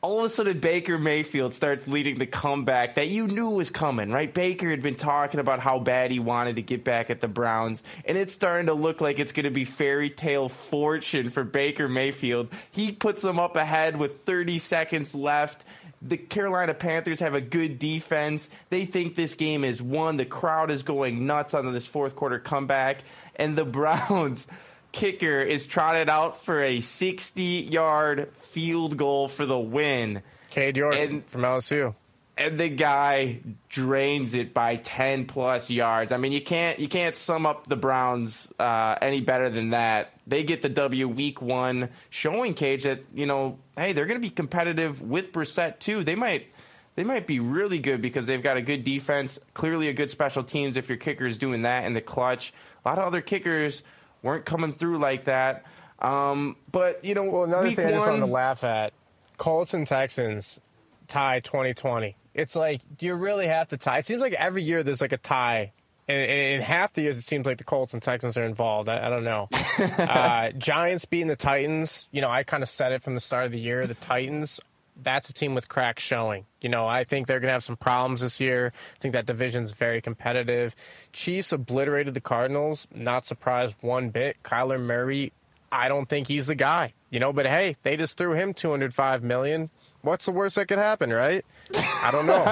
all 0.00 0.20
of 0.20 0.24
a 0.24 0.28
sudden 0.30 0.60
Baker 0.60 0.98
Mayfield 0.98 1.52
starts 1.52 1.86
leading 1.86 2.18
the 2.18 2.26
comeback 2.26 2.94
that 2.94 3.08
you 3.08 3.26
knew 3.26 3.50
was 3.50 3.68
coming, 3.68 4.10
right? 4.10 4.32
Baker 4.32 4.70
had 4.70 4.80
been 4.80 4.94
talking 4.94 5.40
about 5.40 5.60
how 5.60 5.78
bad 5.78 6.10
he 6.10 6.20
wanted 6.20 6.56
to 6.56 6.62
get 6.62 6.84
back 6.84 7.10
at 7.10 7.20
the 7.20 7.28
Browns, 7.28 7.82
and 8.06 8.16
it's 8.16 8.32
starting 8.32 8.68
to 8.68 8.72
look 8.74 9.02
like 9.02 9.18
it's 9.18 9.32
going 9.32 9.44
to 9.44 9.50
be 9.50 9.66
fairy 9.66 10.08
tale 10.08 10.48
fortune 10.48 11.28
for 11.28 11.44
Baker 11.44 11.86
Mayfield. 11.86 12.48
He 12.70 12.92
puts 12.92 13.20
them 13.20 13.38
up 13.38 13.56
ahead 13.56 13.98
with 13.98 14.20
30 14.20 14.58
seconds 14.58 15.14
left. 15.14 15.66
The 16.02 16.18
Carolina 16.18 16.74
Panthers 16.74 17.20
have 17.20 17.32
a 17.32 17.40
good 17.40 17.78
defense. 17.78 18.50
They 18.68 18.84
think 18.84 19.14
this 19.14 19.34
game 19.34 19.64
is 19.64 19.80
won. 19.80 20.18
The 20.18 20.26
crowd 20.26 20.70
is 20.70 20.82
going 20.82 21.26
nuts 21.26 21.54
on 21.54 21.72
this 21.72 21.86
fourth 21.86 22.14
quarter 22.14 22.38
comeback, 22.38 23.04
and 23.36 23.56
the 23.56 23.64
Browns 23.64 24.46
kicker 24.92 25.40
is 25.40 25.66
trotted 25.66 26.08
out 26.08 26.42
for 26.44 26.62
a 26.62 26.80
60 26.80 27.42
yard 27.42 28.30
field 28.34 28.96
goal 28.96 29.28
for 29.28 29.46
the 29.46 29.58
win. 29.58 30.22
Cade 30.50 30.76
York 30.76 30.96
And- 30.96 31.26
from 31.26 31.42
LSU. 31.42 31.94
And 32.36 32.58
the 32.58 32.68
guy 32.68 33.38
drains 33.68 34.34
it 34.34 34.52
by 34.52 34.74
10 34.74 35.26
plus 35.26 35.70
yards. 35.70 36.10
I 36.10 36.16
mean, 36.16 36.32
you 36.32 36.40
can't 36.40 36.80
you 36.80 36.88
can't 36.88 37.14
sum 37.14 37.46
up 37.46 37.68
the 37.68 37.76
Browns 37.76 38.52
uh, 38.58 38.96
any 39.00 39.20
better 39.20 39.48
than 39.50 39.70
that. 39.70 40.14
They 40.26 40.42
get 40.42 40.60
the 40.60 40.68
W 40.68 41.06
week 41.06 41.40
one, 41.40 41.90
showing 42.10 42.54
Cage 42.54 42.82
that 42.82 43.04
you 43.14 43.26
know, 43.26 43.58
hey, 43.76 43.92
they're 43.92 44.06
going 44.06 44.20
to 44.20 44.26
be 44.26 44.30
competitive 44.34 45.00
with 45.00 45.30
Brissett 45.30 45.78
too. 45.78 46.02
They 46.02 46.16
might 46.16 46.48
they 46.96 47.04
might 47.04 47.28
be 47.28 47.38
really 47.38 47.78
good 47.78 48.00
because 48.00 48.26
they've 48.26 48.42
got 48.42 48.56
a 48.56 48.62
good 48.62 48.82
defense, 48.82 49.38
clearly 49.54 49.86
a 49.86 49.92
good 49.92 50.10
special 50.10 50.42
teams. 50.42 50.76
If 50.76 50.88
your 50.88 50.98
kicker 50.98 51.26
is 51.26 51.38
doing 51.38 51.62
that 51.62 51.84
in 51.84 51.94
the 51.94 52.00
clutch, 52.00 52.52
a 52.84 52.88
lot 52.88 52.98
of 52.98 53.04
other 53.04 53.20
kickers 53.20 53.82
weren't 54.22 54.44
coming 54.44 54.72
through 54.72 54.98
like 54.98 55.24
that. 55.24 55.64
Um, 56.00 56.56
but 56.70 57.04
you 57.04 57.14
know, 57.14 57.24
Well, 57.24 57.44
another 57.44 57.70
thing 57.70 57.86
I 57.86 57.90
just 57.90 58.00
one, 58.00 58.20
wanted 58.20 58.26
to 58.26 58.32
laugh 58.32 58.64
at: 58.64 58.92
Colts 59.38 59.74
and 59.74 59.86
Texans 59.86 60.60
tie 61.08 61.40
2020. 61.40 62.16
It's 62.34 62.56
like, 62.56 62.80
do 62.98 63.06
you 63.06 63.14
really 63.14 63.46
have 63.46 63.68
to 63.68 63.76
tie? 63.76 63.98
It 63.98 64.06
seems 64.06 64.20
like 64.20 64.34
every 64.34 64.62
year 64.62 64.82
there's 64.82 65.00
like 65.00 65.12
a 65.12 65.18
tie. 65.18 65.72
And 66.08 66.18
and 66.18 66.40
in 66.56 66.60
half 66.60 66.92
the 66.92 67.02
years, 67.02 67.16
it 67.16 67.24
seems 67.24 67.46
like 67.46 67.58
the 67.58 67.64
Colts 67.64 67.94
and 67.94 68.02
Texans 68.02 68.36
are 68.36 68.44
involved. 68.44 68.88
I, 68.88 69.06
I 69.06 69.08
don't 69.08 69.24
know. 69.24 69.48
uh, 69.98 70.50
Giants 70.50 71.06
beating 71.06 71.28
the 71.28 71.36
Titans. 71.36 72.08
You 72.12 72.20
know, 72.20 72.28
I 72.28 72.42
kind 72.42 72.62
of 72.62 72.68
said 72.68 72.92
it 72.92 73.00
from 73.02 73.14
the 73.14 73.20
start 73.20 73.46
of 73.46 73.52
the 73.52 73.60
year. 73.60 73.86
The 73.86 73.94
Titans, 73.94 74.60
that's 75.00 75.28
a 75.28 75.32
team 75.32 75.54
with 75.54 75.68
cracks 75.68 76.02
showing. 76.02 76.46
You 76.60 76.68
know, 76.68 76.86
I 76.86 77.04
think 77.04 77.26
they're 77.26 77.40
going 77.40 77.48
to 77.48 77.54
have 77.54 77.64
some 77.64 77.76
problems 77.76 78.20
this 78.20 78.40
year. 78.40 78.72
I 78.74 78.98
think 79.00 79.12
that 79.12 79.26
division's 79.26 79.72
very 79.72 80.00
competitive. 80.00 80.74
Chiefs 81.12 81.52
obliterated 81.52 82.14
the 82.14 82.20
Cardinals. 82.20 82.86
Not 82.94 83.24
surprised 83.24 83.76
one 83.80 84.10
bit. 84.10 84.42
Kyler 84.42 84.80
Murray, 84.80 85.32
I 85.70 85.88
don't 85.88 86.08
think 86.08 86.28
he's 86.28 86.46
the 86.46 86.54
guy. 86.54 86.92
You 87.10 87.20
know, 87.20 87.32
but 87.32 87.46
hey, 87.46 87.76
they 87.82 87.96
just 87.96 88.16
threw 88.16 88.32
him 88.32 88.54
205 88.54 89.22
million. 89.22 89.70
What's 90.02 90.26
the 90.26 90.32
worst 90.32 90.56
that 90.56 90.68
could 90.68 90.78
happen, 90.78 91.12
right? 91.12 91.44
I 91.76 92.10
don't 92.10 92.26
know. 92.26 92.44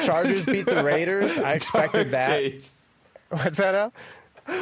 Chargers 0.04 0.44
beat 0.44 0.66
the 0.66 0.84
Raiders. 0.84 1.38
I 1.38 1.54
expected 1.54 2.12
that. 2.12 2.52
What's 3.30 3.58
that? 3.58 3.74
Al? 3.74 3.92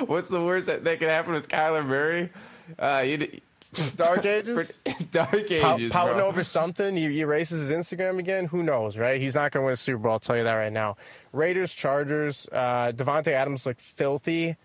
What's 0.06 0.28
the 0.28 0.42
worst 0.42 0.66
that, 0.68 0.84
that 0.84 0.98
could 0.98 1.08
happen 1.08 1.32
with 1.32 1.48
Kyler 1.48 1.84
Murray? 1.84 2.30
Uh, 2.78 3.04
you, 3.04 3.40
Dark 3.96 4.24
Ages? 4.26 4.78
Dark 5.10 5.50
ages, 5.50 5.92
pouting 5.92 6.16
bro. 6.16 6.26
over 6.26 6.44
something. 6.44 6.96
He, 6.96 7.20
erases 7.20 7.68
his 7.68 7.76
Instagram 7.76 8.18
again. 8.18 8.46
Who 8.46 8.62
knows, 8.62 8.98
right? 8.98 9.20
He's 9.20 9.34
not 9.34 9.52
going 9.52 9.62
to 9.62 9.66
win 9.66 9.72
a 9.74 9.76
Super 9.76 9.98
Bowl. 9.98 10.12
I'll 10.12 10.20
tell 10.20 10.36
you 10.36 10.44
that 10.44 10.54
right 10.54 10.72
now. 10.72 10.96
Raiders, 11.32 11.72
Chargers. 11.72 12.48
Uh, 12.52 12.92
Davante 12.94 13.28
Adams 13.28 13.64
looked 13.64 13.80
filthy, 13.80 14.56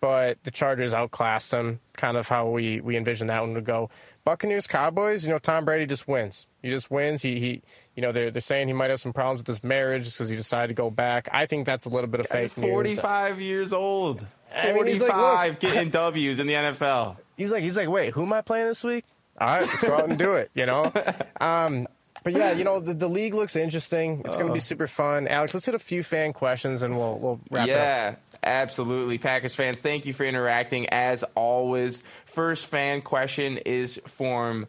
but 0.00 0.42
the 0.42 0.50
Chargers 0.50 0.92
outclassed 0.92 1.52
him. 1.52 1.80
Kind 1.92 2.16
of 2.16 2.26
how 2.26 2.48
we 2.48 2.80
we 2.80 2.96
envisioned 2.96 3.30
that 3.30 3.40
one 3.42 3.54
to 3.54 3.60
go. 3.60 3.90
Buccaneers, 4.24 4.66
Cowboys. 4.66 5.24
You 5.24 5.32
know, 5.32 5.38
Tom 5.38 5.64
Brady 5.64 5.86
just 5.86 6.06
wins. 6.06 6.46
He 6.62 6.70
just 6.70 6.90
wins. 6.90 7.22
He 7.22 7.40
he. 7.40 7.62
You 7.96 8.02
know, 8.02 8.12
they're 8.12 8.30
they're 8.30 8.40
saying 8.40 8.68
he 8.68 8.72
might 8.74 8.90
have 8.90 9.00
some 9.00 9.12
problems 9.12 9.40
with 9.40 9.46
his 9.48 9.64
marriage 9.64 10.04
because 10.04 10.28
he 10.28 10.36
decided 10.36 10.68
to 10.68 10.74
go 10.74 10.90
back. 10.90 11.28
I 11.32 11.46
think 11.46 11.66
that's 11.66 11.86
a 11.86 11.88
little 11.88 12.08
bit 12.08 12.20
of 12.20 12.26
He's 12.26 12.52
fake 12.52 12.62
news. 12.62 12.70
45 12.70 13.40
years 13.40 13.72
old. 13.72 14.24
I 14.54 14.66
mean, 14.66 14.74
45 14.74 15.10
like, 15.10 15.60
getting 15.60 15.90
W's 15.90 16.38
in 16.38 16.46
the 16.46 16.52
NFL. 16.54 17.16
he's 17.36 17.50
like 17.50 17.62
he's 17.62 17.76
like 17.76 17.88
wait 17.88 18.12
who 18.12 18.24
am 18.24 18.34
i 18.34 18.42
playing 18.42 18.66
this 18.66 18.84
week 18.84 19.04
all 19.40 19.48
right 19.48 19.66
let's 19.66 19.82
go 19.82 19.94
out 19.94 20.06
and 20.08 20.18
do 20.18 20.34
it 20.34 20.50
you 20.54 20.66
know 20.66 20.92
um 21.40 21.88
but 22.22 22.32
yeah 22.32 22.52
you 22.52 22.64
know 22.64 22.80
the, 22.80 22.94
the 22.94 23.08
league 23.08 23.34
looks 23.34 23.56
interesting 23.56 24.22
it's 24.24 24.36
going 24.36 24.48
to 24.48 24.52
be 24.52 24.58
uh-huh. 24.58 24.60
super 24.60 24.86
fun 24.86 25.26
alex 25.28 25.54
let's 25.54 25.66
hit 25.66 25.74
a 25.74 25.78
few 25.78 26.02
fan 26.02 26.32
questions 26.32 26.82
and 26.82 26.96
we'll 26.96 27.18
we'll 27.18 27.40
wrap 27.50 27.68
Yeah, 27.68 28.16
absolutely. 28.42 29.18
Packers 29.18 29.54
fans, 29.54 29.80
thank 29.80 30.06
you 30.06 30.12
for 30.12 30.24
interacting 30.24 30.88
as 30.90 31.22
always. 31.34 32.02
First 32.24 32.66
fan 32.66 33.02
question 33.02 33.58
is 33.58 34.00
from 34.06 34.66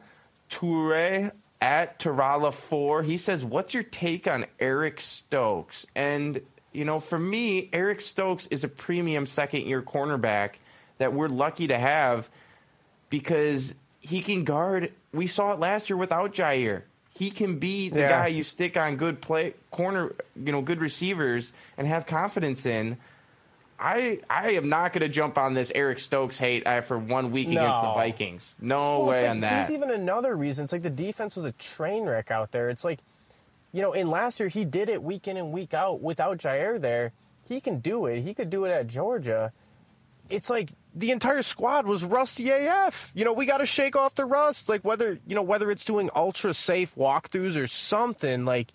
Toure 0.50 1.32
at 1.62 2.00
Tarala4. 2.00 3.06
He 3.06 3.18
says, 3.18 3.44
What's 3.44 3.74
your 3.74 3.84
take 3.84 4.28
on 4.28 4.46
Eric 4.60 5.02
Stokes? 5.02 5.86
And, 5.96 6.42
you 6.72 6.86
know, 6.86 7.00
for 7.00 7.20
me, 7.20 7.70
Eric 7.74 8.02
Stokes 8.02 8.48
is 8.48 8.63
a 8.63 8.68
premium 8.68 9.26
second 9.26 9.66
year 9.66 9.82
cornerback 9.82 10.56
that 10.98 11.13
we're 11.13 11.28
lucky 11.28 11.68
to 11.68 11.78
have 11.78 12.30
because 13.10 13.76
he 14.00 14.22
can 14.22 14.44
guard. 14.44 14.92
We 15.12 15.28
saw 15.28 15.54
it 15.54 15.60
last 15.60 15.89
year 15.89 15.98
without 15.98 16.34
Jaire. 16.34 16.84
He 17.15 17.30
can 17.30 17.60
be 17.60 17.89
the 17.89 17.99
Yeah. 18.02 18.10
guy 18.10 18.28
you 18.28 18.43
stick 18.43 18.76
on 18.76 18.95
good 18.97 19.21
play 19.21 19.54
corner, 19.71 20.13
you 20.36 20.52
know, 20.52 20.62
good 20.62 20.82
receivers 20.82 21.54
and 21.78 21.86
have 21.88 22.06
confidence 22.08 22.65
in. 22.65 22.97
I 23.80 24.19
I 24.30 24.52
am 24.52 24.69
not 24.69 24.93
going 24.93 25.02
to 25.02 25.10
jump 25.10 25.38
on 25.38 25.54
this 25.54 25.71
Eric 25.76 25.99
Stokes 25.99 26.38
hate 26.39 26.63
for 26.86 26.97
one 26.97 27.32
week 27.32 27.47
against 27.49 27.82
the 27.82 27.93
Vikings. 27.93 28.56
No 28.60 28.99
Well, 28.99 29.08
way 29.10 29.21
like- 29.23 29.32
on 29.32 29.39
that. 29.41 29.67
he's 29.67 29.76
even 29.76 29.91
another 29.91 30.36
reason 30.36 30.63
it's 30.63 30.73
like 30.73 30.84
the 30.84 30.89
defense 30.89 31.36
was 31.36 31.45
a 31.45 31.52
train 31.54 32.06
wreck 32.06 32.32
out 32.32 32.52
there 32.52 32.69
it's 32.69 32.84
like 32.84 32.99
you 33.71 33.82
know 33.82 33.91
in 33.93 34.10
last 34.10 34.39
year 34.39 34.47
he 34.49 34.63
did 34.65 34.89
it 34.89 35.04
week 35.04 35.28
in 35.28 35.36
and 35.38 35.52
week 35.52 35.73
out 35.73 36.02
without 36.02 36.38
jaire 36.38 36.80
there 36.80 37.12
he 37.49 37.60
can 37.60 37.80
do 37.80 38.06
it 38.06 38.21
he 38.21 38.34
could 38.34 38.49
do 38.49 38.63
it 38.65 38.69
at 38.71 38.88
georgia 38.88 39.52
it's 40.30 40.49
like 40.49 40.69
the 40.95 41.12
entire 41.12 41.41
squad 41.41 41.86
was 41.88 42.03
rusty 42.03 42.49
AF. 42.49 43.12
You 43.15 43.25
know, 43.25 43.34
we 43.34 43.45
got 43.45 43.58
to 43.58 43.65
shake 43.65 43.95
off 43.95 44.15
the 44.15 44.25
rust. 44.25 44.69
Like 44.69 44.84
whether 44.84 45.19
you 45.25 45.36
know 45.36 45.41
whether 45.41 45.71
it's 45.71 45.86
doing 45.86 46.10
ultra 46.15 46.53
safe 46.53 46.93
walkthroughs 46.95 47.56
or 47.56 47.67
something. 47.67 48.45
Like 48.45 48.71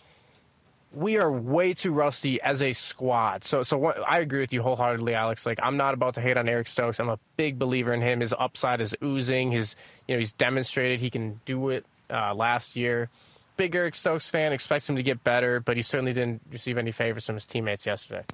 we 0.92 1.18
are 1.18 1.31
way 1.31 1.74
too 1.74 1.92
rusty 1.92 2.40
as 2.40 2.62
a 2.62 2.72
squad. 2.72 3.44
So, 3.44 3.62
so 3.62 3.76
what, 3.76 3.98
I 4.09 4.20
agree 4.20 4.40
with 4.40 4.52
you 4.52 4.62
wholeheartedly, 4.62 5.14
Alex. 5.14 5.44
Like 5.44 5.59
I'm 5.62 5.76
not 5.76 5.94
about 5.94 6.14
to 6.14 6.20
hate 6.20 6.37
on 6.37 6.48
Eric 6.48 6.66
Stokes. 6.66 6.98
I'm 6.98 7.09
a 7.09 7.18
big 7.37 7.59
believer 7.59 7.92
in 7.92 8.00
him. 8.00 8.20
His 8.20 8.35
upside 8.37 8.81
is 8.81 8.96
oozing. 9.02 9.52
His, 9.52 9.76
you 10.07 10.14
know, 10.14 10.18
he's 10.18 10.33
demonstrated 10.33 11.00
he 11.00 11.11
can 11.11 11.40
do 11.44 11.68
it 11.70 11.85
uh, 12.11 12.35
last 12.35 12.74
year. 12.76 13.11
Big 13.57 13.74
Eric 13.74 13.94
Stokes 13.94 14.31
fan. 14.31 14.52
Expects 14.52 14.88
him 14.88 14.96
to 14.96 15.02
get 15.02 15.22
better, 15.22 15.61
but 15.61 15.76
he 15.76 15.83
certainly 15.83 16.12
didn't 16.12 16.40
receive 16.50 16.78
any 16.78 16.92
favors 16.92 17.26
from 17.26 17.35
his 17.35 17.46
teammates 17.46 17.85
yesterday. 17.87 18.24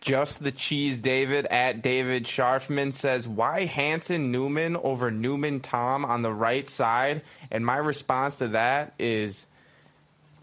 Just 0.00 0.42
the 0.42 0.50
cheese, 0.52 0.98
David 1.00 1.46
at 1.46 1.82
David 1.82 2.24
Scharfman 2.24 2.94
says, 2.94 3.28
"Why 3.28 3.66
Hanson 3.66 4.32
Newman 4.32 4.76
over 4.76 5.10
Newman 5.10 5.60
Tom 5.60 6.04
on 6.06 6.22
the 6.22 6.32
right 6.32 6.66
side?" 6.68 7.22
And 7.50 7.66
my 7.66 7.76
response 7.76 8.38
to 8.38 8.48
that 8.48 8.94
is, 8.98 9.46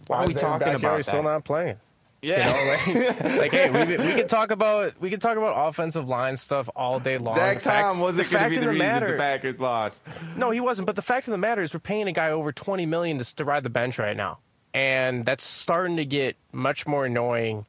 "Why 0.08 0.18
are 0.18 0.22
we 0.22 0.34
David 0.34 0.42
talking 0.42 0.68
about 0.76 0.98
that?" 0.98 1.06
still 1.06 1.24
not 1.24 1.44
playing? 1.44 1.78
yeah, 2.22 2.48
You 2.86 2.94
know, 2.94 3.04
like, 3.04 3.22
like, 3.38 3.52
hey, 3.52 3.70
we, 3.70 3.98
we 3.98 4.14
can 4.16 4.28
talk 4.28 4.52
about 4.52 4.94
we 5.00 5.10
can 5.10 5.20
talk 5.20 5.38
about 5.38 5.54
offensive 5.70 6.08
line 6.08 6.38
stuff 6.38 6.70
all 6.76 7.00
day 7.00 7.18
long. 7.18 7.36
Zach 7.36 7.58
The 7.58 7.64
fact- 7.64 7.84
Tom 7.84 8.00
wasn't 8.00 8.28
the 8.28 8.34
going 8.34 8.44
fact 8.44 8.44
to 8.46 8.50
be 8.50 8.58
of 8.58 8.62
the 8.64 8.70
reason 8.70 8.88
matter, 8.88 9.12
the 9.14 9.18
Packers 9.18 9.60
lost. 9.60 10.02
No, 10.36 10.52
he 10.52 10.60
wasn't. 10.60 10.86
But 10.86 10.96
the 10.96 11.02
fact 11.02 11.28
of 11.28 11.32
the 11.32 11.38
matter 11.40 11.62
is, 11.64 11.74
we're 11.74 11.80
paying 11.80 12.08
a 12.08 12.12
guy 12.12 12.30
over 12.30 12.52
twenty 12.52 12.86
million 12.86 13.18
to, 13.18 13.36
to 13.38 13.46
ride 13.46 13.64
the 13.64 13.70
bench 13.72 13.98
right 13.98 14.16
now, 14.18 14.38
and 14.74 15.26
that's 15.26 15.44
starting 15.44 15.98
to 15.98 16.06
get 16.06 16.36
much 16.52 16.86
more 16.86 17.06
annoying 17.06 17.66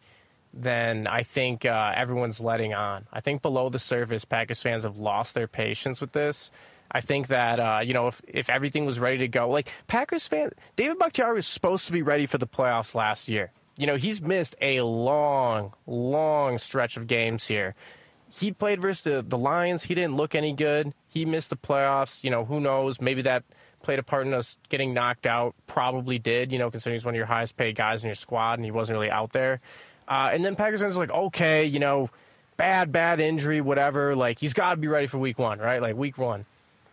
than 0.52 1.06
I 1.06 1.22
think 1.22 1.64
uh, 1.64 1.92
everyone's 1.94 2.40
letting 2.40 2.74
on. 2.74 3.06
I 3.12 3.20
think 3.20 3.42
below 3.42 3.68
the 3.68 3.78
surface, 3.78 4.24
Packers 4.24 4.62
fans 4.62 4.84
have 4.84 4.98
lost 4.98 5.34
their 5.34 5.48
patience 5.48 6.00
with 6.00 6.12
this. 6.12 6.50
I 6.90 7.00
think 7.00 7.28
that 7.28 7.60
uh, 7.60 7.80
you 7.82 7.92
know 7.92 8.06
if 8.06 8.22
if 8.26 8.48
everything 8.48 8.86
was 8.86 8.98
ready 8.98 9.18
to 9.18 9.28
go, 9.28 9.48
like 9.50 9.70
Packers 9.86 10.26
fans, 10.26 10.52
David 10.76 10.98
Bakhtiari 10.98 11.34
was 11.34 11.46
supposed 11.46 11.86
to 11.86 11.92
be 11.92 12.02
ready 12.02 12.26
for 12.26 12.38
the 12.38 12.46
playoffs 12.46 12.94
last 12.94 13.28
year. 13.28 13.52
You 13.76 13.86
know 13.86 13.96
he's 13.96 14.22
missed 14.22 14.56
a 14.60 14.80
long, 14.80 15.74
long 15.86 16.58
stretch 16.58 16.96
of 16.96 17.06
games 17.06 17.46
here 17.46 17.74
he 18.30 18.52
played 18.52 18.80
versus 18.80 19.02
the, 19.02 19.24
the 19.26 19.38
Lions. 19.38 19.84
He 19.84 19.94
didn't 19.94 20.16
look 20.16 20.34
any 20.34 20.52
good. 20.52 20.92
He 21.08 21.24
missed 21.24 21.50
the 21.50 21.56
playoffs. 21.56 22.22
You 22.22 22.30
know, 22.30 22.44
who 22.44 22.60
knows? 22.60 23.00
Maybe 23.00 23.22
that 23.22 23.44
played 23.82 23.98
a 23.98 24.02
part 24.02 24.26
in 24.26 24.34
us 24.34 24.58
getting 24.68 24.92
knocked 24.92 25.26
out. 25.26 25.54
Probably 25.66 26.18
did, 26.18 26.52
you 26.52 26.58
know, 26.58 26.70
considering 26.70 26.98
he's 26.98 27.04
one 27.04 27.14
of 27.14 27.16
your 27.16 27.26
highest 27.26 27.56
paid 27.56 27.76
guys 27.76 28.02
in 28.02 28.08
your 28.08 28.14
squad 28.14 28.54
and 28.54 28.64
he 28.64 28.70
wasn't 28.70 28.96
really 28.96 29.10
out 29.10 29.32
there. 29.32 29.60
Uh, 30.08 30.30
and 30.32 30.44
then 30.44 30.56
Packers 30.56 30.80
fans 30.80 30.96
are 30.96 31.00
like, 31.00 31.10
okay, 31.10 31.64
you 31.66 31.78
know, 31.78 32.08
bad, 32.56 32.90
bad 32.90 33.20
injury, 33.20 33.60
whatever. 33.60 34.16
Like, 34.16 34.38
he's 34.38 34.54
got 34.54 34.70
to 34.70 34.76
be 34.78 34.88
ready 34.88 35.06
for 35.06 35.18
week 35.18 35.38
one, 35.38 35.58
right? 35.58 35.80
Like, 35.82 35.96
week 35.96 36.16
one. 36.18 36.46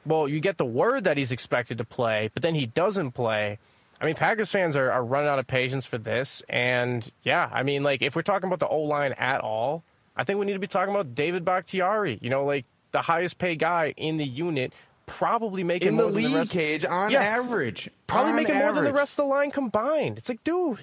Well, 0.05 0.27
you 0.27 0.39
get 0.39 0.57
the 0.57 0.65
word 0.65 1.05
that 1.05 1.17
he's 1.17 1.31
expected 1.31 1.77
to 1.79 1.83
play, 1.85 2.29
but 2.33 2.43
then 2.43 2.53
he 2.53 2.65
doesn't 2.67 3.11
play. 3.13 3.57
I 3.99 4.05
mean, 4.05 4.15
Packers 4.15 4.51
fans 4.51 4.75
are, 4.75 4.91
are 4.91 5.03
running 5.03 5.29
out 5.29 5.39
of 5.39 5.47
patience 5.47 5.85
for 5.85 5.97
this. 5.97 6.43
And 6.49 7.09
yeah, 7.23 7.49
I 7.51 7.63
mean, 7.63 7.81
like, 7.81 8.01
if 8.01 8.15
we're 8.15 8.21
talking 8.21 8.47
about 8.47 8.59
the 8.59 8.67
O 8.67 8.81
line 8.81 9.13
at 9.13 9.41
all, 9.41 9.83
I 10.15 10.23
think 10.23 10.37
we 10.39 10.45
need 10.45 10.53
to 10.53 10.59
be 10.59 10.67
talking 10.67 10.93
about 10.93 11.15
David 11.15 11.43
Bakhtiari, 11.45 12.19
you 12.21 12.29
know, 12.29 12.45
like 12.45 12.65
the 12.91 13.01
highest 13.01 13.37
paid 13.37 13.59
guy 13.59 13.93
in 13.97 14.17
the 14.17 14.25
unit, 14.25 14.73
probably 15.05 15.63
making 15.63 15.87
In 15.89 15.97
the 15.97 16.03
more 16.03 16.11
than 16.11 16.23
league 16.23 16.35
rest, 16.35 16.51
cage, 16.51 16.85
on 16.85 17.09
Yeah. 17.11 17.21
average, 17.21 17.89
probably 18.07 18.31
On 18.31 18.35
making 18.35 18.55
more 18.57 18.73
than 18.73 18.83
the 18.83 18.93
rest 18.93 19.17
of 19.17 19.25
the 19.25 19.29
line 19.29 19.51
combined. 19.51 20.17
It's 20.17 20.29
like, 20.29 20.43
dude, 20.43 20.79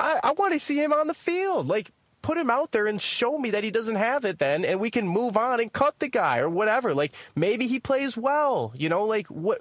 I, 0.00 0.20
I 0.22 0.32
want 0.32 0.54
to 0.54 0.60
see 0.60 0.82
him 0.82 0.92
on 0.92 1.06
the 1.06 1.14
field. 1.14 1.66
Like, 1.68 1.90
put 2.22 2.36
him 2.38 2.50
out 2.50 2.72
there 2.72 2.86
and 2.86 3.00
show 3.00 3.38
me 3.38 3.50
that 3.50 3.64
he 3.64 3.70
doesn't 3.70 3.96
have 3.96 4.24
it 4.24 4.38
then, 4.38 4.64
and 4.64 4.80
we 4.80 4.90
can 4.90 5.06
move 5.08 5.36
on 5.36 5.60
and 5.60 5.72
cut 5.72 5.98
the 5.98 6.08
guy 6.08 6.38
or 6.38 6.48
whatever. 6.48 6.94
Like, 6.94 7.12
maybe 7.34 7.66
he 7.66 7.78
plays 7.80 8.16
well, 8.16 8.72
you 8.76 8.88
know, 8.88 9.04
like 9.04 9.26
what. 9.28 9.60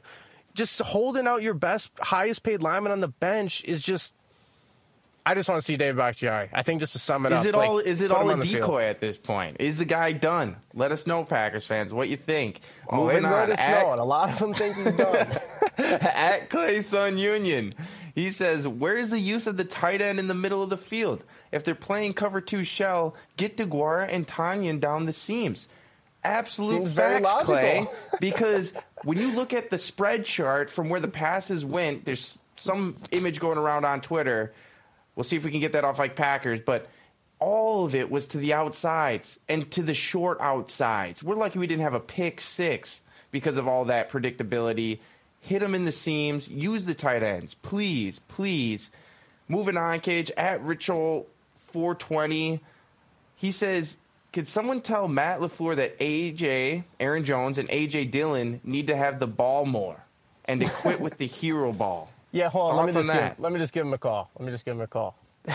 Just 0.54 0.82
holding 0.82 1.28
out 1.28 1.44
your 1.44 1.54
best, 1.54 1.92
highest 2.00 2.42
paid 2.42 2.64
lineman 2.64 2.92
on 2.92 3.00
the 3.00 3.08
bench 3.08 3.64
is 3.66 3.82
just. 3.82 4.14
I 5.24 5.34
just 5.36 5.50
want 5.50 5.60
to 5.62 5.66
see 5.66 5.76
David 5.76 5.98
Bakhtiari. 5.98 6.50
I 6.54 6.64
think 6.64 6.80
just 6.80 6.94
to 6.94 7.00
sum 7.00 7.26
it 7.26 7.34
up, 7.34 7.42
Is 7.42 7.46
it 7.46 7.54
like, 7.54 7.70
all? 7.70 7.80
Is 7.80 8.02
it 8.02 8.12
all 8.12 8.30
a 8.30 8.36
the 8.38 8.42
field. 8.44 8.62
decoy 8.62 8.84
at 8.86 9.00
this 9.02 9.18
point? 9.18 9.58
Is 9.60 9.78
the 9.78 9.86
guy 9.86 10.14
done? 10.14 10.56
Let 10.74 10.92
us 10.94 11.06
know, 11.06 11.24
Packers 11.26 11.66
fans, 11.68 11.94
what 11.94 12.08
you 12.10 12.16
think. 12.18 12.62
Oh, 12.90 13.06
Moving 13.08 13.26
on. 13.26 13.32
let 13.34 13.50
us 13.52 13.60
At- 13.60 13.82
know, 13.84 13.92
and 13.92 14.00
a 14.02 14.06
lot 14.06 14.30
of 14.32 14.40
them 14.40 14.54
think 14.54 14.78
he's 14.78 14.96
done. 14.96 15.28
at 15.78 16.50
Clay 16.50 16.82
Sun 16.82 17.18
Union. 17.18 17.74
He 18.18 18.32
says, 18.32 18.68
Where 18.68 18.98
is 18.98 19.12
the 19.12 19.20
use 19.20 19.46
of 19.46 19.58
the 19.58 19.64
tight 19.64 20.02
end 20.02 20.18
in 20.18 20.28
the 20.28 20.34
middle 20.34 20.64
of 20.64 20.72
the 20.72 20.76
field? 20.78 21.24
If 21.52 21.64
they're 21.64 21.76
playing 21.76 22.14
cover 22.14 22.42
two 22.42 22.64
shell, 22.64 23.16
get 23.38 23.58
Deguara 23.58 24.08
and 24.12 24.28
Tonyan 24.28 24.80
down 24.80 25.06
the 25.06 25.14
seams. 25.14 25.70
Absolute 26.24 26.80
Seems 26.80 26.94
facts, 26.94 27.32
Clay. 27.44 27.86
because 28.20 28.74
when 29.04 29.20
you 29.20 29.36
look 29.36 29.54
at 29.54 29.70
the 29.70 29.78
spread 29.78 30.26
chart 30.26 30.72
from 30.72 30.90
where 30.90 31.00
the 31.00 31.08
passes 31.08 31.64
went, 31.64 32.06
there's 32.06 32.40
some 32.56 32.96
image 33.12 33.40
going 33.40 33.60
around 33.60 33.86
on 33.86 34.02
Twitter. 34.02 34.52
We'll 35.16 35.24
see 35.24 35.36
if 35.36 35.46
we 35.46 35.52
can 35.52 35.60
get 35.60 35.74
that 35.74 35.84
off 35.84 36.00
like 36.00 36.16
Packers, 36.16 36.60
but 36.60 36.90
all 37.38 37.86
of 37.86 37.94
it 37.94 38.10
was 38.10 38.26
to 38.30 38.40
the 38.40 38.54
outsides 38.54 39.40
and 39.48 39.70
to 39.70 39.84
the 39.84 39.94
short 39.94 40.42
outsides. 40.42 41.22
We're 41.22 41.36
lucky 41.36 41.60
we 41.60 41.68
didn't 41.68 41.84
have 41.84 41.94
a 41.94 42.00
pick 42.00 42.42
six 42.42 43.04
because 43.30 43.60
of 43.60 43.68
all 43.68 43.86
that 43.86 44.10
predictability. 44.10 45.02
Hit 45.48 45.60
them 45.60 45.74
in 45.74 45.86
the 45.86 45.94
seams. 45.94 46.50
Use 46.50 46.86
the 46.86 46.94
tight 46.94 47.24
ends, 47.24 47.54
please, 47.54 48.20
please. 48.28 48.92
Moving 49.48 49.78
on, 49.78 50.02
Cage 50.02 50.30
at 50.36 50.62
Ritual 50.62 51.26
420. 51.56 52.60
He 53.34 53.52
says, 53.54 53.96
"Could 54.34 54.46
someone 54.46 54.82
tell 54.82 55.08
Matt 55.08 55.40
LaFleur 55.40 55.78
that 55.78 55.98
AJ, 56.00 56.84
Aaron 57.00 57.24
Jones, 57.24 57.58
and 57.58 57.70
AJ 57.70 58.12
Dillon 58.12 58.60
need 58.66 58.88
to 58.88 58.98
have 58.98 59.20
the 59.20 59.28
ball 59.28 59.66
more 59.66 60.04
and 60.44 60.60
to 60.60 60.70
quit 60.70 61.00
with 61.00 61.18
the 61.18 61.28
hero 61.40 61.72
ball?" 61.72 62.12
Yeah, 62.34 62.50
hold 62.50 62.72
on. 62.72 62.76
Let 62.76 62.94
me, 62.94 63.00
on 63.00 63.06
just 63.06 63.20
give, 63.20 63.40
let 63.40 63.52
me 63.54 63.60
just 63.60 63.74
give 63.74 63.86
him 63.86 63.94
a 63.94 63.98
call. 63.98 64.30
Let 64.38 64.46
me 64.46 64.52
just 64.52 64.66
give 64.66 64.76
him 64.76 64.82
a 64.82 64.88
call. 64.88 65.16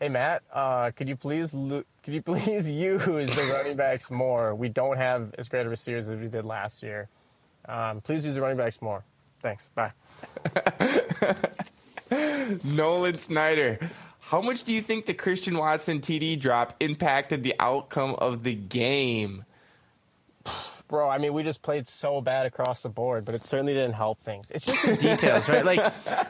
hey, 0.00 0.08
Matt, 0.08 0.44
uh, 0.50 0.92
could 0.92 1.10
you 1.10 1.16
please 1.16 1.52
lo- 1.52 1.84
could 2.02 2.14
you 2.14 2.22
please 2.22 2.70
use 2.70 3.36
the 3.36 3.50
running 3.52 3.76
backs 3.76 4.10
more? 4.10 4.54
We 4.54 4.70
don't 4.70 4.96
have 4.96 5.34
as 5.36 5.50
great 5.50 5.60
of 5.60 5.66
a 5.66 5.70
receivers 5.70 6.08
as 6.08 6.18
we 6.18 6.28
did 6.28 6.46
last 6.46 6.82
year. 6.82 7.10
Um, 7.68 8.00
please 8.00 8.24
use 8.24 8.34
the 8.34 8.40
running 8.40 8.56
backs 8.56 8.80
more. 8.80 9.04
Thanks. 9.40 9.68
Bye. 9.74 9.92
Nolan 12.64 13.18
Snyder. 13.18 13.78
How 14.20 14.40
much 14.40 14.64
do 14.64 14.72
you 14.72 14.80
think 14.80 15.06
the 15.06 15.14
Christian 15.14 15.56
Watson 15.56 16.00
TD 16.00 16.40
drop 16.40 16.74
impacted 16.80 17.42
the 17.42 17.54
outcome 17.60 18.16
of 18.16 18.42
the 18.42 18.54
game? 18.54 19.44
Bro, 20.88 21.08
I 21.10 21.18
mean, 21.18 21.32
we 21.32 21.42
just 21.42 21.62
played 21.62 21.88
so 21.88 22.20
bad 22.20 22.46
across 22.46 22.82
the 22.82 22.88
board, 22.88 23.24
but 23.24 23.34
it 23.34 23.42
certainly 23.42 23.74
didn't 23.74 23.94
help 23.94 24.20
things. 24.20 24.50
It's 24.52 24.64
just 24.64 24.86
the 24.86 24.96
details, 25.10 25.48
right? 25.48 25.64
Like, 25.64 25.80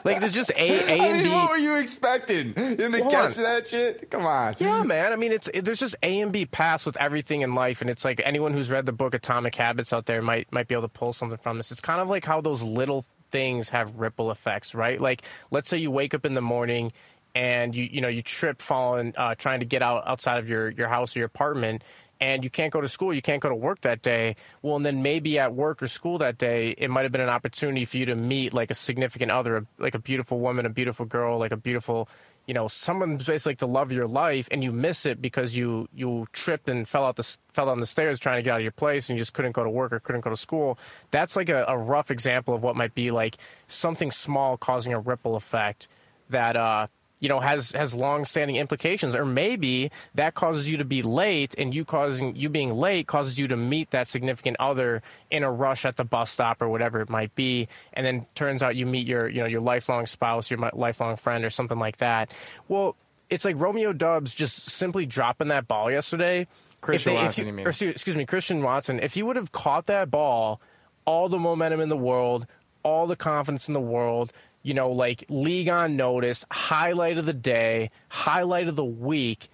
like 0.03 0.19
there's 0.19 0.33
just 0.33 0.49
A, 0.51 0.55
A 0.55 0.99
I 1.01 1.05
and 1.05 1.13
mean, 1.13 1.23
B. 1.25 1.29
what 1.29 1.49
were 1.51 1.57
you 1.57 1.75
expecting? 1.77 2.53
In 2.55 2.91
the 2.91 2.99
Hold 3.01 3.11
catch 3.11 3.37
on. 3.37 3.43
that 3.43 3.67
shit? 3.67 4.09
Come 4.09 4.25
on. 4.25 4.55
Yeah, 4.57 4.81
man. 4.81 5.13
I 5.13 5.15
mean, 5.15 5.31
it's 5.31 5.47
it, 5.53 5.63
there's 5.63 5.79
just 5.79 5.95
A 6.01 6.21
and 6.21 6.31
B 6.31 6.45
paths 6.47 6.85
with 6.87 6.97
everything 6.97 7.41
in 7.41 7.53
life, 7.53 7.81
and 7.81 7.89
it's 7.89 8.03
like 8.03 8.19
anyone 8.25 8.51
who's 8.53 8.71
read 8.71 8.85
the 8.87 8.93
book 8.93 9.13
Atomic 9.13 9.55
Habits 9.55 9.93
out 9.93 10.07
there 10.07 10.21
might 10.23 10.51
might 10.51 10.67
be 10.67 10.73
able 10.73 10.83
to 10.83 10.87
pull 10.87 11.13
something 11.13 11.37
from 11.37 11.57
this. 11.57 11.71
It's 11.71 11.81
kind 11.81 12.01
of 12.01 12.09
like 12.09 12.25
how 12.25 12.41
those 12.41 12.63
little 12.63 13.05
things 13.29 13.69
have 13.69 13.97
ripple 13.97 14.31
effects, 14.31 14.73
right? 14.73 14.99
Like, 14.99 15.21
let's 15.51 15.69
say 15.69 15.77
you 15.77 15.91
wake 15.91 16.13
up 16.15 16.25
in 16.25 16.33
the 16.33 16.41
morning 16.41 16.93
and 17.35 17.75
you 17.75 17.83
you 17.83 18.01
know 18.01 18.07
you 18.07 18.23
trip 18.23 18.61
falling 18.61 19.13
uh, 19.17 19.35
trying 19.35 19.59
to 19.59 19.65
get 19.67 19.83
out 19.83 20.07
outside 20.07 20.39
of 20.39 20.49
your 20.49 20.69
your 20.71 20.87
house 20.87 21.15
or 21.15 21.19
your 21.19 21.27
apartment. 21.27 21.83
And 22.19 22.43
you 22.43 22.49
can't 22.49 22.73
go 22.73 22.81
to 22.81 22.87
school, 22.87 23.13
you 23.13 23.21
can't 23.21 23.41
go 23.41 23.49
to 23.49 23.55
work 23.55 23.81
that 23.81 24.01
day. 24.01 24.35
Well, 24.61 24.75
and 24.75 24.85
then 24.85 25.03
maybe 25.03 25.37
at 25.39 25.53
work 25.53 25.83
or 25.83 25.87
school 25.87 26.17
that 26.19 26.37
day, 26.37 26.71
it 26.77 26.89
might 26.89 27.03
have 27.03 27.11
been 27.11 27.21
an 27.21 27.29
opportunity 27.29 27.85
for 27.85 27.97
you 27.97 28.05
to 28.07 28.15
meet 28.15 28.53
like 28.53 28.71
a 28.71 28.75
significant 28.75 29.31
other, 29.31 29.67
like 29.77 29.93
a 29.95 29.99
beautiful 29.99 30.39
woman, 30.39 30.65
a 30.65 30.69
beautiful 30.69 31.05
girl, 31.05 31.37
like 31.37 31.51
a 31.51 31.57
beautiful 31.57 32.09
you 32.47 32.53
know 32.53 32.67
someone 32.67 33.17
basically 33.17 33.51
like 33.51 33.57
the 33.59 33.67
love 33.67 33.89
of 33.89 33.91
your 33.91 34.07
life 34.07 34.47
and 34.51 34.63
you 34.63 34.71
miss 34.71 35.05
it 35.05 35.21
because 35.21 35.55
you 35.55 35.87
you 35.93 36.25
tripped 36.31 36.67
and 36.69 36.87
fell 36.87 37.05
out 37.05 37.17
the 37.17 37.37
fell 37.51 37.67
down 37.67 37.79
the 37.79 37.85
stairs 37.85 38.19
trying 38.19 38.37
to 38.37 38.41
get 38.41 38.51
out 38.51 38.59
of 38.59 38.63
your 38.63 38.71
place 38.71 39.09
and 39.09 39.17
you 39.17 39.21
just 39.21 39.33
couldn't 39.33 39.51
go 39.51 39.63
to 39.63 39.69
work 39.69 39.91
or 39.91 39.99
couldn't 39.99 40.21
go 40.21 40.29
to 40.29 40.37
school 40.37 40.79
that's 41.11 41.35
like 41.35 41.49
a, 41.49 41.65
a 41.67 41.77
rough 41.77 42.09
example 42.09 42.55
of 42.55 42.63
what 42.63 42.75
might 42.75 42.95
be 42.95 43.11
like 43.11 43.35
something 43.67 44.09
small 44.09 44.57
causing 44.57 44.93
a 44.93 44.99
ripple 44.99 45.35
effect 45.35 45.89
that 46.29 46.55
uh 46.55 46.87
you 47.19 47.27
know 47.29 47.39
has 47.39 47.71
has 47.71 47.95
long 47.95 48.25
standing 48.25 48.55
implications 48.57 49.15
or 49.15 49.25
maybe 49.25 49.89
that 50.15 50.35
causes 50.35 50.69
you 50.69 50.77
to 50.77 50.85
be 50.85 51.01
late 51.01 51.55
and 51.57 51.73
you 51.73 51.83
causing 51.83 52.35
you 52.35 52.47
being 52.49 52.71
late 52.71 53.07
causes 53.07 53.39
you 53.39 53.47
to 53.47 53.57
meet 53.57 53.89
that 53.91 54.07
significant 54.07 54.55
other 54.59 55.01
in 55.31 55.43
a 55.43 55.51
rush 55.51 55.83
at 55.85 55.95
the 55.97 56.03
bus 56.03 56.29
stop 56.29 56.61
or 56.61 56.69
whatever 56.69 57.01
it 57.01 57.09
might 57.09 57.33
be 57.33 57.67
and 57.93 58.05
then 58.05 58.25
turns 58.35 58.61
out 58.61 58.75
you 58.75 58.85
meet 58.85 59.07
your 59.07 59.27
you 59.27 59.39
know 59.41 59.47
your 59.47 59.61
lifelong 59.61 60.05
spouse 60.05 60.51
your 60.51 60.59
lifelong 60.73 61.15
friend 61.15 61.43
or 61.43 61.49
something 61.49 61.79
like 61.79 61.97
that 61.97 62.31
well 62.67 62.95
it's 63.29 63.43
like 63.43 63.59
Romeo 63.59 63.91
Doubs 63.93 64.33
just 64.35 64.69
simply 64.69 65.05
dropping 65.05 65.47
that 65.47 65.67
ball 65.67 65.89
yesterday 65.91 66.45
Christian 66.81 67.13
If 67.13 67.17
if 67.17 67.23
Watson, 67.25 67.41
you- 67.45 67.47
you 67.51 67.53
mean. 67.57 67.65
or 67.65 67.69
excuse 67.69 67.91
excuse 67.91 68.15
me 68.15 68.25
Christian 68.25 68.61
Watson 68.61 68.99
if 68.99 69.15
he 69.15 69.23
would 69.23 69.35
have 69.37 69.51
caught 69.51 69.87
that 69.87 70.11
ball 70.11 70.61
all 71.05 71.29
the 71.29 71.39
momentum 71.39 71.79
in 71.81 71.89
the 71.89 71.97
world, 71.97 72.45
all 72.83 73.07
the 73.07 73.15
confidence 73.15 73.67
in 73.67 73.73
the 73.73 73.79
world, 73.81 74.31
you 74.67 74.73
know, 74.73 74.91
like 74.91 75.23
league 75.29 75.69
on 75.69 75.95
notice, 75.95 76.43
highlight 76.51 77.17
of 77.17 77.25
the 77.25 77.33
day, 77.33 77.89
highlight 78.09 78.67
of 78.67 78.75
the 78.75 78.83
week. 78.83 79.47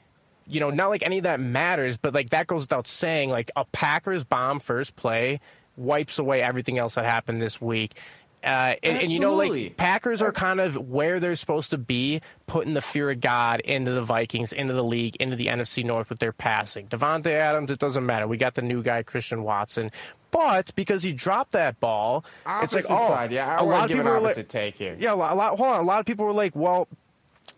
You 0.47 0.59
know, 0.59 0.71
not 0.71 0.89
like 0.89 1.03
any 1.03 1.19
of 1.19 1.25
that 1.25 1.39
matters, 1.39 1.97
but 1.97 2.15
like 2.15 2.31
that 2.31 2.47
goes 2.47 2.61
without 2.61 2.87
saying. 2.87 3.29
Like 3.29 3.51
a 3.55 3.63
Packers 3.65 4.23
bomb 4.23 4.59
first 4.59 4.95
play 4.95 5.39
wipes 5.77 6.17
away 6.17 6.41
everything 6.41 6.79
else 6.79 6.95
that 6.95 7.05
happened 7.05 7.39
this 7.39 7.61
week. 7.61 7.99
Uh, 8.43 8.75
and, 8.83 9.03
and 9.03 9.11
you 9.11 9.19
know, 9.19 9.35
like 9.35 9.77
Packers 9.77 10.21
are 10.21 10.33
kind 10.33 10.59
of 10.59 10.75
where 10.75 11.19
they're 11.19 11.35
supposed 11.35 11.69
to 11.69 11.77
be, 11.77 12.21
putting 12.45 12.73
the 12.73 12.81
fear 12.81 13.09
of 13.09 13.21
God 13.21 13.61
into 13.61 13.91
the 13.91 14.01
Vikings, 14.01 14.51
into 14.51 14.73
the 14.73 14.83
league, 14.83 15.15
into 15.17 15.35
the 15.35 15.47
NFC 15.47 15.83
North 15.85 16.09
with 16.09 16.19
their 16.19 16.33
passing. 16.33 16.87
Davante 16.87 17.27
Adams, 17.27 17.71
it 17.71 17.79
doesn't 17.79 18.05
matter. 18.05 18.27
We 18.27 18.37
got 18.37 18.55
the 18.55 18.61
new 18.61 18.83
guy, 18.83 19.03
Christian 19.03 19.43
Watson. 19.43 19.91
But 20.31 20.73
because 20.75 21.03
he 21.03 21.13
dropped 21.13 21.51
that 21.53 21.79
ball, 21.79 22.25
it's 22.61 22.73
like, 22.73 22.85
oh, 22.89 23.07
side, 23.07 23.31
yeah. 23.31 23.47
I 23.47 23.59
a 23.59 23.63
lot 23.63 23.89
of 23.89 23.95
people 23.95 24.11
were 24.11 24.19
like, 24.19 24.47
take 24.49 24.75
here. 24.75 24.97
yeah, 24.99 25.13
a 25.13 25.15
lot, 25.15 25.31
a 25.31 25.35
lot. 25.35 25.57
Hold 25.57 25.69
on, 25.69 25.79
a 25.79 25.83
lot 25.83 25.99
of 25.99 26.05
people 26.05 26.25
were 26.25 26.33
like, 26.33 26.55
well, 26.55 26.87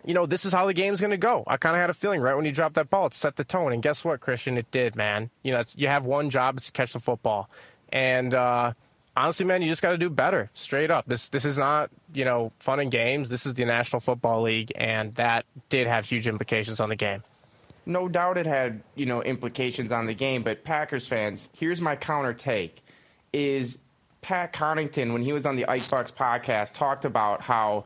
you 0.04 0.14
know, 0.14 0.26
this 0.26 0.46
is 0.46 0.54
how 0.54 0.66
the 0.66 0.74
game's 0.74 1.00
going 1.00 1.12
to 1.12 1.18
go. 1.18 1.44
I 1.48 1.58
kind 1.58 1.76
of 1.76 1.82
had 1.82 1.90
a 1.90 1.94
feeling 1.94 2.22
right 2.22 2.36
when 2.36 2.46
you 2.46 2.52
dropped 2.52 2.76
that 2.76 2.90
ball, 2.90 3.08
it 3.08 3.14
set 3.14 3.38
the 3.38 3.44
tone. 3.44 3.74
And 3.74 3.82
guess 3.82 4.06
what, 4.06 4.20
Christian? 4.20 4.58
It 4.58 4.70
did, 4.72 4.96
man. 4.96 5.32
You 5.42 5.54
know, 5.54 5.64
you 5.76 5.88
have 5.88 6.06
one 6.06 6.30
job, 6.30 6.58
it's 6.58 6.68
to 6.68 6.72
catch 6.72 6.94
the 6.94 7.00
football. 7.00 7.50
And 7.92 8.34
uh, 8.34 8.74
honestly, 9.16 9.46
man, 9.46 9.62
you 9.62 9.68
just 9.68 9.82
got 9.82 9.92
to 9.92 9.98
do 9.98 10.10
better, 10.10 10.50
straight 10.54 10.92
up. 10.92 11.06
This 11.08 11.30
this 11.30 11.46
is 11.46 11.58
not 11.58 11.90
you 12.14 12.26
know 12.26 12.52
fun 12.60 12.80
and 12.80 12.92
games. 12.92 13.30
This 13.30 13.46
is 13.46 13.54
the 13.54 13.66
National 13.66 14.00
Football 14.00 14.44
League, 14.44 14.72
and 14.76 15.14
that 15.16 15.46
did 15.70 15.88
have 15.88 16.06
huge 16.06 16.28
implications 16.28 16.80
on 16.80 16.90
the 16.90 16.96
game. 16.96 17.24
No 17.86 18.08
doubt 18.10 18.38
it 18.38 18.48
had 18.48 18.82
you 18.96 19.06
know 19.06 19.22
implications 19.22 19.92
on 19.92 20.06
the 20.06 20.14
game, 20.14 20.44
but 20.44 20.64
Packers 20.64 21.08
fans, 21.08 21.50
here's 21.54 21.82
my 21.82 21.96
counter 21.96 22.34
take: 22.34 22.84
is 23.34 23.78
Pat 24.22 24.54
Connaughton 24.54 25.14
when 25.14 25.22
he 25.22 25.34
was 25.34 25.46
on 25.46 25.56
the 25.56 25.68
Icebox 25.68 26.12
podcast 26.12 26.74
talked 26.74 27.06
about 27.06 27.42
how 27.42 27.86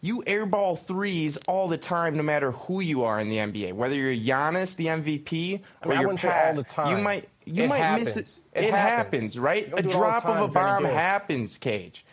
you 0.00 0.22
airball 0.26 0.78
threes 0.78 1.36
all 1.46 1.68
the 1.68 1.76
time, 1.76 2.16
no 2.16 2.22
matter 2.22 2.52
who 2.52 2.80
you 2.80 3.04
are 3.04 3.20
in 3.20 3.28
the 3.28 3.36
NBA. 3.36 3.74
Whether 3.74 3.96
you're 3.96 4.14
Giannis, 4.14 4.76
the 4.76 4.86
MVP, 4.86 5.60
I 5.82 5.86
mean, 5.86 5.92
or 5.92 5.92
I 5.92 6.00
you're 6.00 6.08
wouldn't 6.08 6.20
Pat, 6.20 6.48
all 6.48 6.54
the 6.54 6.62
time. 6.62 6.96
you 6.96 7.02
might 7.02 7.28
you 7.52 7.64
It 7.64 7.68
might 7.68 7.78
happens. 7.78 8.06
miss 8.08 8.16
it. 8.16 8.28
It 8.54 8.64
It, 8.66 8.70
happens. 8.74 9.34
happens, 9.34 9.38
right? 9.38 9.66
A 9.66 9.70
do 9.70 9.76
it 9.76 9.84
all 9.86 9.90
the 9.90 9.96
drop 9.98 10.24
of 10.26 10.30
a 10.40 10.44
if 10.44 10.54
you're 10.54 10.68
any 10.68 10.84
bomb 10.84 10.84
happens, 10.84 11.58
Cage. 11.58 12.04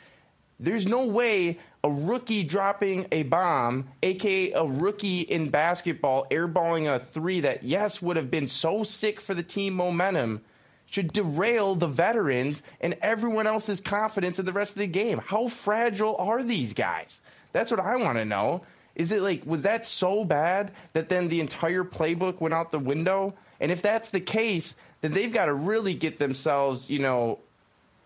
There's 0.59 0.87
no 0.87 1.05
way 1.05 1.59
a 1.83 1.89
rookie 1.89 2.43
dropping 2.43 3.07
a 3.11 3.23
bomb, 3.23 3.89
aka 4.01 4.51
a 4.53 4.65
rookie 4.65 5.21
in 5.21 5.49
basketball 5.49 6.25
airballing 6.31 6.93
a 6.93 6.99
three 6.99 7.41
that 7.41 7.63
yes 7.63 8.01
would 8.01 8.17
have 8.17 8.31
been 8.31 8.47
so 8.47 8.81
sick 8.83 9.21
for 9.21 9.33
the 9.35 9.43
team 9.43 9.73
momentum, 9.75 10.41
should 10.87 11.13
derail 11.13 11.75
the 11.75 11.87
veterans 11.87 12.63
and 12.81 12.95
everyone 13.01 13.45
else's 13.45 13.79
confidence 13.81 14.39
in 14.39 14.45
the 14.45 14.53
rest 14.53 14.75
of 14.75 14.79
the 14.79 14.87
game. 14.87 15.19
How 15.23 15.47
fragile 15.47 16.15
are 16.17 16.41
these 16.41 16.73
guys? 16.73 17.21
That's 17.51 17.69
what 17.71 17.79
I 17.79 17.95
want 17.97 18.17
to 18.17 18.25
know. 18.25 18.63
Is 18.95 19.11
it 19.11 19.21
like 19.21 19.45
was 19.45 19.61
that 19.61 19.85
so 19.85 20.25
bad 20.25 20.71
that 20.93 21.07
then 21.09 21.27
the 21.27 21.39
entire 21.39 21.83
playbook 21.83 22.41
went 22.41 22.55
out 22.55 22.71
the 22.71 22.79
window? 22.79 23.35
And 23.59 23.71
if 23.71 23.81
that's 23.83 24.09
the 24.09 24.19
case, 24.19 24.75
then 25.01 25.13
they've 25.13 25.33
got 25.33 25.45
to 25.45 25.53
really 25.53 25.93
get 25.93 26.19
themselves, 26.19 26.89
you 26.89 26.99
know, 26.99 27.39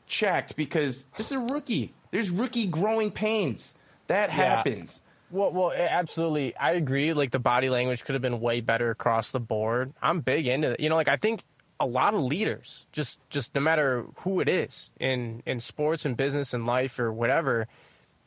checked 0.07 0.55
because 0.55 1.05
this 1.15 1.31
is 1.31 1.39
a 1.39 1.43
rookie. 1.53 1.93
There's 2.11 2.29
rookie 2.29 2.67
growing 2.67 3.11
pains. 3.11 3.73
That 4.07 4.29
happens. 4.29 4.99
Well, 5.31 5.53
well, 5.53 5.71
absolutely. 5.71 6.55
I 6.57 6.71
agree. 6.71 7.13
Like 7.13 7.31
the 7.31 7.39
body 7.39 7.69
language 7.69 8.03
could 8.03 8.15
have 8.15 8.21
been 8.21 8.41
way 8.41 8.59
better 8.59 8.89
across 8.91 9.31
the 9.31 9.39
board. 9.39 9.93
I'm 10.01 10.19
big 10.19 10.47
into 10.47 10.71
it. 10.71 10.79
You 10.81 10.89
know, 10.89 10.95
like 10.95 11.07
I 11.07 11.15
think 11.15 11.43
a 11.79 11.85
lot 11.85 12.13
of 12.13 12.21
leaders, 12.21 12.85
just 12.91 13.19
just 13.29 13.55
no 13.55 13.61
matter 13.61 14.05
who 14.17 14.41
it 14.41 14.49
is 14.49 14.91
in 14.99 15.41
in 15.45 15.61
sports 15.61 16.05
and 16.05 16.17
business 16.17 16.53
and 16.53 16.65
life 16.65 16.99
or 16.99 17.13
whatever, 17.13 17.67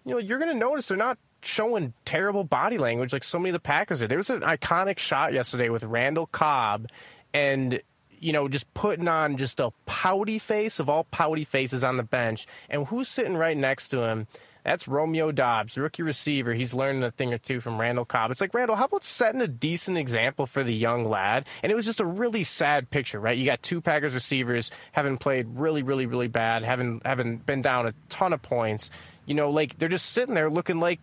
you 0.06 0.12
know, 0.12 0.18
you're 0.18 0.38
gonna 0.38 0.54
notice 0.54 0.88
they're 0.88 0.96
not 0.96 1.18
showing 1.42 1.92
terrible 2.06 2.42
body 2.44 2.78
language 2.78 3.12
like 3.12 3.22
so 3.22 3.38
many 3.38 3.50
of 3.50 3.52
the 3.52 3.60
Packers 3.60 4.02
are. 4.02 4.08
There 4.08 4.18
was 4.18 4.30
an 4.30 4.40
iconic 4.40 4.98
shot 4.98 5.34
yesterday 5.34 5.68
with 5.68 5.84
Randall 5.84 6.26
Cobb 6.26 6.88
and 7.34 7.80
you 8.24 8.32
know, 8.32 8.48
just 8.48 8.72
putting 8.72 9.06
on 9.06 9.36
just 9.36 9.60
a 9.60 9.70
pouty 9.84 10.38
face 10.38 10.80
of 10.80 10.88
all 10.88 11.04
pouty 11.04 11.44
faces 11.44 11.84
on 11.84 11.98
the 11.98 12.02
bench. 12.02 12.46
And 12.70 12.86
who's 12.86 13.06
sitting 13.06 13.36
right 13.36 13.56
next 13.56 13.90
to 13.90 14.00
him? 14.08 14.26
That's 14.64 14.88
Romeo 14.88 15.30
Doubs, 15.30 15.76
rookie 15.76 16.02
receiver. 16.02 16.54
He's 16.54 16.72
learning 16.72 17.02
a 17.02 17.10
thing 17.10 17.34
or 17.34 17.38
two 17.38 17.60
from 17.60 17.78
Randall 17.78 18.06
Cobb. 18.06 18.30
It's 18.30 18.40
like, 18.40 18.54
Randall, 18.54 18.76
how 18.76 18.86
about 18.86 19.04
setting 19.04 19.42
a 19.42 19.46
decent 19.46 19.98
example 19.98 20.46
for 20.46 20.62
the 20.62 20.72
young 20.72 21.04
lad? 21.04 21.46
And 21.62 21.70
it 21.70 21.74
was 21.74 21.84
just 21.84 22.00
a 22.00 22.06
really 22.06 22.44
sad 22.44 22.88
picture, 22.88 23.20
right? 23.20 23.36
You 23.36 23.44
got 23.44 23.62
two 23.62 23.82
Packers 23.82 24.14
receivers 24.14 24.70
having 24.92 25.18
played 25.18 25.46
really, 25.50 25.82
really, 25.82 26.06
really 26.06 26.28
bad, 26.28 26.64
having 26.64 27.02
having 27.04 27.36
been 27.36 27.60
down 27.60 27.86
a 27.86 27.92
ton 28.08 28.32
of 28.32 28.40
points. 28.40 28.90
You 29.26 29.34
know, 29.34 29.50
like 29.50 29.76
they're 29.76 29.90
just 29.90 30.12
sitting 30.12 30.34
there 30.34 30.48
looking 30.48 30.80
like, 30.80 30.98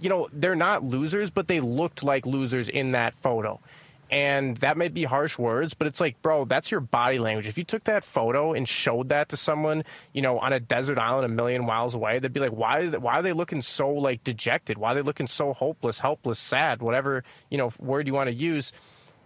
you 0.00 0.10
know, 0.10 0.28
they're 0.32 0.56
not 0.56 0.82
losers, 0.82 1.30
but 1.30 1.46
they 1.46 1.60
looked 1.60 2.02
like 2.02 2.26
losers 2.26 2.68
in 2.68 2.90
that 2.92 3.14
photo. 3.14 3.60
And 4.08 4.56
that 4.58 4.76
may 4.76 4.86
be 4.88 5.02
harsh 5.02 5.36
words, 5.36 5.74
but 5.74 5.88
it's 5.88 6.00
like, 6.00 6.22
bro, 6.22 6.44
that's 6.44 6.70
your 6.70 6.80
body 6.80 7.18
language. 7.18 7.48
If 7.48 7.58
you 7.58 7.64
took 7.64 7.84
that 7.84 8.04
photo 8.04 8.52
and 8.52 8.68
showed 8.68 9.08
that 9.08 9.30
to 9.30 9.36
someone, 9.36 9.82
you 10.12 10.22
know, 10.22 10.38
on 10.38 10.52
a 10.52 10.60
desert 10.60 10.96
island 10.96 11.24
a 11.24 11.28
million 11.28 11.66
miles 11.66 11.94
away, 11.94 12.20
they'd 12.20 12.32
be 12.32 12.38
like, 12.38 12.52
why, 12.52 12.86
why 12.86 13.14
are 13.14 13.22
they 13.22 13.32
looking 13.32 13.62
so 13.62 13.90
like 13.90 14.22
dejected? 14.22 14.78
Why 14.78 14.92
are 14.92 14.94
they 14.94 15.02
looking 15.02 15.26
so 15.26 15.52
hopeless, 15.52 15.98
helpless, 15.98 16.38
sad, 16.38 16.82
whatever, 16.82 17.24
you 17.50 17.58
know, 17.58 17.72
word 17.80 18.06
you 18.06 18.14
want 18.14 18.28
to 18.28 18.34
use? 18.34 18.72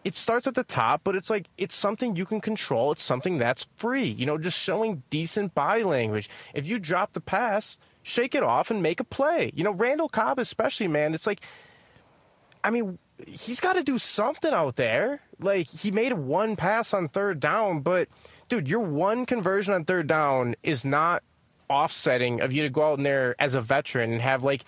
It 0.02 0.16
starts 0.16 0.46
at 0.46 0.54
the 0.54 0.64
top, 0.64 1.02
but 1.04 1.14
it's 1.14 1.28
like, 1.28 1.46
it's 1.58 1.76
something 1.76 2.16
you 2.16 2.24
can 2.24 2.40
control. 2.40 2.92
It's 2.92 3.02
something 3.02 3.36
that's 3.36 3.68
free, 3.76 4.04
you 4.08 4.24
know, 4.24 4.38
just 4.38 4.58
showing 4.58 5.02
decent 5.10 5.54
body 5.54 5.84
language. 5.84 6.30
If 6.54 6.66
you 6.66 6.78
drop 6.78 7.12
the 7.12 7.20
pass, 7.20 7.78
shake 8.02 8.34
it 8.34 8.42
off 8.42 8.70
and 8.70 8.82
make 8.82 8.98
a 8.98 9.04
play. 9.04 9.52
You 9.54 9.62
know, 9.62 9.72
Randall 9.72 10.08
Cobb, 10.08 10.38
especially, 10.38 10.88
man, 10.88 11.12
it's 11.12 11.26
like, 11.26 11.42
I 12.64 12.70
mean, 12.70 12.98
he's 13.26 13.60
got 13.60 13.74
to 13.74 13.82
do 13.82 13.98
something 13.98 14.52
out 14.52 14.76
there. 14.76 15.20
Like 15.38 15.68
he 15.68 15.90
made 15.90 16.12
one 16.12 16.56
pass 16.56 16.92
on 16.94 17.08
third 17.08 17.40
down, 17.40 17.80
but 17.80 18.08
dude, 18.48 18.68
your 18.68 18.80
one 18.80 19.26
conversion 19.26 19.74
on 19.74 19.84
third 19.84 20.06
down 20.06 20.56
is 20.62 20.84
not 20.84 21.22
offsetting 21.68 22.40
of 22.40 22.52
you 22.52 22.62
to 22.62 22.70
go 22.70 22.92
out 22.92 22.98
in 22.98 23.04
there 23.04 23.36
as 23.38 23.54
a 23.54 23.60
veteran 23.60 24.12
and 24.12 24.20
have 24.20 24.42
like 24.42 24.64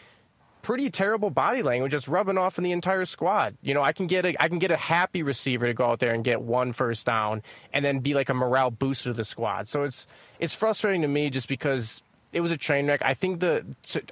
pretty 0.63 0.89
terrible 0.91 1.29
body 1.29 1.63
language 1.63 1.93
that's 1.93 2.09
rubbing 2.09 2.39
off 2.39 2.57
in 2.57 2.65
the 2.65 2.73
entire 2.73 3.05
squad. 3.05 3.57
You 3.63 3.75
know, 3.75 3.83
I 3.83 3.93
can 3.93 4.07
get 4.07 4.25
a 4.25 4.43
I 4.43 4.49
can 4.49 4.59
get 4.59 4.71
a 4.71 4.77
happy 4.77 5.23
receiver 5.23 5.67
to 5.67 5.75
go 5.75 5.87
out 5.87 5.99
there 5.99 6.15
and 6.15 6.25
get 6.25 6.41
one 6.41 6.73
first 6.73 7.05
down 7.05 7.43
and 7.73 7.85
then 7.85 7.99
be 7.99 8.15
like 8.15 8.29
a 8.29 8.35
morale 8.35 8.71
booster 8.71 9.11
to 9.11 9.15
the 9.15 9.25
squad. 9.25 9.69
So 9.69 9.83
it's 9.83 10.07
it's 10.39 10.55
frustrating 10.55 11.03
to 11.03 11.09
me 11.09 11.29
just 11.31 11.49
because 11.49 12.03
it 12.33 12.41
was 12.41 12.51
a 12.53 12.57
train 12.57 12.87
wreck. 12.87 13.03
I 13.05 13.15
think 13.15 13.41
the 13.41 13.65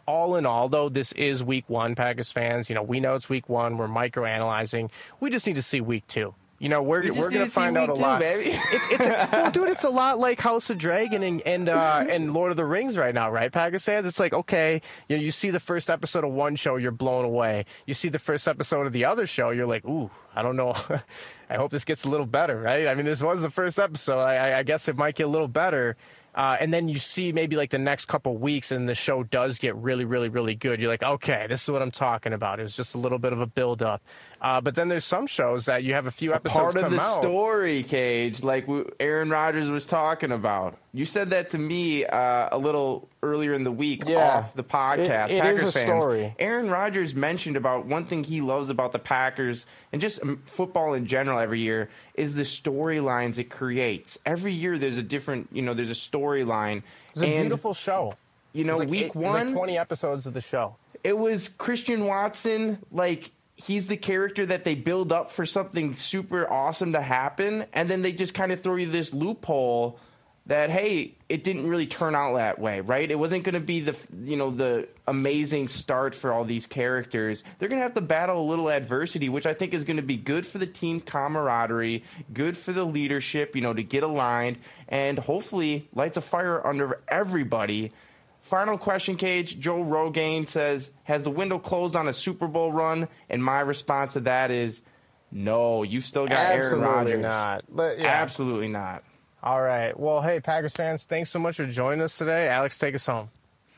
all 0.06 0.36
in 0.36 0.46
all 0.46 0.68
though, 0.68 0.88
this 0.88 1.12
is 1.12 1.42
week 1.42 1.64
one, 1.68 1.94
Packers 1.94 2.30
fans. 2.32 2.68
You 2.68 2.74
know, 2.76 2.82
we 2.82 3.00
know 3.00 3.14
it's 3.14 3.28
week 3.28 3.48
one. 3.48 3.78
We're 3.78 3.88
micro 3.88 4.24
analyzing. 4.24 4.90
We 5.20 5.30
just 5.30 5.46
need 5.46 5.56
to 5.56 5.62
see 5.62 5.80
week 5.80 6.06
two. 6.06 6.34
You 6.58 6.68
know, 6.68 6.82
we're 6.82 7.02
just 7.04 7.18
we're 7.18 7.30
gonna 7.30 7.46
to 7.46 7.50
find 7.50 7.78
out 7.78 7.88
a 7.88 7.94
two, 7.94 8.02
lot. 8.02 8.20
baby. 8.20 8.50
It's 8.52 8.86
it's 8.92 9.06
a, 9.06 9.28
well, 9.32 9.50
dude, 9.50 9.70
it's 9.70 9.84
a 9.84 9.88
lot 9.88 10.18
like 10.18 10.42
House 10.42 10.68
of 10.68 10.76
Dragon 10.76 11.22
and 11.22 11.40
and 11.46 11.70
uh, 11.70 12.04
and 12.10 12.34
Lord 12.34 12.50
of 12.50 12.58
the 12.58 12.66
Rings 12.66 12.98
right 12.98 13.14
now, 13.14 13.30
right? 13.30 13.50
Packers 13.50 13.86
fans. 13.86 14.06
It's 14.06 14.20
like 14.20 14.34
okay, 14.34 14.82
you 15.08 15.16
know, 15.16 15.22
you 15.22 15.30
see 15.30 15.48
the 15.48 15.58
first 15.58 15.88
episode 15.88 16.22
of 16.22 16.32
one 16.32 16.56
show, 16.56 16.76
you're 16.76 16.90
blown 16.92 17.24
away. 17.24 17.64
You 17.86 17.94
see 17.94 18.10
the 18.10 18.18
first 18.18 18.46
episode 18.46 18.86
of 18.86 18.92
the 18.92 19.06
other 19.06 19.26
show, 19.26 19.48
you're 19.48 19.66
like, 19.66 19.86
ooh, 19.86 20.10
I 20.36 20.42
don't 20.42 20.56
know. 20.56 20.74
I 21.48 21.54
hope 21.54 21.70
this 21.70 21.86
gets 21.86 22.04
a 22.04 22.10
little 22.10 22.26
better, 22.26 22.60
right? 22.60 22.86
I 22.88 22.94
mean, 22.94 23.06
this 23.06 23.22
was 23.22 23.40
the 23.40 23.50
first 23.50 23.78
episode. 23.78 24.20
I, 24.20 24.50
I- 24.50 24.58
I 24.58 24.62
guess 24.62 24.86
it 24.86 24.98
might 24.98 25.14
get 25.14 25.24
a 25.24 25.30
little 25.30 25.48
better. 25.48 25.96
Uh, 26.34 26.56
and 26.60 26.72
then 26.72 26.88
you 26.88 26.98
see 26.98 27.32
maybe 27.32 27.56
like 27.56 27.70
the 27.70 27.78
next 27.78 28.06
couple 28.06 28.36
weeks, 28.36 28.70
and 28.70 28.88
the 28.88 28.94
show 28.94 29.22
does 29.22 29.58
get 29.58 29.74
really, 29.76 30.04
really, 30.04 30.28
really 30.28 30.54
good. 30.54 30.80
You're 30.80 30.90
like, 30.90 31.02
okay, 31.02 31.46
this 31.48 31.62
is 31.62 31.70
what 31.70 31.82
I'm 31.82 31.90
talking 31.90 32.32
about. 32.32 32.60
It 32.60 32.62
was 32.64 32.76
just 32.76 32.94
a 32.94 32.98
little 32.98 33.18
bit 33.18 33.32
of 33.32 33.40
a 33.40 33.46
build 33.46 33.82
up. 33.82 34.02
Uh, 34.40 34.58
but 34.60 34.74
then 34.74 34.88
there's 34.88 35.04
some 35.04 35.26
shows 35.26 35.66
that 35.66 35.84
you 35.84 35.92
have 35.92 36.06
a 36.06 36.10
few 36.10 36.32
episodes 36.32 36.72
Part 36.72 36.76
of 36.76 36.82
come 36.82 36.92
the 36.92 37.00
out. 37.00 37.20
story, 37.20 37.82
Cage, 37.82 38.42
like 38.42 38.66
Aaron 38.98 39.28
Rodgers 39.28 39.68
was 39.68 39.86
talking 39.86 40.32
about. 40.32 40.78
You 40.94 41.04
said 41.04 41.30
that 41.30 41.50
to 41.50 41.58
me 41.58 42.06
uh, 42.06 42.48
a 42.50 42.56
little 42.56 43.08
earlier 43.22 43.52
in 43.52 43.64
the 43.64 43.70
week 43.70 44.02
Yeah. 44.06 44.38
off 44.38 44.54
the 44.54 44.64
podcast. 44.64 45.26
It- 45.28 45.32
it 45.36 45.42
Packers 45.42 45.62
is 45.64 45.76
a 45.76 45.78
fans. 45.78 46.02
story. 46.02 46.34
Aaron 46.38 46.70
Rodgers 46.70 47.14
mentioned 47.14 47.56
about 47.56 47.84
one 47.84 48.06
thing 48.06 48.24
he 48.24 48.40
loves 48.40 48.70
about 48.70 48.92
the 48.92 48.98
Packers 48.98 49.66
and 49.92 50.00
just 50.00 50.22
um, 50.22 50.40
football 50.46 50.94
in 50.94 51.04
general 51.04 51.38
every 51.38 51.60
year 51.60 51.90
is 52.14 52.34
the 52.34 52.44
storylines 52.44 53.38
it 53.38 53.50
creates. 53.50 54.18
Every 54.24 54.52
year 54.52 54.78
there's 54.78 54.96
a 54.96 55.02
different, 55.02 55.48
you 55.52 55.60
know, 55.60 55.74
there's 55.74 55.90
a 55.90 55.94
storyline. 55.94 56.82
It's 57.10 57.22
a 57.22 57.40
beautiful 57.40 57.74
show. 57.74 58.14
You 58.54 58.64
know, 58.64 58.72
It's 58.72 58.80
like 58.80 58.88
week 58.88 59.00
eight- 59.02 59.06
it's 59.08 59.14
like 59.16 59.24
one, 59.34 59.52
20 59.52 59.76
episodes 59.78 60.26
of 60.26 60.32
the 60.32 60.40
show. 60.40 60.76
it 61.04 61.16
was 61.18 61.48
Christian 61.48 62.06
Watson. 62.06 62.78
Like 62.90 63.30
he's 63.60 63.86
the 63.86 63.96
character 63.96 64.46
that 64.46 64.64
they 64.64 64.74
build 64.74 65.12
up 65.12 65.30
for 65.30 65.44
something 65.44 65.94
super 65.94 66.50
awesome 66.50 66.92
to 66.92 67.00
happen, 67.00 67.66
and 67.72 67.88
then 67.88 68.02
they 68.02 68.12
just 68.12 68.34
kind 68.34 68.52
of 68.52 68.60
throw 68.60 68.76
you 68.76 68.90
this 68.90 69.12
loophole 69.12 69.98
that 70.46 70.70
hey, 70.70 71.14
it 71.28 71.44
didn't 71.44 71.68
really 71.68 71.86
turn 71.86 72.14
out 72.14 72.34
that 72.34 72.58
way, 72.58 72.80
right? 72.80 73.08
It 73.08 73.18
wasn't 73.18 73.44
going 73.44 73.54
to 73.54 73.60
be 73.60 73.80
the 73.80 73.96
you 74.24 74.36
know 74.36 74.50
the 74.50 74.88
amazing 75.06 75.68
start 75.68 76.14
for 76.14 76.32
all 76.32 76.44
these 76.44 76.66
characters. 76.66 77.44
They're 77.58 77.68
going 77.68 77.78
to 77.78 77.84
have 77.84 77.94
to 77.94 78.00
battle 78.00 78.40
a 78.40 78.46
little 78.48 78.70
adversity, 78.70 79.28
which 79.28 79.46
I 79.46 79.54
think 79.54 79.74
is 79.74 79.84
going 79.84 79.98
to 79.98 80.02
be 80.02 80.16
good 80.16 80.46
for 80.46 80.58
the 80.58 80.66
team 80.66 81.00
camaraderie, 81.00 82.04
good 82.32 82.56
for 82.56 82.72
the 82.72 82.84
leadership, 82.84 83.54
you 83.54 83.62
know, 83.62 83.74
to 83.74 83.82
get 83.82 84.02
aligned, 84.02 84.58
and 84.88 85.18
hopefully 85.18 85.88
lights 85.94 86.16
a 86.16 86.22
fire 86.22 86.66
under 86.66 87.00
everybody. 87.08 87.92
Final 88.40 88.78
question, 88.78 89.16
Cage. 89.16 89.58
Joe 89.60 89.84
Rogaine 89.84 90.48
says, 90.48 90.90
"Has 91.04 91.24
the 91.24 91.30
window 91.30 91.58
closed 91.58 91.94
on 91.94 92.08
a 92.08 92.12
Super 92.12 92.48
Bowl 92.48 92.72
run?" 92.72 93.08
And 93.28 93.44
my 93.44 93.60
response 93.60 94.14
to 94.14 94.20
that 94.20 94.50
is, 94.50 94.82
"No. 95.30 95.82
You 95.82 96.00
still 96.00 96.26
got 96.26 96.38
Aaron 96.50 96.60
Absolutely 96.60 96.86
Rodgers. 96.86 97.20
not. 97.22 97.64
But 97.68 97.98
yeah. 97.98 98.08
Absolutely 98.08 98.68
not." 98.68 99.04
All 99.42 99.60
right. 99.62 99.98
Well, 99.98 100.20
hey, 100.20 100.40
Packers 100.40 100.74
fans, 100.74 101.04
thanks 101.04 101.30
so 101.30 101.38
much 101.38 101.56
for 101.56 101.64
joining 101.64 102.02
us 102.02 102.18
today. 102.18 102.48
Alex, 102.48 102.76
take 102.76 102.94
us 102.94 103.06
home. 103.06 103.30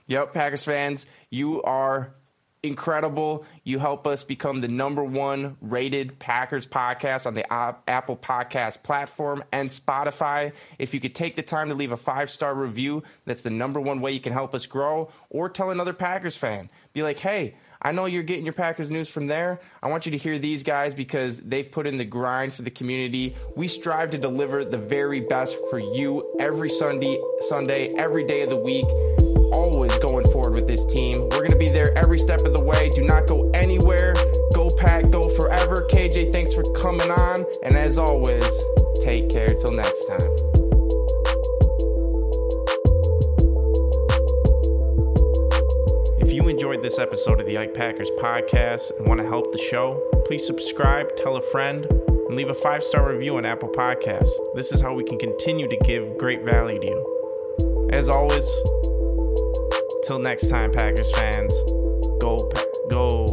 Yep, 0.09 0.33
Packers 0.35 0.65
fans, 0.65 1.07
you 1.31 1.63
are 1.63 2.13
incredible. 2.63 3.45
You 3.65 3.79
help 3.79 4.07
us 4.07 4.25
become 4.25 4.61
the 4.61 4.69
number 4.69 5.03
one 5.03 5.57
rated 5.61 6.19
Packers 6.19 6.67
podcast 6.67 7.27
on 7.27 7.35
the 7.35 7.51
App- 7.53 7.83
Apple 7.89 8.17
Podcast 8.17 8.83
platform 8.83 9.43
and 9.53 9.69
Spotify. 9.69 10.53
If 10.79 10.95
you 10.95 11.01
could 11.01 11.15
take 11.15 11.37
the 11.37 11.43
time 11.43 11.69
to 11.69 11.75
leave 11.75 11.93
a 11.93 11.97
five 11.97 12.31
star 12.31 12.55
review, 12.55 13.03
that's 13.25 13.43
the 13.43 13.51
number 13.51 13.81
one 13.81 14.01
way 14.01 14.13
you 14.13 14.21
can 14.21 14.33
help 14.33 14.55
us 14.55 14.67
grow. 14.67 15.11
Or 15.31 15.49
tell 15.49 15.71
another 15.71 15.93
Packers 15.93 16.37
fan, 16.37 16.71
be 16.93 17.03
like, 17.03 17.19
hey, 17.19 17.55
I 17.85 17.91
know 17.91 18.05
you're 18.05 18.23
getting 18.23 18.45
your 18.45 18.53
Packers 18.53 18.91
news 18.91 19.09
from 19.09 19.27
there. 19.27 19.61
I 19.83 19.89
want 19.89 20.07
you 20.07 20.13
to 20.13 20.19
hear 20.19 20.39
these 20.39 20.63
guys 20.63 20.95
because 20.95 21.41
they've 21.41 21.69
put 21.69 21.89
in 21.89 21.97
the 21.99 22.05
grind 22.05 22.53
for 22.53 22.63
the 22.63 22.71
community. 22.71 23.35
We 23.57 23.67
strive 23.67 24.11
to 24.11 24.19
deliver 24.19 24.65
the 24.65 24.79
very 24.79 25.21
best 25.21 25.57
for 25.69 25.81
you 25.81 26.37
every 26.39 26.69
Sunday, 26.69 27.21
Sunday, 27.41 27.93
every 27.97 28.25
day 28.25 28.43
of 28.43 28.51
the 28.51 28.57
week. 28.57 28.87
With 30.53 30.67
this 30.67 30.85
team. 30.85 31.17
We're 31.19 31.39
going 31.39 31.51
to 31.51 31.59
be 31.59 31.69
there 31.69 31.97
every 31.97 32.19
step 32.19 32.41
of 32.41 32.53
the 32.53 32.63
way. 32.63 32.91
Do 32.91 33.05
not 33.05 33.27
go 33.27 33.51
anywhere. 33.53 34.13
Go 34.55 34.69
pack, 34.77 35.11
go 35.11 35.23
forever. 35.35 35.89
KJ, 35.91 36.31
thanks 36.31 36.53
for 36.53 36.63
coming 36.75 37.11
on. 37.11 37.47
And 37.63 37.75
as 37.75 37.97
always, 37.97 38.45
take 39.03 39.31
care 39.31 39.49
till 39.49 39.73
next 39.73 40.07
time. 40.07 40.21
If 46.21 46.35
you 46.35 46.49
enjoyed 46.49 46.83
this 46.83 46.99
episode 46.99 47.41
of 47.41 47.47
the 47.47 47.57
Ike 47.57 47.73
Packers 47.73 48.11
podcast 48.21 48.97
and 48.99 49.07
want 49.07 49.23
to 49.23 49.27
help 49.27 49.53
the 49.53 49.59
show, 49.59 50.07
please 50.27 50.47
subscribe, 50.47 51.17
tell 51.17 51.37
a 51.37 51.43
friend, 51.43 51.87
and 51.87 52.37
leave 52.37 52.51
a 52.51 52.55
five 52.55 52.85
star 52.85 53.11
review 53.11 53.39
on 53.39 53.47
Apple 53.47 53.71
Podcasts. 53.71 54.33
This 54.55 54.71
is 54.71 54.83
how 54.83 54.93
we 54.93 55.05
can 55.05 55.19
continue 55.19 55.67
to 55.67 55.77
give 55.79 56.19
great 56.19 56.43
value 56.43 56.79
to 56.79 56.87
you. 56.87 57.89
As 57.95 58.11
always, 58.11 58.51
till 60.07 60.19
next 60.19 60.49
time, 60.49 60.73
Packers 60.73 61.11
fans, 61.13 61.55
go, 62.21 62.37
go. 62.91 63.27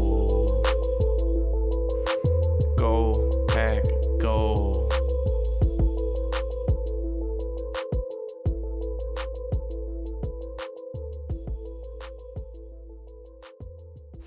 Go, 2.78 3.12
pack, 3.50 3.84
go. 4.20 4.88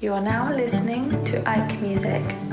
You 0.00 0.12
are 0.12 0.20
now 0.20 0.50
listening 0.52 1.24
to 1.24 1.48
Ike 1.48 1.80
Music. 1.80 2.51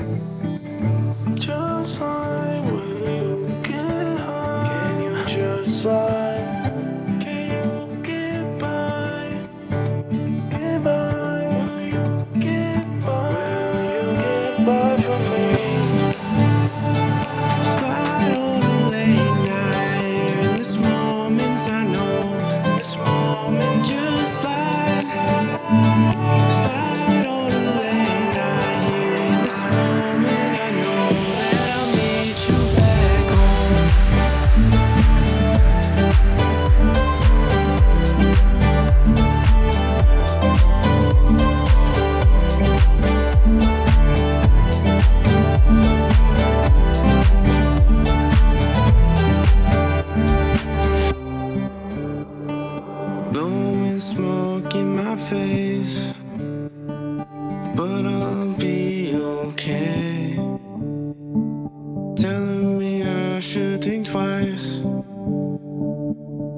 Should 63.40 63.82
think 63.82 64.06
twice. 64.06 64.80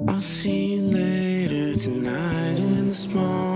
I'll 0.07 0.19
see 0.19 0.75
you 0.75 0.81
later 0.81 1.79
tonight 1.79 2.57
in 2.57 2.91
the 2.91 3.07
moment. 3.09 3.52